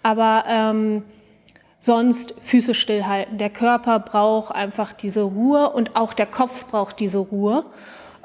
[0.03, 1.05] Aber ähm,
[1.83, 3.37] sonst Füße stillhalten.
[3.39, 7.65] Der Körper braucht einfach diese Ruhe und auch der Kopf braucht diese Ruhe.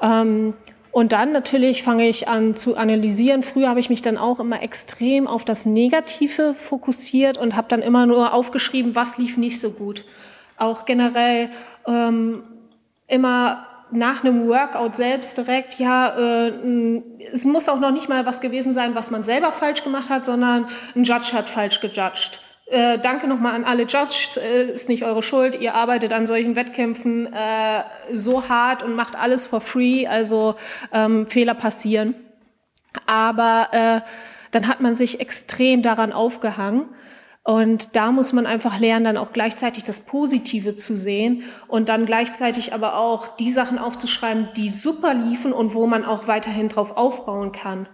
[0.00, 0.54] Ähm,
[0.92, 3.42] und dann natürlich fange ich an zu analysieren.
[3.42, 7.82] Früher habe ich mich dann auch immer extrem auf das Negative fokussiert und habe dann
[7.82, 10.04] immer nur aufgeschrieben, was lief nicht so gut.
[10.56, 11.50] Auch generell
[11.86, 12.44] ähm,
[13.08, 16.52] immer nach einem Workout selbst direkt, ja, äh,
[17.32, 20.24] es muss auch noch nicht mal was gewesen sein, was man selber falsch gemacht hat,
[20.24, 22.40] sondern ein Judge hat falsch gejudged.
[22.70, 25.58] Äh, danke nochmal an alle Judges, äh, ist nicht eure Schuld.
[25.58, 27.82] Ihr arbeitet an solchen Wettkämpfen äh,
[28.12, 30.54] so hart und macht alles for free, also
[30.92, 32.14] ähm, Fehler passieren.
[33.06, 34.00] Aber äh,
[34.50, 36.90] dann hat man sich extrem daran aufgehangen.
[37.42, 42.04] Und da muss man einfach lernen, dann auch gleichzeitig das Positive zu sehen und dann
[42.04, 46.98] gleichzeitig aber auch die Sachen aufzuschreiben, die super liefen und wo man auch weiterhin drauf
[46.98, 47.88] aufbauen kann.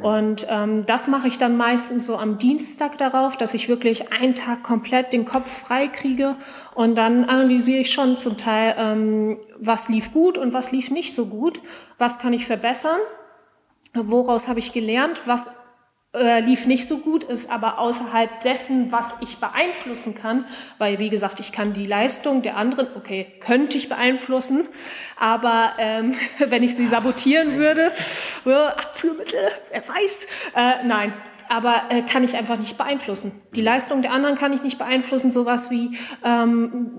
[0.00, 4.34] Und ähm, das mache ich dann meistens so am Dienstag darauf, dass ich wirklich einen
[4.34, 6.36] Tag komplett den Kopf frei kriege.
[6.74, 11.14] Und dann analysiere ich schon zum Teil, ähm, was lief gut und was lief nicht
[11.14, 11.60] so gut,
[11.96, 12.98] was kann ich verbessern,
[13.94, 15.50] woraus habe ich gelernt, was
[16.14, 20.46] äh, lief nicht so gut, ist aber außerhalb dessen, was ich beeinflussen kann,
[20.78, 24.68] weil wie gesagt, ich kann die Leistung der anderen, okay, könnte ich beeinflussen,
[25.18, 27.92] aber ähm, wenn ich sie sabotieren würde,
[28.46, 31.12] äh, Abführmittel, wer weiß, äh, nein,
[31.48, 33.32] aber äh, kann ich einfach nicht beeinflussen.
[33.54, 36.92] Die Leistung der anderen kann ich nicht beeinflussen, sowas wie ähm,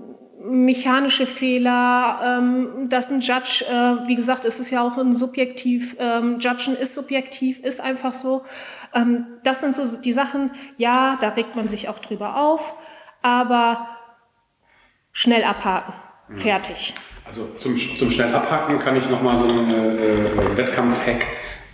[0.46, 5.96] mechanische Fehler, ähm, dass ein Judge, äh, wie gesagt, ist es ja auch ein subjektiv,
[5.98, 8.44] ähm, Judgen ist subjektiv, ist einfach so.
[8.96, 12.74] Ähm, das sind so die Sachen, ja, da regt man sich auch drüber auf,
[13.22, 13.88] aber
[15.12, 15.94] schnell abhaken,
[16.28, 16.36] mhm.
[16.36, 16.94] fertig.
[17.26, 21.26] Also zum, zum schnell abhaken kann ich nochmal so einen äh, äh, Wettkampf-Hack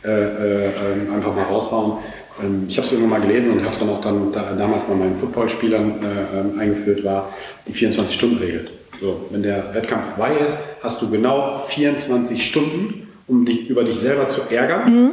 [0.04, 1.98] äh, äh, ähm, einfach mal raushauen.
[2.42, 4.84] Ähm, ich habe es irgendwann mal gelesen und habe es dann auch dann da, damals
[4.84, 7.32] bei meinen Footballspielern äh, ähm, eingeführt, war
[7.68, 8.68] die 24-Stunden-Regel.
[9.00, 13.98] So, wenn der Wettkampf vorbei ist, hast du genau 24 Stunden, um dich über dich
[13.98, 14.92] selber zu ärgern.
[14.92, 15.12] Mhm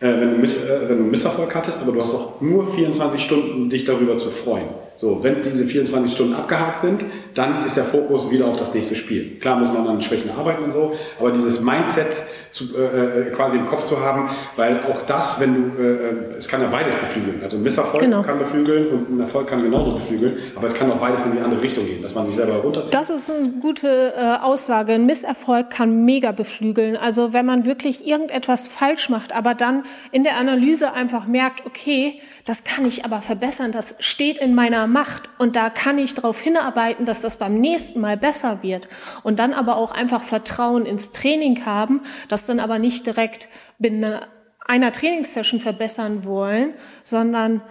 [0.00, 3.22] äh, wenn, du Miss, äh, wenn du Misserfolg hattest, aber du hast auch nur 24
[3.22, 4.68] Stunden, dich darüber zu freuen.
[4.98, 7.04] So, wenn diese 24 Stunden abgehakt sind,
[7.34, 9.38] dann ist der Fokus wieder auf das nächste Spiel.
[9.40, 13.58] Klar muss man an Schwächen arbeiten und so, aber dieses Mindset zu, äh, äh, quasi
[13.58, 16.94] im Kopf zu haben, weil auch das, wenn du, äh, äh, es kann ja beides
[16.94, 17.40] beflügeln.
[17.42, 18.22] Also ein Misserfolg genau.
[18.22, 21.40] kann beflügeln und ein Erfolg kann genauso beflügeln, aber es kann auch beides in die
[21.40, 22.94] andere Richtung gehen, dass man sich selber runterzieht.
[22.94, 24.92] Das ist eine gute äh, Aussage.
[24.92, 26.96] Ein Misserfolg kann mega beflügeln.
[26.96, 32.20] Also wenn man wirklich irgendetwas falsch macht, aber dann in der Analyse einfach merkt, okay,
[32.46, 36.40] das kann ich aber verbessern, das steht in meiner Macht und da kann ich darauf
[36.40, 38.88] hinarbeiten, dass das beim nächsten Mal besser wird.
[39.22, 43.48] Und dann aber auch einfach Vertrauen ins Training haben, dass dann aber nicht direkt
[43.78, 44.20] binnen
[44.66, 47.62] einer Trainingssession verbessern wollen, sondern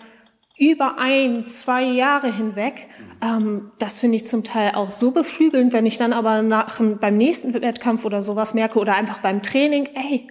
[0.58, 2.88] über ein, zwei Jahre hinweg.
[3.22, 7.18] Ähm, das finde ich zum Teil auch so beflügelnd, wenn ich dann aber nach, beim
[7.18, 10.28] nächsten Wettkampf oder sowas merke oder einfach beim Training, ey,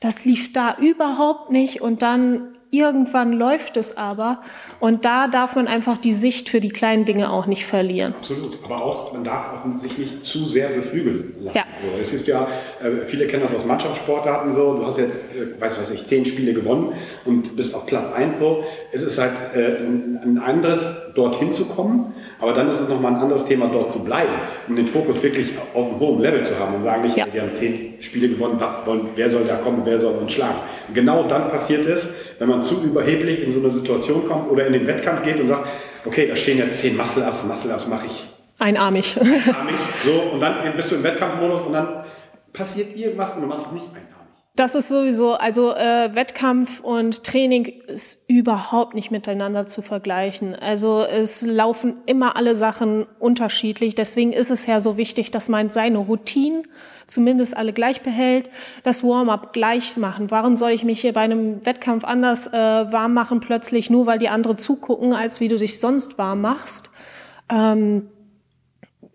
[0.00, 4.40] das lief da überhaupt nicht und dann Irgendwann läuft es aber
[4.78, 8.14] und da darf man einfach die Sicht für die kleinen Dinge auch nicht verlieren.
[8.18, 11.56] Absolut, aber auch, man darf auch sich nicht zu sehr beflügeln lassen.
[11.56, 11.64] Ja.
[11.80, 12.46] So, es ist ja,
[12.82, 16.26] äh, viele kennen das aus Mannschaftssportarten so, du hast jetzt, äh, weiß was ich, zehn
[16.26, 16.92] Spiele gewonnen
[17.24, 18.64] und bist auf Platz eins so.
[18.92, 23.20] Es ist halt äh, ein anderes, dorthin zu kommen, aber dann ist es nochmal ein
[23.20, 24.32] anderes Thema, dort zu bleiben
[24.68, 27.26] und den Fokus wirklich auf einem hohen Level zu haben und sagen nicht, ja.
[27.32, 28.60] wir haben zehn Spiele gewonnen,
[29.16, 30.58] wer soll da kommen, wer soll uns schlagen.
[30.86, 34.66] Und genau dann passiert es, wenn man zu überheblich in so eine Situation kommt oder
[34.66, 35.66] in den Wettkampf geht und sagt,
[36.04, 38.28] okay, da stehen jetzt zehn Muscle-Ups, Muscle-Ups mache ich.
[38.60, 39.16] Einarmig.
[39.20, 39.74] Einarmig.
[40.04, 42.04] So, und dann bist du im Wettkampfmodus und dann
[42.52, 44.07] passiert irgendwas und du machst es nicht einarmig.
[44.58, 50.56] Das ist sowieso, also äh, Wettkampf und Training ist überhaupt nicht miteinander zu vergleichen.
[50.56, 53.94] Also es laufen immer alle Sachen unterschiedlich.
[53.94, 56.66] Deswegen ist es ja so wichtig, dass man seine Routinen
[57.06, 58.50] zumindest alle gleich behält,
[58.82, 60.32] das Warm-up gleich machen.
[60.32, 64.18] Warum soll ich mich hier bei einem Wettkampf anders äh, warm machen plötzlich, nur weil
[64.18, 66.90] die anderen zugucken, als wie du dich sonst warm machst?
[67.48, 68.08] Ähm,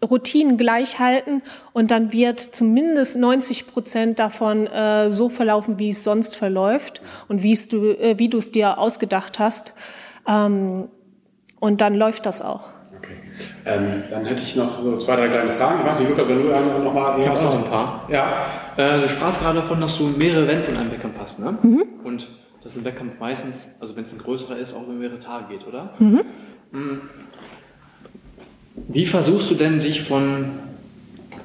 [0.04, 6.04] Routinen gleich halten und dann wird zumindest 90 Prozent davon äh, so verlaufen, wie es
[6.04, 9.74] sonst verläuft und wie du, äh, wie du es dir ausgedacht hast.
[10.28, 10.90] Ähm,
[11.60, 12.66] und dann läuft das auch.
[12.98, 13.18] Okay.
[13.66, 15.82] Ähm, dann hätte ich noch so zwei, drei kleine Fragen.
[15.82, 17.20] Ich weiß nicht, Lukas, wenn du noch mal...
[17.20, 18.08] Ich habe noch ein paar.
[18.10, 18.46] Ja.
[18.78, 21.58] Äh, du sprachst gerade davon, dass du mehrere Events in einem Wettkampf hast, ne?
[21.62, 21.84] Mhm.
[22.04, 22.28] Und
[22.64, 25.68] dass ein Wettkampf meistens, also wenn es ein größerer ist, auch über mehrere Tage geht,
[25.68, 25.94] oder?
[26.00, 26.22] Mhm.
[26.72, 27.02] mhm.
[28.76, 30.52] Wie versuchst du denn, dich von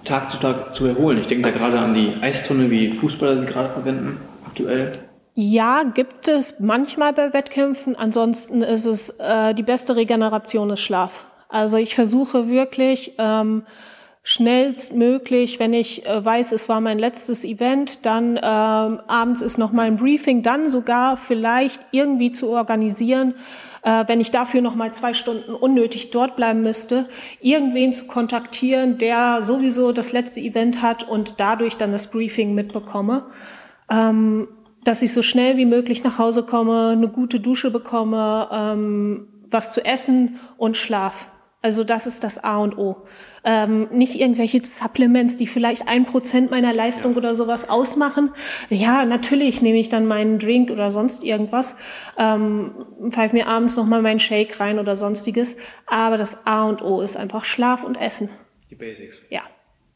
[0.05, 1.19] Tag zu Tag zu erholen?
[1.21, 4.93] Ich denke da gerade an die Eistonne, wie Fußballer sie gerade verwenden, aktuell.
[5.35, 7.95] Ja, gibt es manchmal bei Wettkämpfen.
[7.95, 11.27] Ansonsten ist es äh, die beste Regeneration ist Schlaf.
[11.49, 13.63] Also ich versuche wirklich ähm,
[14.23, 19.73] schnellstmöglich, wenn ich äh, weiß, es war mein letztes Event, dann ähm, abends ist noch
[19.73, 23.35] mal ein Briefing, dann sogar vielleicht irgendwie zu organisieren,
[23.83, 27.09] äh, wenn ich dafür noch mal zwei Stunden unnötig dort bleiben müsste,
[27.41, 33.27] irgendwen zu kontaktieren, der sowieso das letzte Event hat und dadurch dann das Briefing mitbekomme.
[33.91, 34.49] Ähm,
[34.85, 39.73] dass ich so schnell wie möglich nach Hause komme, eine gute Dusche bekomme, ähm, was
[39.73, 41.29] zu essen und Schlaf.
[41.61, 43.05] Also das ist das A und O.
[43.43, 47.19] Ähm, nicht irgendwelche Supplements, die vielleicht ein Prozent meiner Leistung ja.
[47.19, 48.31] oder sowas ausmachen.
[48.71, 51.77] Ja, natürlich nehme ich dann meinen Drink oder sonst irgendwas,
[52.17, 55.57] ähm, pfeife mir abends nochmal meinen Shake rein oder sonstiges.
[55.87, 58.29] Aber das A und O ist einfach Schlaf und Essen.
[58.71, 59.23] Die Basics.
[59.29, 59.43] Ja.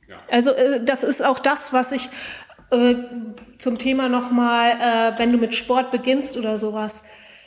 [0.08, 0.16] ja.
[0.30, 2.10] Also äh, das ist auch das, was ich
[2.72, 2.96] äh,
[3.58, 7.04] zum Thema nochmal, äh, wenn du mit Sport beginnst oder sowas,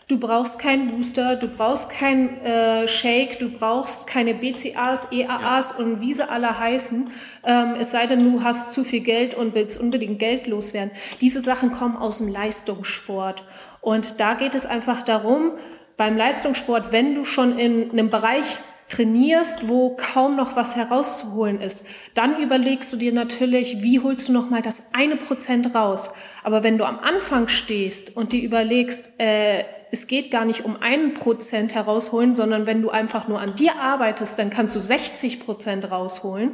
[0.08, 5.84] Du brauchst keinen Booster, du brauchst keinen äh, Shake, du brauchst keine BCAs, EAAs ja.
[5.84, 7.10] und wie sie alle heißen.
[7.44, 10.92] Ähm, es sei denn, du hast zu viel Geld und willst unbedingt Geld loswerden.
[11.22, 13.46] Diese Sachen kommen aus dem Leistungssport.
[13.82, 15.54] Und da geht es einfach darum,
[15.98, 21.88] beim Leistungssport, wenn du schon in einem Bereich trainierst, wo kaum noch was herauszuholen ist,
[22.14, 26.12] dann überlegst du dir natürlich, wie holst du noch mal das eine Prozent raus.
[26.44, 30.82] Aber wenn du am Anfang stehst und dir überlegst, äh, es geht gar nicht um
[30.82, 35.40] einen Prozent herausholen, sondern wenn du einfach nur an dir arbeitest, dann kannst du 60
[35.40, 36.52] Prozent rausholen.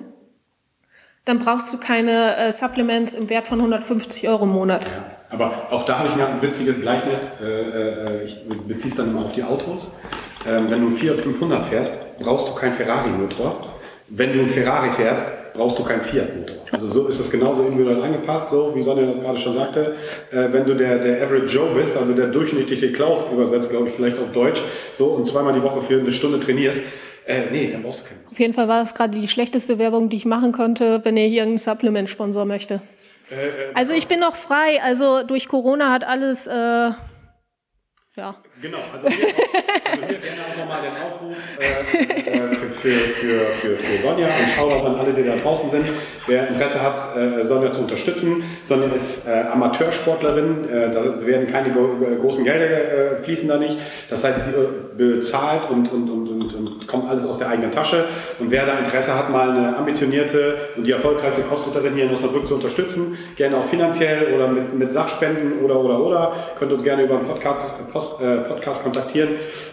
[1.25, 4.83] Dann brauchst du keine äh, Supplements im Wert von 150 Euro im Monat.
[4.85, 7.31] Ja, aber auch da habe ich ein ganz witziges Gleichnis.
[7.41, 9.93] Äh, äh, ich beziehe es dann immer auf die Autos.
[10.47, 13.69] Ähm, wenn du 400, 500 fährst, brauchst du keinen Ferrari-Motor.
[14.09, 16.57] Wenn du einen Ferrari fährst, brauchst du keinen Fiat-Motor.
[16.71, 19.95] Also so ist es genauso individuell angepasst, so wie Sonja das gerade schon sagte.
[20.31, 23.95] Äh, wenn du der, der Average Joe bist, also der durchschnittliche Klaus übersetzt, glaube ich,
[23.95, 24.61] vielleicht auf Deutsch,
[24.93, 26.83] so und zweimal die Woche für eine Stunde trainierst,
[27.25, 28.25] äh, nee, dann brauchst du keinen.
[28.29, 31.27] Auf jeden Fall war das gerade die schlechteste Werbung, die ich machen konnte, wenn ihr
[31.27, 32.81] hier einen Supplement-Sponsor möchte.
[33.29, 36.91] Äh, äh, also ich bin noch frei, also durch Corona hat alles, äh,
[38.15, 38.35] ja.
[38.61, 43.77] Genau, also hier, also hier gerne auch nochmal den Aufruf äh, äh, für, für, für,
[43.77, 45.87] für, Sonja und Shoutout an alle, die da draußen sind.
[46.27, 48.43] Wer Interesse hat, äh, Sonja zu unterstützen.
[48.63, 53.77] Sonja ist äh, Amateursportlerin, äh, da werden keine großen Gelder äh, fließen da nicht.
[54.09, 54.53] Das heißt, sie
[54.95, 58.05] bezahlt und, und, und, und, und kommt alles aus der eigenen Tasche.
[58.39, 62.45] Und wer da Interesse hat, mal eine ambitionierte und die erfolgreichste Crossfitterin hier in Osnabrück
[62.45, 67.03] zu unterstützen, gerne auch finanziell oder mit, mit Sachspenden oder oder oder, könnt uns gerne
[67.03, 68.21] über einen Podcast, Post,
[68.53, 69.29] Podcast kontaktieren.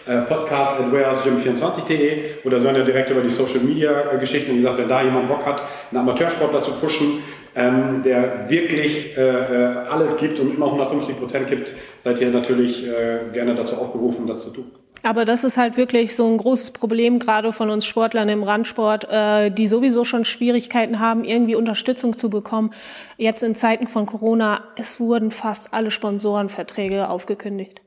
[0.07, 4.53] Äh, podcast at warehousegym24.de oder sollen ja direkt über die Social Media Geschichten.
[4.53, 5.61] Wie gesagt, wenn da jemand Bock hat,
[5.91, 7.23] einen Amateursportler zu pushen,
[7.55, 12.87] ähm, der wirklich äh, äh alles gibt und immer 150 Prozent gibt, seid ihr natürlich
[12.87, 14.71] äh, gerne dazu aufgerufen, das zu tun.
[15.03, 19.07] Aber das ist halt wirklich so ein großes Problem, gerade von uns Sportlern im Randsport,
[19.09, 22.71] äh, die sowieso schon Schwierigkeiten haben, irgendwie Unterstützung zu bekommen.
[23.17, 27.81] Jetzt in Zeiten von Corona, es wurden fast alle Sponsorenverträge aufgekündigt.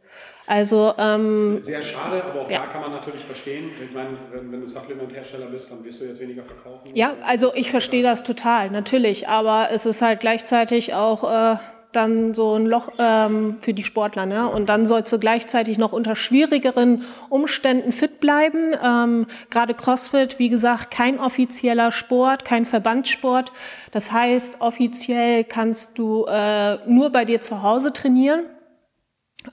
[0.47, 2.61] Also ähm, sehr schade, aber auch ja.
[2.61, 3.71] da kann man natürlich verstehen.
[3.83, 6.91] Ich meine, wenn, wenn du Supplementhersteller bist, dann wirst du jetzt weniger verkaufen.
[6.95, 9.29] Ja, also ich verstehe das total, natürlich.
[9.29, 11.57] Aber es ist halt gleichzeitig auch äh,
[11.93, 14.27] dann so ein Loch ähm, für die Sportler.
[14.27, 14.49] Ne?
[14.49, 18.75] Und dann sollst du gleichzeitig noch unter schwierigeren Umständen fit bleiben.
[18.83, 23.53] Ähm, Gerade CrossFit, wie gesagt, kein offizieller Sport, kein Verbandssport.
[23.91, 28.45] Das heißt, offiziell kannst du äh, nur bei dir zu Hause trainieren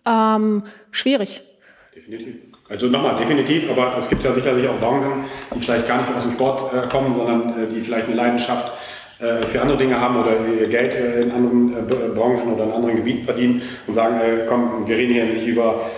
[0.05, 1.41] ähm, schwierig.
[1.95, 2.35] Definitiv.
[2.69, 5.25] Also nochmal, definitiv, aber es gibt ja sicherlich auch Branchen,
[5.55, 8.71] die vielleicht gar nicht aus dem Sport äh, kommen, sondern äh, die vielleicht eine Leidenschaft
[9.19, 12.71] äh, für andere Dinge haben oder ihr Geld äh, in anderen äh, Branchen oder in
[12.71, 14.15] anderen Gebieten verdienen und sagen,
[14.47, 15.89] komm, wir reden hier nicht über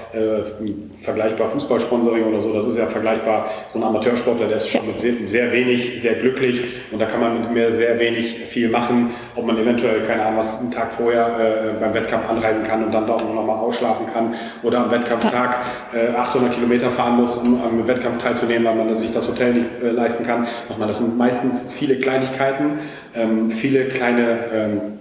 [1.01, 4.99] vergleichbar Fußballsponsoring oder so, das ist ja vergleichbar, so ein Amateursportler, der ist schon mit
[4.99, 9.11] sehr, sehr, wenig, sehr glücklich und da kann man mit mir sehr wenig viel machen,
[9.35, 12.93] ob man eventuell, keine Ahnung, was einen Tag vorher äh, beim Wettkampf anreisen kann und
[12.93, 15.57] dann da auch nochmal ausschlafen kann oder am Wettkampftag
[15.93, 19.67] äh, 800 Kilometer fahren muss, um am Wettkampf teilzunehmen, weil man sich das Hotel nicht
[19.83, 20.47] äh, leisten kann.
[20.79, 22.79] Das sind meistens viele Kleinigkeiten,
[23.15, 25.00] ähm, viele kleine ähm,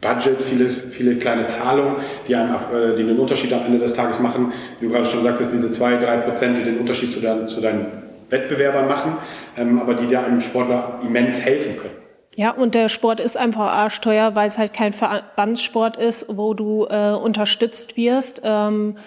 [0.00, 1.96] Budgets, viele, viele kleine Zahlungen,
[2.28, 4.52] die, einem, äh, die einen Unterschied am Ende des Tages machen.
[4.80, 7.60] Wie du gerade schon sagtest, diese zwei, drei Prozent, die den Unterschied zu, dein, zu
[7.60, 7.86] deinem
[8.28, 9.16] Wettbewerbern machen,
[9.56, 11.94] ähm, aber die da einem Sportler immens helfen können.
[12.36, 16.86] Ja, und der Sport ist einfach arschteuer, weil es halt kein Verbandssport ist, wo du
[16.90, 18.42] äh, unterstützt wirst.
[18.44, 19.00] Ähm, äh,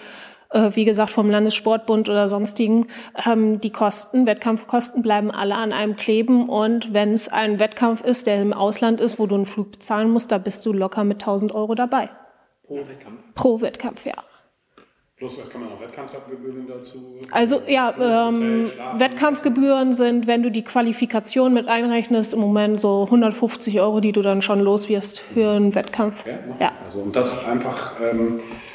[0.74, 2.88] wie gesagt, vom Landessportbund oder sonstigen,
[3.26, 6.48] ähm, die Kosten, Wettkampfkosten bleiben alle an einem kleben.
[6.48, 10.10] Und wenn es ein Wettkampf ist, der im Ausland ist, wo du einen Flug bezahlen
[10.10, 12.10] musst, da bist du locker mit 1000 Euro dabei.
[12.66, 13.20] Pro Wettkampf?
[13.34, 14.14] Pro Wettkampf, ja.
[15.20, 17.20] Plus, was kann man noch Wettkampfgebühren dazu?
[17.30, 23.78] Also ja, ähm, Wettkampfgebühren sind, wenn du die Qualifikation mit einrechnest, im Moment so 150
[23.80, 26.24] Euro, die du dann schon los wirst für einen Wettkampf.
[26.26, 26.72] Ja, ja.
[26.86, 28.69] Also, und das einfach ähm, äh,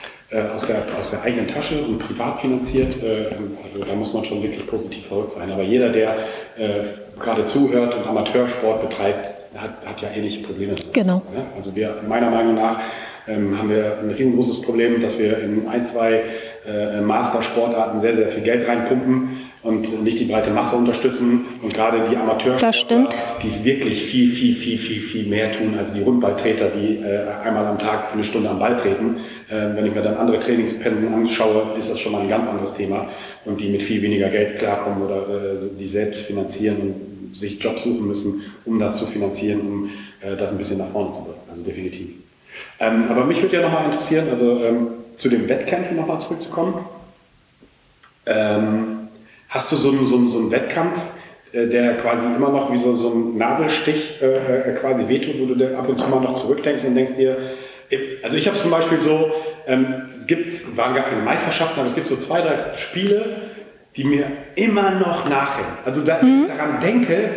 [0.54, 3.02] aus, der, aus der eigenen Tasche und privat finanziert.
[3.02, 3.28] Äh,
[3.64, 5.52] also da muss man schon wirklich positiv verrückt sein.
[5.52, 6.16] Aber jeder, der
[6.58, 10.76] äh, gerade zuhört und Amateursport betreibt, hat, hat ja ähnliche Probleme.
[10.92, 11.22] Genau.
[11.58, 12.80] Also wir, meiner Meinung nach,
[13.28, 16.22] ähm, haben wir ein riesengroßes Problem, dass wir in ein, zwei
[16.68, 22.08] äh, Master-Sportarten sehr, sehr viel Geld reinpumpen und nicht die breite Masse unterstützen und gerade
[22.08, 23.10] die Amateursportler,
[23.42, 27.66] die wirklich viel, viel, viel, viel, viel mehr tun als die Rundballtreter, die äh, einmal
[27.66, 29.18] am Tag für eine Stunde am Ball treten.
[29.50, 32.76] Äh, wenn ich mir dann andere Trainingspensen anschaue, ist das schon mal ein ganz anderes
[32.76, 33.10] Thema
[33.44, 37.84] und die mit viel weniger Geld klarkommen oder äh, die selbst finanzieren und sich Jobs
[37.84, 39.90] suchen müssen, um das zu finanzieren, um
[40.22, 41.40] äh, das ein bisschen nach vorne zu bringen.
[41.50, 42.10] Also definitiv.
[42.80, 46.86] Ähm, aber mich würde ja nochmal interessieren, also ähm, zu den Wettkämpfen nochmal zurückzukommen.
[48.28, 48.95] Ähm,
[49.50, 51.00] Hast du so einen, so einen, so einen Wettkampf,
[51.52, 55.54] äh, der quasi immer noch wie so, so ein Nadelstich äh, äh quasi wehtut, wo
[55.54, 57.38] du ab und zu mal noch zurückdenkst und denkst dir,
[58.24, 59.32] also ich habe zum Beispiel so,
[59.68, 63.38] ähm, es gibt, waren gar keine Meisterschaften, aber es gibt so zwei, drei Spiele,
[63.96, 65.72] die mir immer noch nachhängen.
[65.86, 66.44] Also da, mhm.
[66.44, 67.32] ich daran denke,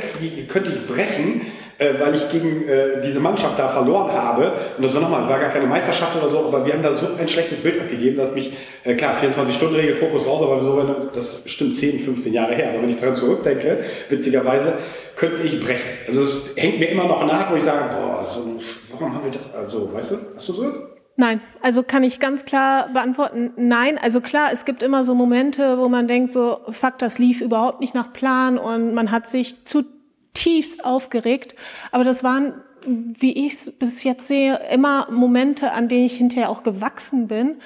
[0.49, 1.43] könnte ich brechen,
[1.79, 4.53] äh, weil ich gegen äh, diese Mannschaft da verloren habe.
[4.77, 7.07] Und das war nochmal, war gar keine Meisterschaft oder so, aber wir haben da so
[7.19, 8.53] ein schlechtes Bild abgegeben, dass mich,
[8.85, 12.71] äh, klar, 24-Stunden-Regel, Fokus raus, aber so, das ist bestimmt 10, 15 Jahre her.
[12.71, 13.79] Aber wenn ich daran zurückdenke,
[14.09, 14.75] witzigerweise,
[15.17, 15.89] könnte ich brechen.
[16.07, 18.57] Also es hängt mir immer noch nach, wo ich sage, boah, so,
[18.91, 19.53] warum haben wir das?
[19.55, 20.81] Also, weißt du, hast du sowas?
[21.21, 23.99] Nein, also kann ich ganz klar beantworten, nein.
[23.99, 27.81] Also klar, es gibt immer so Momente, wo man denkt so, fuck, das lief überhaupt
[27.81, 29.85] nicht nach Plan und man hat sich zu
[30.39, 31.57] tiefst aufgeregt.
[31.91, 32.55] Aber das waren,
[32.87, 37.57] wie ich es bis jetzt sehe, immer Momente, an denen ich hinterher auch gewachsen bin.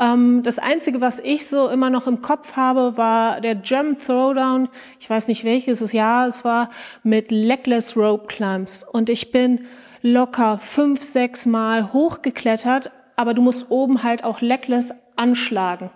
[0.00, 4.68] Ähm, das Einzige, was ich so immer noch im Kopf habe, war der Jump Throwdown.
[4.98, 6.70] Ich weiß nicht welches Jahr es war,
[7.04, 8.82] mit Legless Rope Climbs.
[8.82, 9.60] Und ich bin
[10.02, 15.90] locker fünf, sechs Mal hochgeklettert, aber du musst oben halt auch legless anschlagen.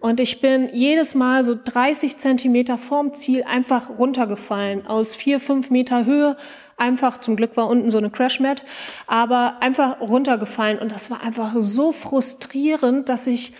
[0.00, 5.70] Und ich bin jedes Mal so 30 Zentimeter vorm Ziel einfach runtergefallen, aus vier, fünf
[5.70, 6.36] Meter Höhe.
[6.76, 8.64] Einfach, zum Glück war unten so eine Crashmat,
[9.08, 10.78] aber einfach runtergefallen.
[10.78, 13.54] Und das war einfach so frustrierend, dass ich,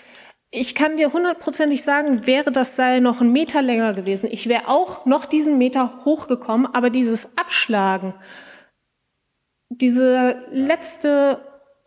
[0.53, 4.29] ich kann dir hundertprozentig sagen, wäre das Seil noch einen Meter länger gewesen.
[4.31, 8.15] Ich wäre auch noch diesen Meter hochgekommen, aber dieses Abschlagen,
[9.71, 11.41] dieser letzte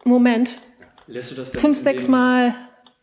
[0.04, 0.60] Moment,
[1.08, 2.54] Lässt du das fünf, sechs Mal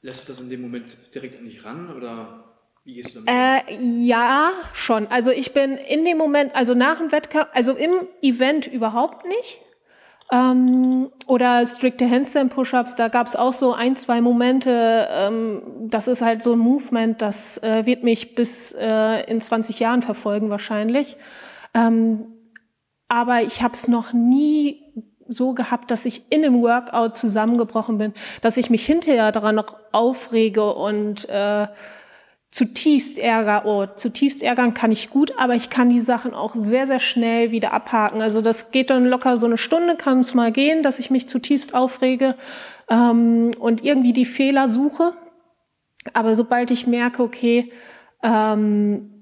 [0.00, 2.44] Lässt du das in dem Moment direkt an dich ran oder
[2.84, 3.68] wie gehst du damit?
[3.68, 5.06] Äh, ja, schon.
[5.08, 9.60] Also ich bin in dem Moment, also nach dem Wettkampf, also im Event überhaupt nicht.
[10.30, 15.08] Ähm, oder strikte Handstand Push-ups, da gab es auch so ein, zwei Momente.
[15.10, 19.80] Ähm, das ist halt so ein Movement, das äh, wird mich bis äh, in 20
[19.80, 21.16] Jahren verfolgen wahrscheinlich.
[21.74, 22.26] Ähm,
[23.08, 24.87] aber ich habe es noch nie
[25.28, 29.76] so gehabt, dass ich in einem Workout zusammengebrochen bin, dass ich mich hinterher daran noch
[29.92, 31.68] aufrege und äh,
[32.50, 33.66] zutiefst ärger.
[33.66, 37.50] Oh, zutiefst ärgern kann ich gut, aber ich kann die Sachen auch sehr, sehr schnell
[37.50, 38.22] wieder abhaken.
[38.22, 41.28] Also das geht dann locker so eine Stunde, kann es mal gehen, dass ich mich
[41.28, 42.34] zutiefst aufrege
[42.88, 45.12] ähm, und irgendwie die Fehler suche.
[46.14, 47.70] Aber sobald ich merke, okay,
[48.22, 49.17] ähm,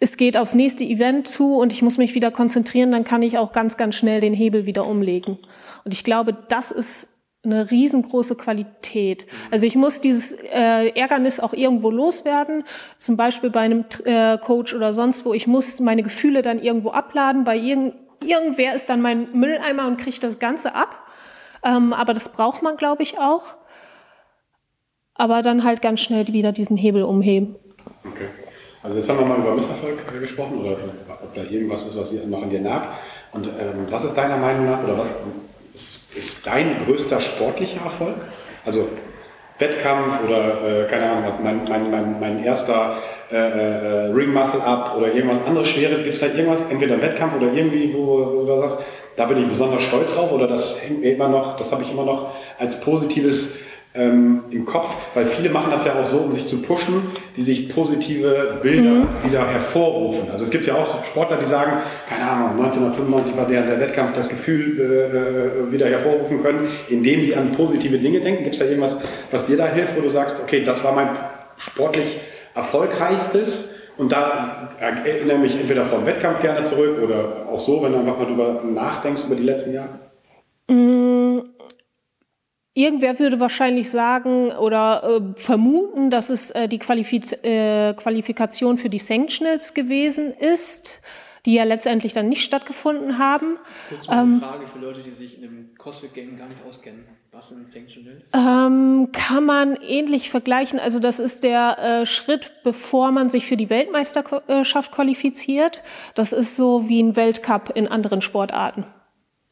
[0.00, 3.36] es geht aufs nächste Event zu und ich muss mich wieder konzentrieren, dann kann ich
[3.36, 5.38] auch ganz, ganz schnell den Hebel wieder umlegen.
[5.84, 9.26] Und ich glaube, das ist eine riesengroße Qualität.
[9.50, 12.64] Also ich muss dieses äh, Ärgernis auch irgendwo loswerden,
[12.98, 15.34] zum Beispiel bei einem äh, Coach oder sonst wo.
[15.34, 17.44] Ich muss meine Gefühle dann irgendwo abladen.
[17.44, 21.06] Bei irgend, irgendwer ist dann mein Mülleimer und kriegt das Ganze ab.
[21.62, 23.56] Ähm, aber das braucht man, glaube ich, auch.
[25.14, 27.56] Aber dann halt ganz schnell wieder diesen Hebel umheben.
[28.04, 28.28] Okay.
[28.82, 30.72] Also jetzt haben wir mal über Misserfolg äh, gesprochen oder
[31.22, 32.88] ob da irgendwas ist, was noch an dir nagt.
[33.32, 35.14] Und ähm, was ist deiner Meinung nach oder was
[35.74, 38.16] ist, ist dein größter sportlicher Erfolg?
[38.64, 38.88] Also
[39.58, 42.96] Wettkampf oder äh, keine Ahnung, mein, mein, mein, mein erster
[43.30, 46.02] äh, äh, Ring Muscle Up oder irgendwas anderes Schweres.
[46.02, 48.80] Gibt es da irgendwas, entweder im Wettkampf oder irgendwie, wo, wo du sagst,
[49.16, 51.90] da bin ich besonders stolz drauf oder das hängt mir immer noch, das habe ich
[51.90, 53.56] immer noch als positives
[53.92, 57.42] ähm, im Kopf, weil viele machen das ja auch so, um sich zu pushen, die
[57.42, 59.08] sich positive Bilder mhm.
[59.24, 60.30] wieder hervorrufen.
[60.30, 61.72] Also es gibt ja auch Sportler, die sagen,
[62.08, 64.78] keine Ahnung, 1995 war der, der Wettkampf, das Gefühl
[65.68, 68.44] äh, wieder hervorrufen können, indem sie an positive Dinge denken.
[68.44, 68.98] Gibt es da irgendwas,
[69.30, 71.08] was dir da hilft, wo du sagst, okay, das war mein
[71.56, 72.20] sportlich
[72.54, 77.92] erfolgreichstes und da erinnere ich mich entweder vom Wettkampf gerne zurück oder auch so, wenn
[77.92, 79.98] du einfach mal drüber nachdenkst über die letzten Jahre?
[80.68, 80.99] Mm,
[82.74, 88.88] irgendwer würde wahrscheinlich sagen oder äh, vermuten, dass es äh, die Qualifiz äh, Qualifikation für
[88.88, 91.00] die Sanctionals gewesen ist,
[91.46, 93.58] die ja letztendlich dann nicht stattgefunden haben.
[93.88, 97.04] Kurz mal eine ähm, Frage für Leute, die sich in dem CrossFit-Game gar nicht auskennen.
[97.32, 98.30] Was sind Sanctionals?
[98.34, 100.80] Ähm, kann man ähnlich vergleichen.
[100.80, 105.82] Also das ist der äh, Schritt, bevor man sich für die Weltmeisterschaft qualifiziert.
[106.14, 108.84] Das ist so wie ein Weltcup in anderen Sportarten.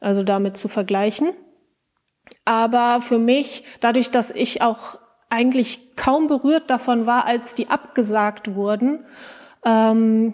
[0.01, 1.29] Also damit zu vergleichen.
[2.49, 4.97] Aber für mich, dadurch, dass ich auch
[5.29, 9.05] eigentlich kaum berührt davon war, als die abgesagt wurden,
[9.63, 10.33] ähm,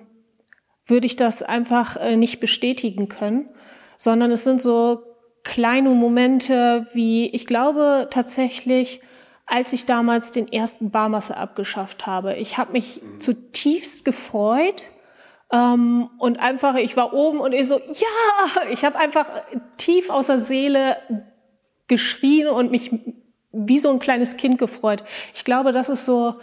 [0.85, 3.49] würde ich das einfach äh, nicht bestätigen können,
[3.97, 5.03] sondern es sind so
[5.43, 9.01] kleine Momente wie, ich glaube tatsächlich,
[9.45, 12.35] als ich damals den ersten Barmasse abgeschafft habe.
[12.35, 13.19] Ich habe mich mhm.
[13.19, 14.83] zutiefst gefreut
[15.51, 19.25] ähm, und einfach, ich war oben und ich so, ja, ich habe einfach
[19.75, 20.95] tief außer Seele
[21.87, 22.91] geschrien und mich
[23.51, 25.03] wie so ein kleines Kind gefreut.
[25.33, 26.35] Ich glaube, das ist so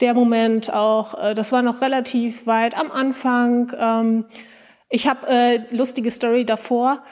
[0.00, 3.72] der Moment auch, äh, das war noch relativ weit am Anfang.
[3.78, 4.24] Ähm,
[4.88, 7.02] ich habe äh, lustige Story davor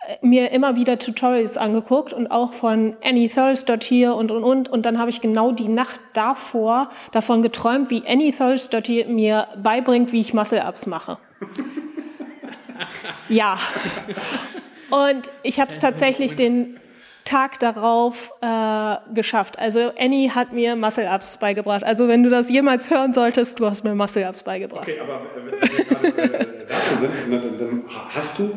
[0.00, 4.84] äh, mir immer wieder Tutorials angeguckt und auch von Annie Thursdottir und und und und
[4.84, 10.20] dann habe ich genau die Nacht davor davon geträumt, wie Annie Thursdottir mir beibringt, wie
[10.20, 11.18] ich Muscle-Ups mache.
[13.28, 13.58] ja.
[14.90, 16.78] Und ich habe es tatsächlich den
[17.24, 19.58] Tag darauf äh, geschafft.
[19.58, 21.84] Also Annie hat mir Muscle-Ups beigebracht.
[21.84, 24.88] Also wenn du das jemals hören solltest, du hast mir Muscle-Ups beigebracht.
[24.88, 28.50] Okay, aber äh, wenn wir gerade äh, dazu sind, dann hast du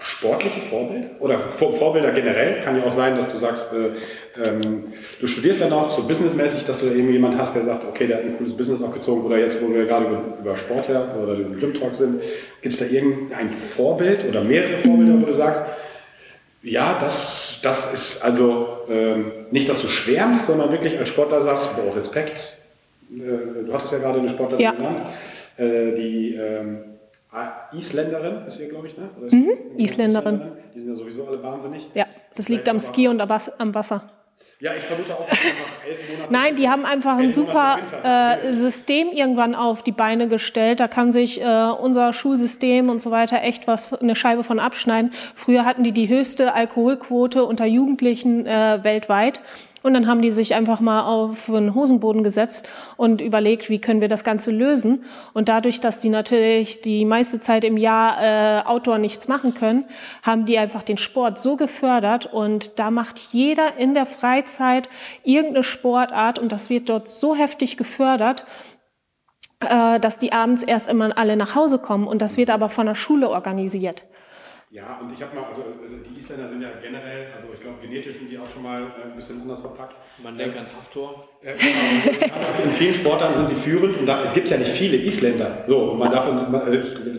[0.00, 2.60] sportliche Vorbilder oder Vorbilder generell?
[2.60, 4.84] Kann ja auch sein, dass du sagst, äh, ähm,
[5.20, 8.06] du studierst ja noch so businessmäßig, dass du da irgendwie jemand hast, der sagt, okay,
[8.06, 10.06] der hat ein cooles Business aufgezogen oder jetzt, wo wir gerade
[10.40, 12.20] über Sport her oder den Gym Talk sind,
[12.60, 15.62] gibt es da irgendein Vorbild oder mehrere Vorbilder, wo du sagst,
[16.66, 21.76] ja, das, das ist also ähm, nicht, dass du schwärmst, sondern wirklich als Sportler sagst,
[21.76, 22.58] boah, Respekt.
[23.10, 24.72] Äh, du hattest ja gerade eine Sportlerin ja.
[24.72, 25.00] genannt,
[25.56, 26.78] äh, die ähm,
[27.72, 29.08] Isländerin ist hier, glaube ich, ne?
[29.30, 30.40] Mhm, Isländerin.
[30.74, 31.86] Die sind ja sowieso alle wahnsinnig.
[31.94, 34.10] Ja, das liegt am Ski und am Wasser.
[34.58, 36.28] Ja, ich vermute auch, dass nach elf Monate.
[36.32, 40.80] Nein, die haben einfach ein super äh, System irgendwann auf die Beine gestellt.
[40.80, 45.12] Da kann sich äh, unser Schulsystem und so weiter echt was eine Scheibe von abschneiden.
[45.34, 49.42] Früher hatten die die höchste Alkoholquote unter Jugendlichen äh, weltweit.
[49.86, 54.00] Und dann haben die sich einfach mal auf den Hosenboden gesetzt und überlegt, wie können
[54.00, 55.04] wir das Ganze lösen.
[55.32, 59.84] Und dadurch, dass die natürlich die meiste Zeit im Jahr äh, Outdoor nichts machen können,
[60.24, 62.26] haben die einfach den Sport so gefördert.
[62.26, 64.88] Und da macht jeder in der Freizeit
[65.22, 68.44] irgendeine Sportart und das wird dort so heftig gefördert,
[69.60, 72.08] äh, dass die abends erst immer alle nach Hause kommen.
[72.08, 74.02] Und das wird aber von der Schule organisiert.
[74.70, 77.76] Ja, und ich habe mal, also äh, die Isländer sind ja generell, also ich glaube,
[77.80, 79.94] genetisch sind die auch schon mal äh, ein bisschen anders verpackt.
[80.20, 81.28] Man denkt an Haftor.
[81.40, 82.64] Äh, genau.
[82.64, 85.62] in vielen Sportarten sind die führend und da, es gibt ja nicht viele Isländer.
[85.68, 86.26] So, man darf,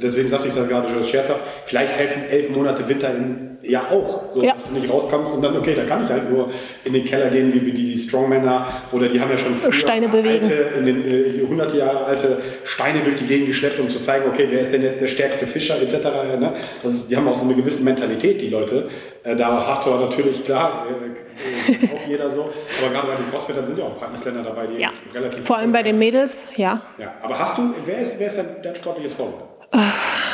[0.04, 4.34] deswegen sagte ich das gerade schon scherzhaft, vielleicht helfen elf Monate Winter in, ja auch,
[4.34, 4.54] so, ja.
[4.54, 6.52] dass du nicht rauskommst und dann, okay, da kann ich halt nur
[6.84, 10.46] in den Keller gehen, wie die, Strongmänner oder die haben ja schon Steine bewegen.
[10.46, 14.26] Alte, in den äh, 100 Jahre alte Steine durch die Gegend geschleppt, um zu zeigen,
[14.30, 16.06] okay, wer ist denn jetzt der stärkste Fischer etc.
[16.40, 16.54] Ne?
[16.84, 18.88] Das ist, die haben auch so eine gewisse Mentalität, die Leute.
[19.24, 22.50] Äh, da Haftor natürlich, klar, äh, äh, auch jeder so.
[22.82, 24.92] Aber gerade bei den Crossfittern sind ja auch ein paar Isländer dabei, die ja.
[25.14, 25.46] relativ.
[25.46, 26.82] Vor allem bei den Mädels, ja.
[26.98, 27.14] ja.
[27.24, 29.44] Aber hast du, wer ist, wer ist dein, dein sportliches Vorbild?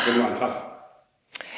[0.05, 0.72] wenn du eins hast.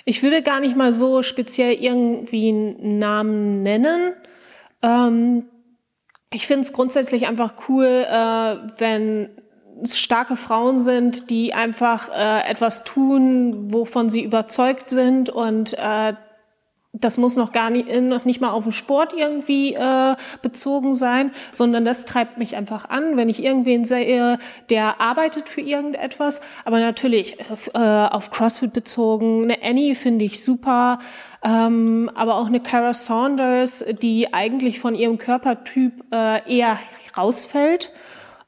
[0.05, 4.13] Ich würde gar nicht mal so speziell irgendwie einen Namen nennen.
[4.83, 5.45] Ähm,
[6.31, 9.29] ich finde es grundsätzlich einfach cool, äh, wenn
[9.81, 16.13] es starke Frauen sind, die einfach äh, etwas tun, wovon sie überzeugt sind und äh,
[16.99, 21.31] das muss noch gar nicht, noch nicht mal auf den Sport irgendwie äh, bezogen sein,
[21.51, 24.37] sondern das treibt mich einfach an, wenn ich irgendwen sehe,
[24.69, 26.41] der arbeitet für irgendetwas.
[26.63, 30.99] Aber natürlich äh, auf CrossFit bezogen, eine Annie finde ich super,
[31.43, 36.79] ähm, aber auch eine Kara Saunders, die eigentlich von ihrem Körpertyp äh, eher
[37.17, 37.91] rausfällt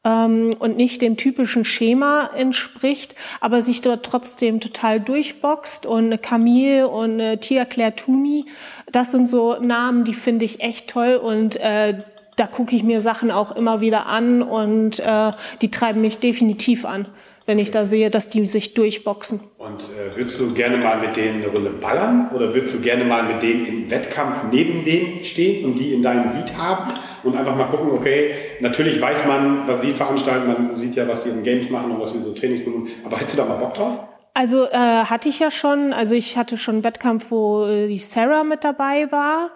[0.07, 5.85] und nicht dem typischen Schema entspricht, aber sich dort trotzdem total durchboxt.
[5.85, 8.45] Und eine Camille und eine Tia Claire Toomey,
[8.91, 11.95] das sind so Namen, die finde ich echt toll und äh,
[12.37, 15.31] da gucke ich mir Sachen auch immer wieder an und äh,
[15.61, 17.07] die treiben mich definitiv an,
[17.47, 19.39] wenn ich da sehe, dass die sich durchboxen.
[19.57, 23.03] Und äh, würdest du gerne mal mit denen eine Runde ballern oder würdest du gerne
[23.05, 26.93] mal mit denen im Wettkampf neben denen stehen und die in deinem Beat haben
[27.23, 31.23] und einfach mal gucken, okay, natürlich weiß man, was sie veranstalten, man sieht ja, was
[31.23, 33.57] die in Games machen und was sie so Trainings tun, aber hättest du da mal
[33.57, 33.99] Bock drauf?
[34.33, 37.97] Also äh, hatte ich ja schon, also ich hatte schon einen Wettkampf, wo äh, die
[37.97, 39.49] Sarah mit dabei war.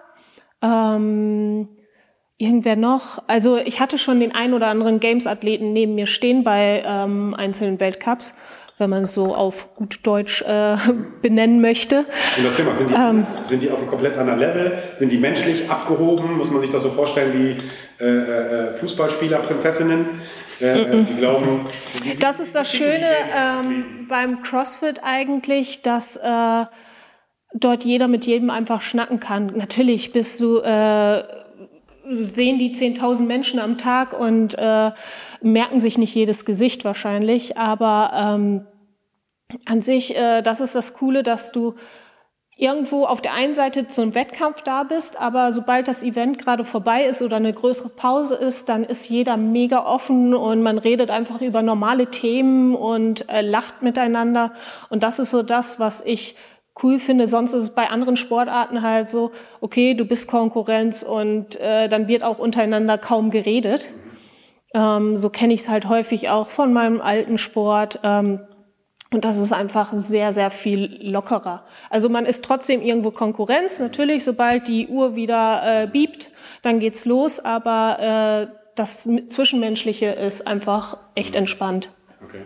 [0.60, 1.68] Ähm,
[2.42, 3.22] irgendwer noch?
[3.28, 7.78] Also ich hatte schon den ein oder anderen Games-Athleten neben mir stehen bei ähm, einzelnen
[7.78, 8.34] Weltcups,
[8.78, 10.76] wenn man es so auf gut Deutsch äh,
[11.22, 12.04] benennen möchte.
[12.36, 14.82] Und erzähl mal, sind die, ähm, sind die auf einem komplett anderen Level?
[14.94, 16.36] Sind die menschlich abgehoben?
[16.36, 17.62] Muss man sich das so vorstellen wie
[18.02, 20.22] äh, äh, Fußballspieler, Prinzessinnen?
[20.58, 21.66] Äh, die glauben,
[22.18, 26.64] das ist das Schöne ähm, beim CrossFit eigentlich, dass äh,
[27.54, 29.52] dort jeder mit jedem einfach schnacken kann.
[29.56, 31.22] Natürlich bist du äh,
[32.10, 34.90] sehen die 10.000 Menschen am Tag und äh,
[35.40, 37.56] merken sich nicht jedes Gesicht wahrscheinlich.
[37.56, 38.66] Aber ähm,
[39.64, 41.74] an sich, äh, das ist das Coole, dass du
[42.56, 46.64] irgendwo auf der einen Seite zu einem Wettkampf da bist, aber sobald das Event gerade
[46.64, 51.10] vorbei ist oder eine größere Pause ist, dann ist jeder mega offen und man redet
[51.10, 54.52] einfach über normale Themen und äh, lacht miteinander.
[54.90, 56.36] Und das ist so das, was ich
[56.82, 57.26] cool finde.
[57.26, 62.06] Sonst ist es bei anderen Sportarten halt so, okay, du bist Konkurrenz und äh, dann
[62.06, 63.92] wird auch untereinander kaum geredet.
[64.74, 68.00] Ähm, so kenne ich es halt häufig auch von meinem alten Sport.
[68.02, 68.40] Ähm,
[69.12, 71.64] und das ist einfach sehr, sehr viel lockerer.
[71.90, 73.78] Also man ist trotzdem irgendwo Konkurrenz.
[73.78, 76.30] Natürlich, sobald die Uhr wieder äh, biebt,
[76.62, 77.38] dann geht's los.
[77.40, 81.90] Aber äh, das Zwischenmenschliche ist einfach echt entspannt.
[82.24, 82.42] Okay.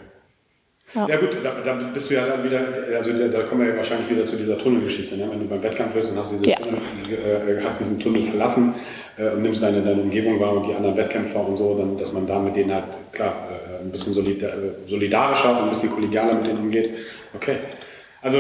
[0.95, 2.61] Ja, ja gut, da, da, bist du ja dann wieder,
[2.97, 5.17] also da, da, kommen wir ja wahrscheinlich wieder zu dieser Tunnelgeschichte.
[5.17, 5.29] Ne?
[5.31, 6.57] Wenn du beim Wettkampf bist und hast, diese ja.
[6.57, 6.81] Tunnel,
[7.11, 8.75] äh, hast diesen Tunnel verlassen
[9.19, 12.13] äh, und nimmst deine, deine Umgebung wahr und die anderen Wettkämpfer und so, dann, dass
[12.13, 15.91] man da mit denen halt, klar, äh, ein bisschen solidar, äh, solidarischer und ein bisschen
[15.91, 16.91] kollegialer mit denen umgeht.
[17.35, 17.57] Okay.
[18.23, 18.39] Also,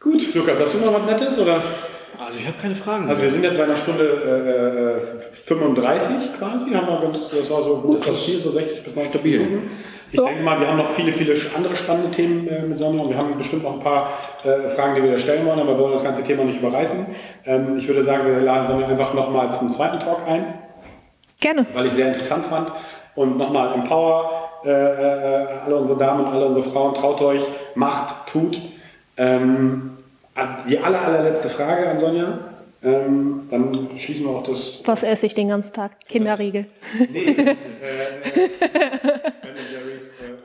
[0.00, 1.62] gut, Lukas, hast du noch was Nettes oder?
[2.18, 3.08] Also ich habe keine Fragen.
[3.08, 7.62] Also wir sind jetzt bei einer Stunde äh, 35 quasi, haben wir ganz, das war
[7.62, 9.70] so gut, das Ziel, so 60 bis 90 Minuten.
[10.10, 13.10] Ich denke mal, wir haben noch viele, viele andere spannende Themen äh, mit Sonne und
[13.10, 14.12] wir haben bestimmt noch ein paar
[14.42, 17.06] äh, Fragen, die wir da stellen wollen, aber wir wollen das ganze Thema nicht überreißen.
[17.44, 20.54] Ähm, ich würde sagen, wir laden Sonne einfach nochmal zum zweiten Talk ein.
[21.40, 21.66] Gerne.
[21.72, 22.72] Weil ich sehr interessant fand.
[23.14, 27.42] Und nochmal Empower, äh, äh, alle unsere Damen und alle unsere Frauen, traut euch,
[27.74, 28.60] macht, tut.
[29.16, 29.98] Ähm,
[30.68, 32.38] die aller, allerletzte Frage an Sonja.
[32.80, 34.82] Ähm, dann schließen wir auch das.
[34.84, 35.98] Was esse ich den ganzen Tag?
[36.06, 36.66] Kinderriegel.
[37.10, 37.56] Nee, äh, äh,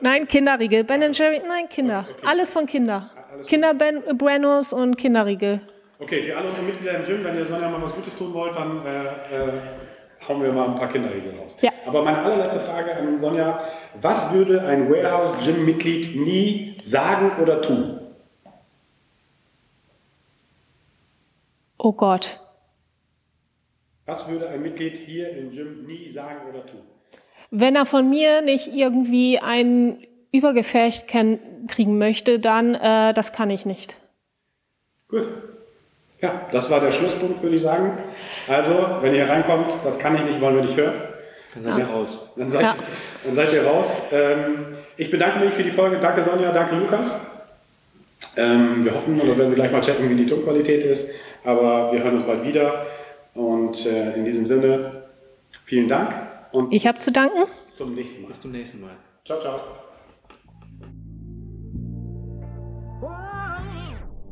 [0.00, 0.82] Nein, Kinderriegel.
[0.84, 2.04] Ben Jerry, nein, Kinder.
[2.10, 2.26] Okay.
[2.26, 3.10] Alles von Kinder.
[3.32, 5.60] Alles Kinder ben, Buenos und Kinderriegel.
[6.00, 8.56] Okay, für alle unsere Mitglieder im Gym, wenn ihr Sonja mal was Gutes tun wollt,
[8.56, 9.52] dann äh, äh,
[10.28, 11.56] hauen wir mal ein paar Kinderriegel raus.
[11.60, 11.70] Ja.
[11.86, 13.64] Aber meine allerletzte Frage an Sonja:
[14.00, 18.00] Was würde ein Warehouse Gym Mitglied nie sagen oder tun?
[21.78, 22.40] Oh Gott.
[24.06, 26.80] Was würde ein Mitglied hier im Gym nie sagen oder tun?
[27.50, 33.64] Wenn er von mir nicht irgendwie ein Übergefecht kriegen möchte, dann äh, das kann ich
[33.64, 33.96] nicht.
[35.08, 35.28] Gut.
[36.24, 37.98] Ja, das war der Schlusspunkt, würde ich sagen.
[38.48, 38.72] Also,
[39.02, 40.94] wenn ihr reinkommt, das kann ich nicht, wollen wir nicht hören.
[41.54, 41.84] Dann seid ja.
[41.84, 42.30] ihr raus.
[42.34, 42.76] Dann seid, ja.
[43.26, 44.02] dann seid ihr raus.
[44.10, 45.98] Ähm, ich bedanke mich für die Folge.
[46.00, 47.20] Danke Sonja, danke Lukas.
[48.38, 51.10] Ähm, wir hoffen, oder werden wir gleich mal checken, wie die Tonqualität ist.
[51.44, 52.86] Aber wir hören uns bald wieder.
[53.34, 55.02] Und äh, in diesem Sinne,
[55.66, 56.14] vielen Dank.
[56.52, 57.44] Und ich habe zu danken.
[57.74, 58.28] Zum nächsten Mal.
[58.28, 58.96] Bis zum nächsten Mal.
[59.26, 59.83] Ciao, ciao.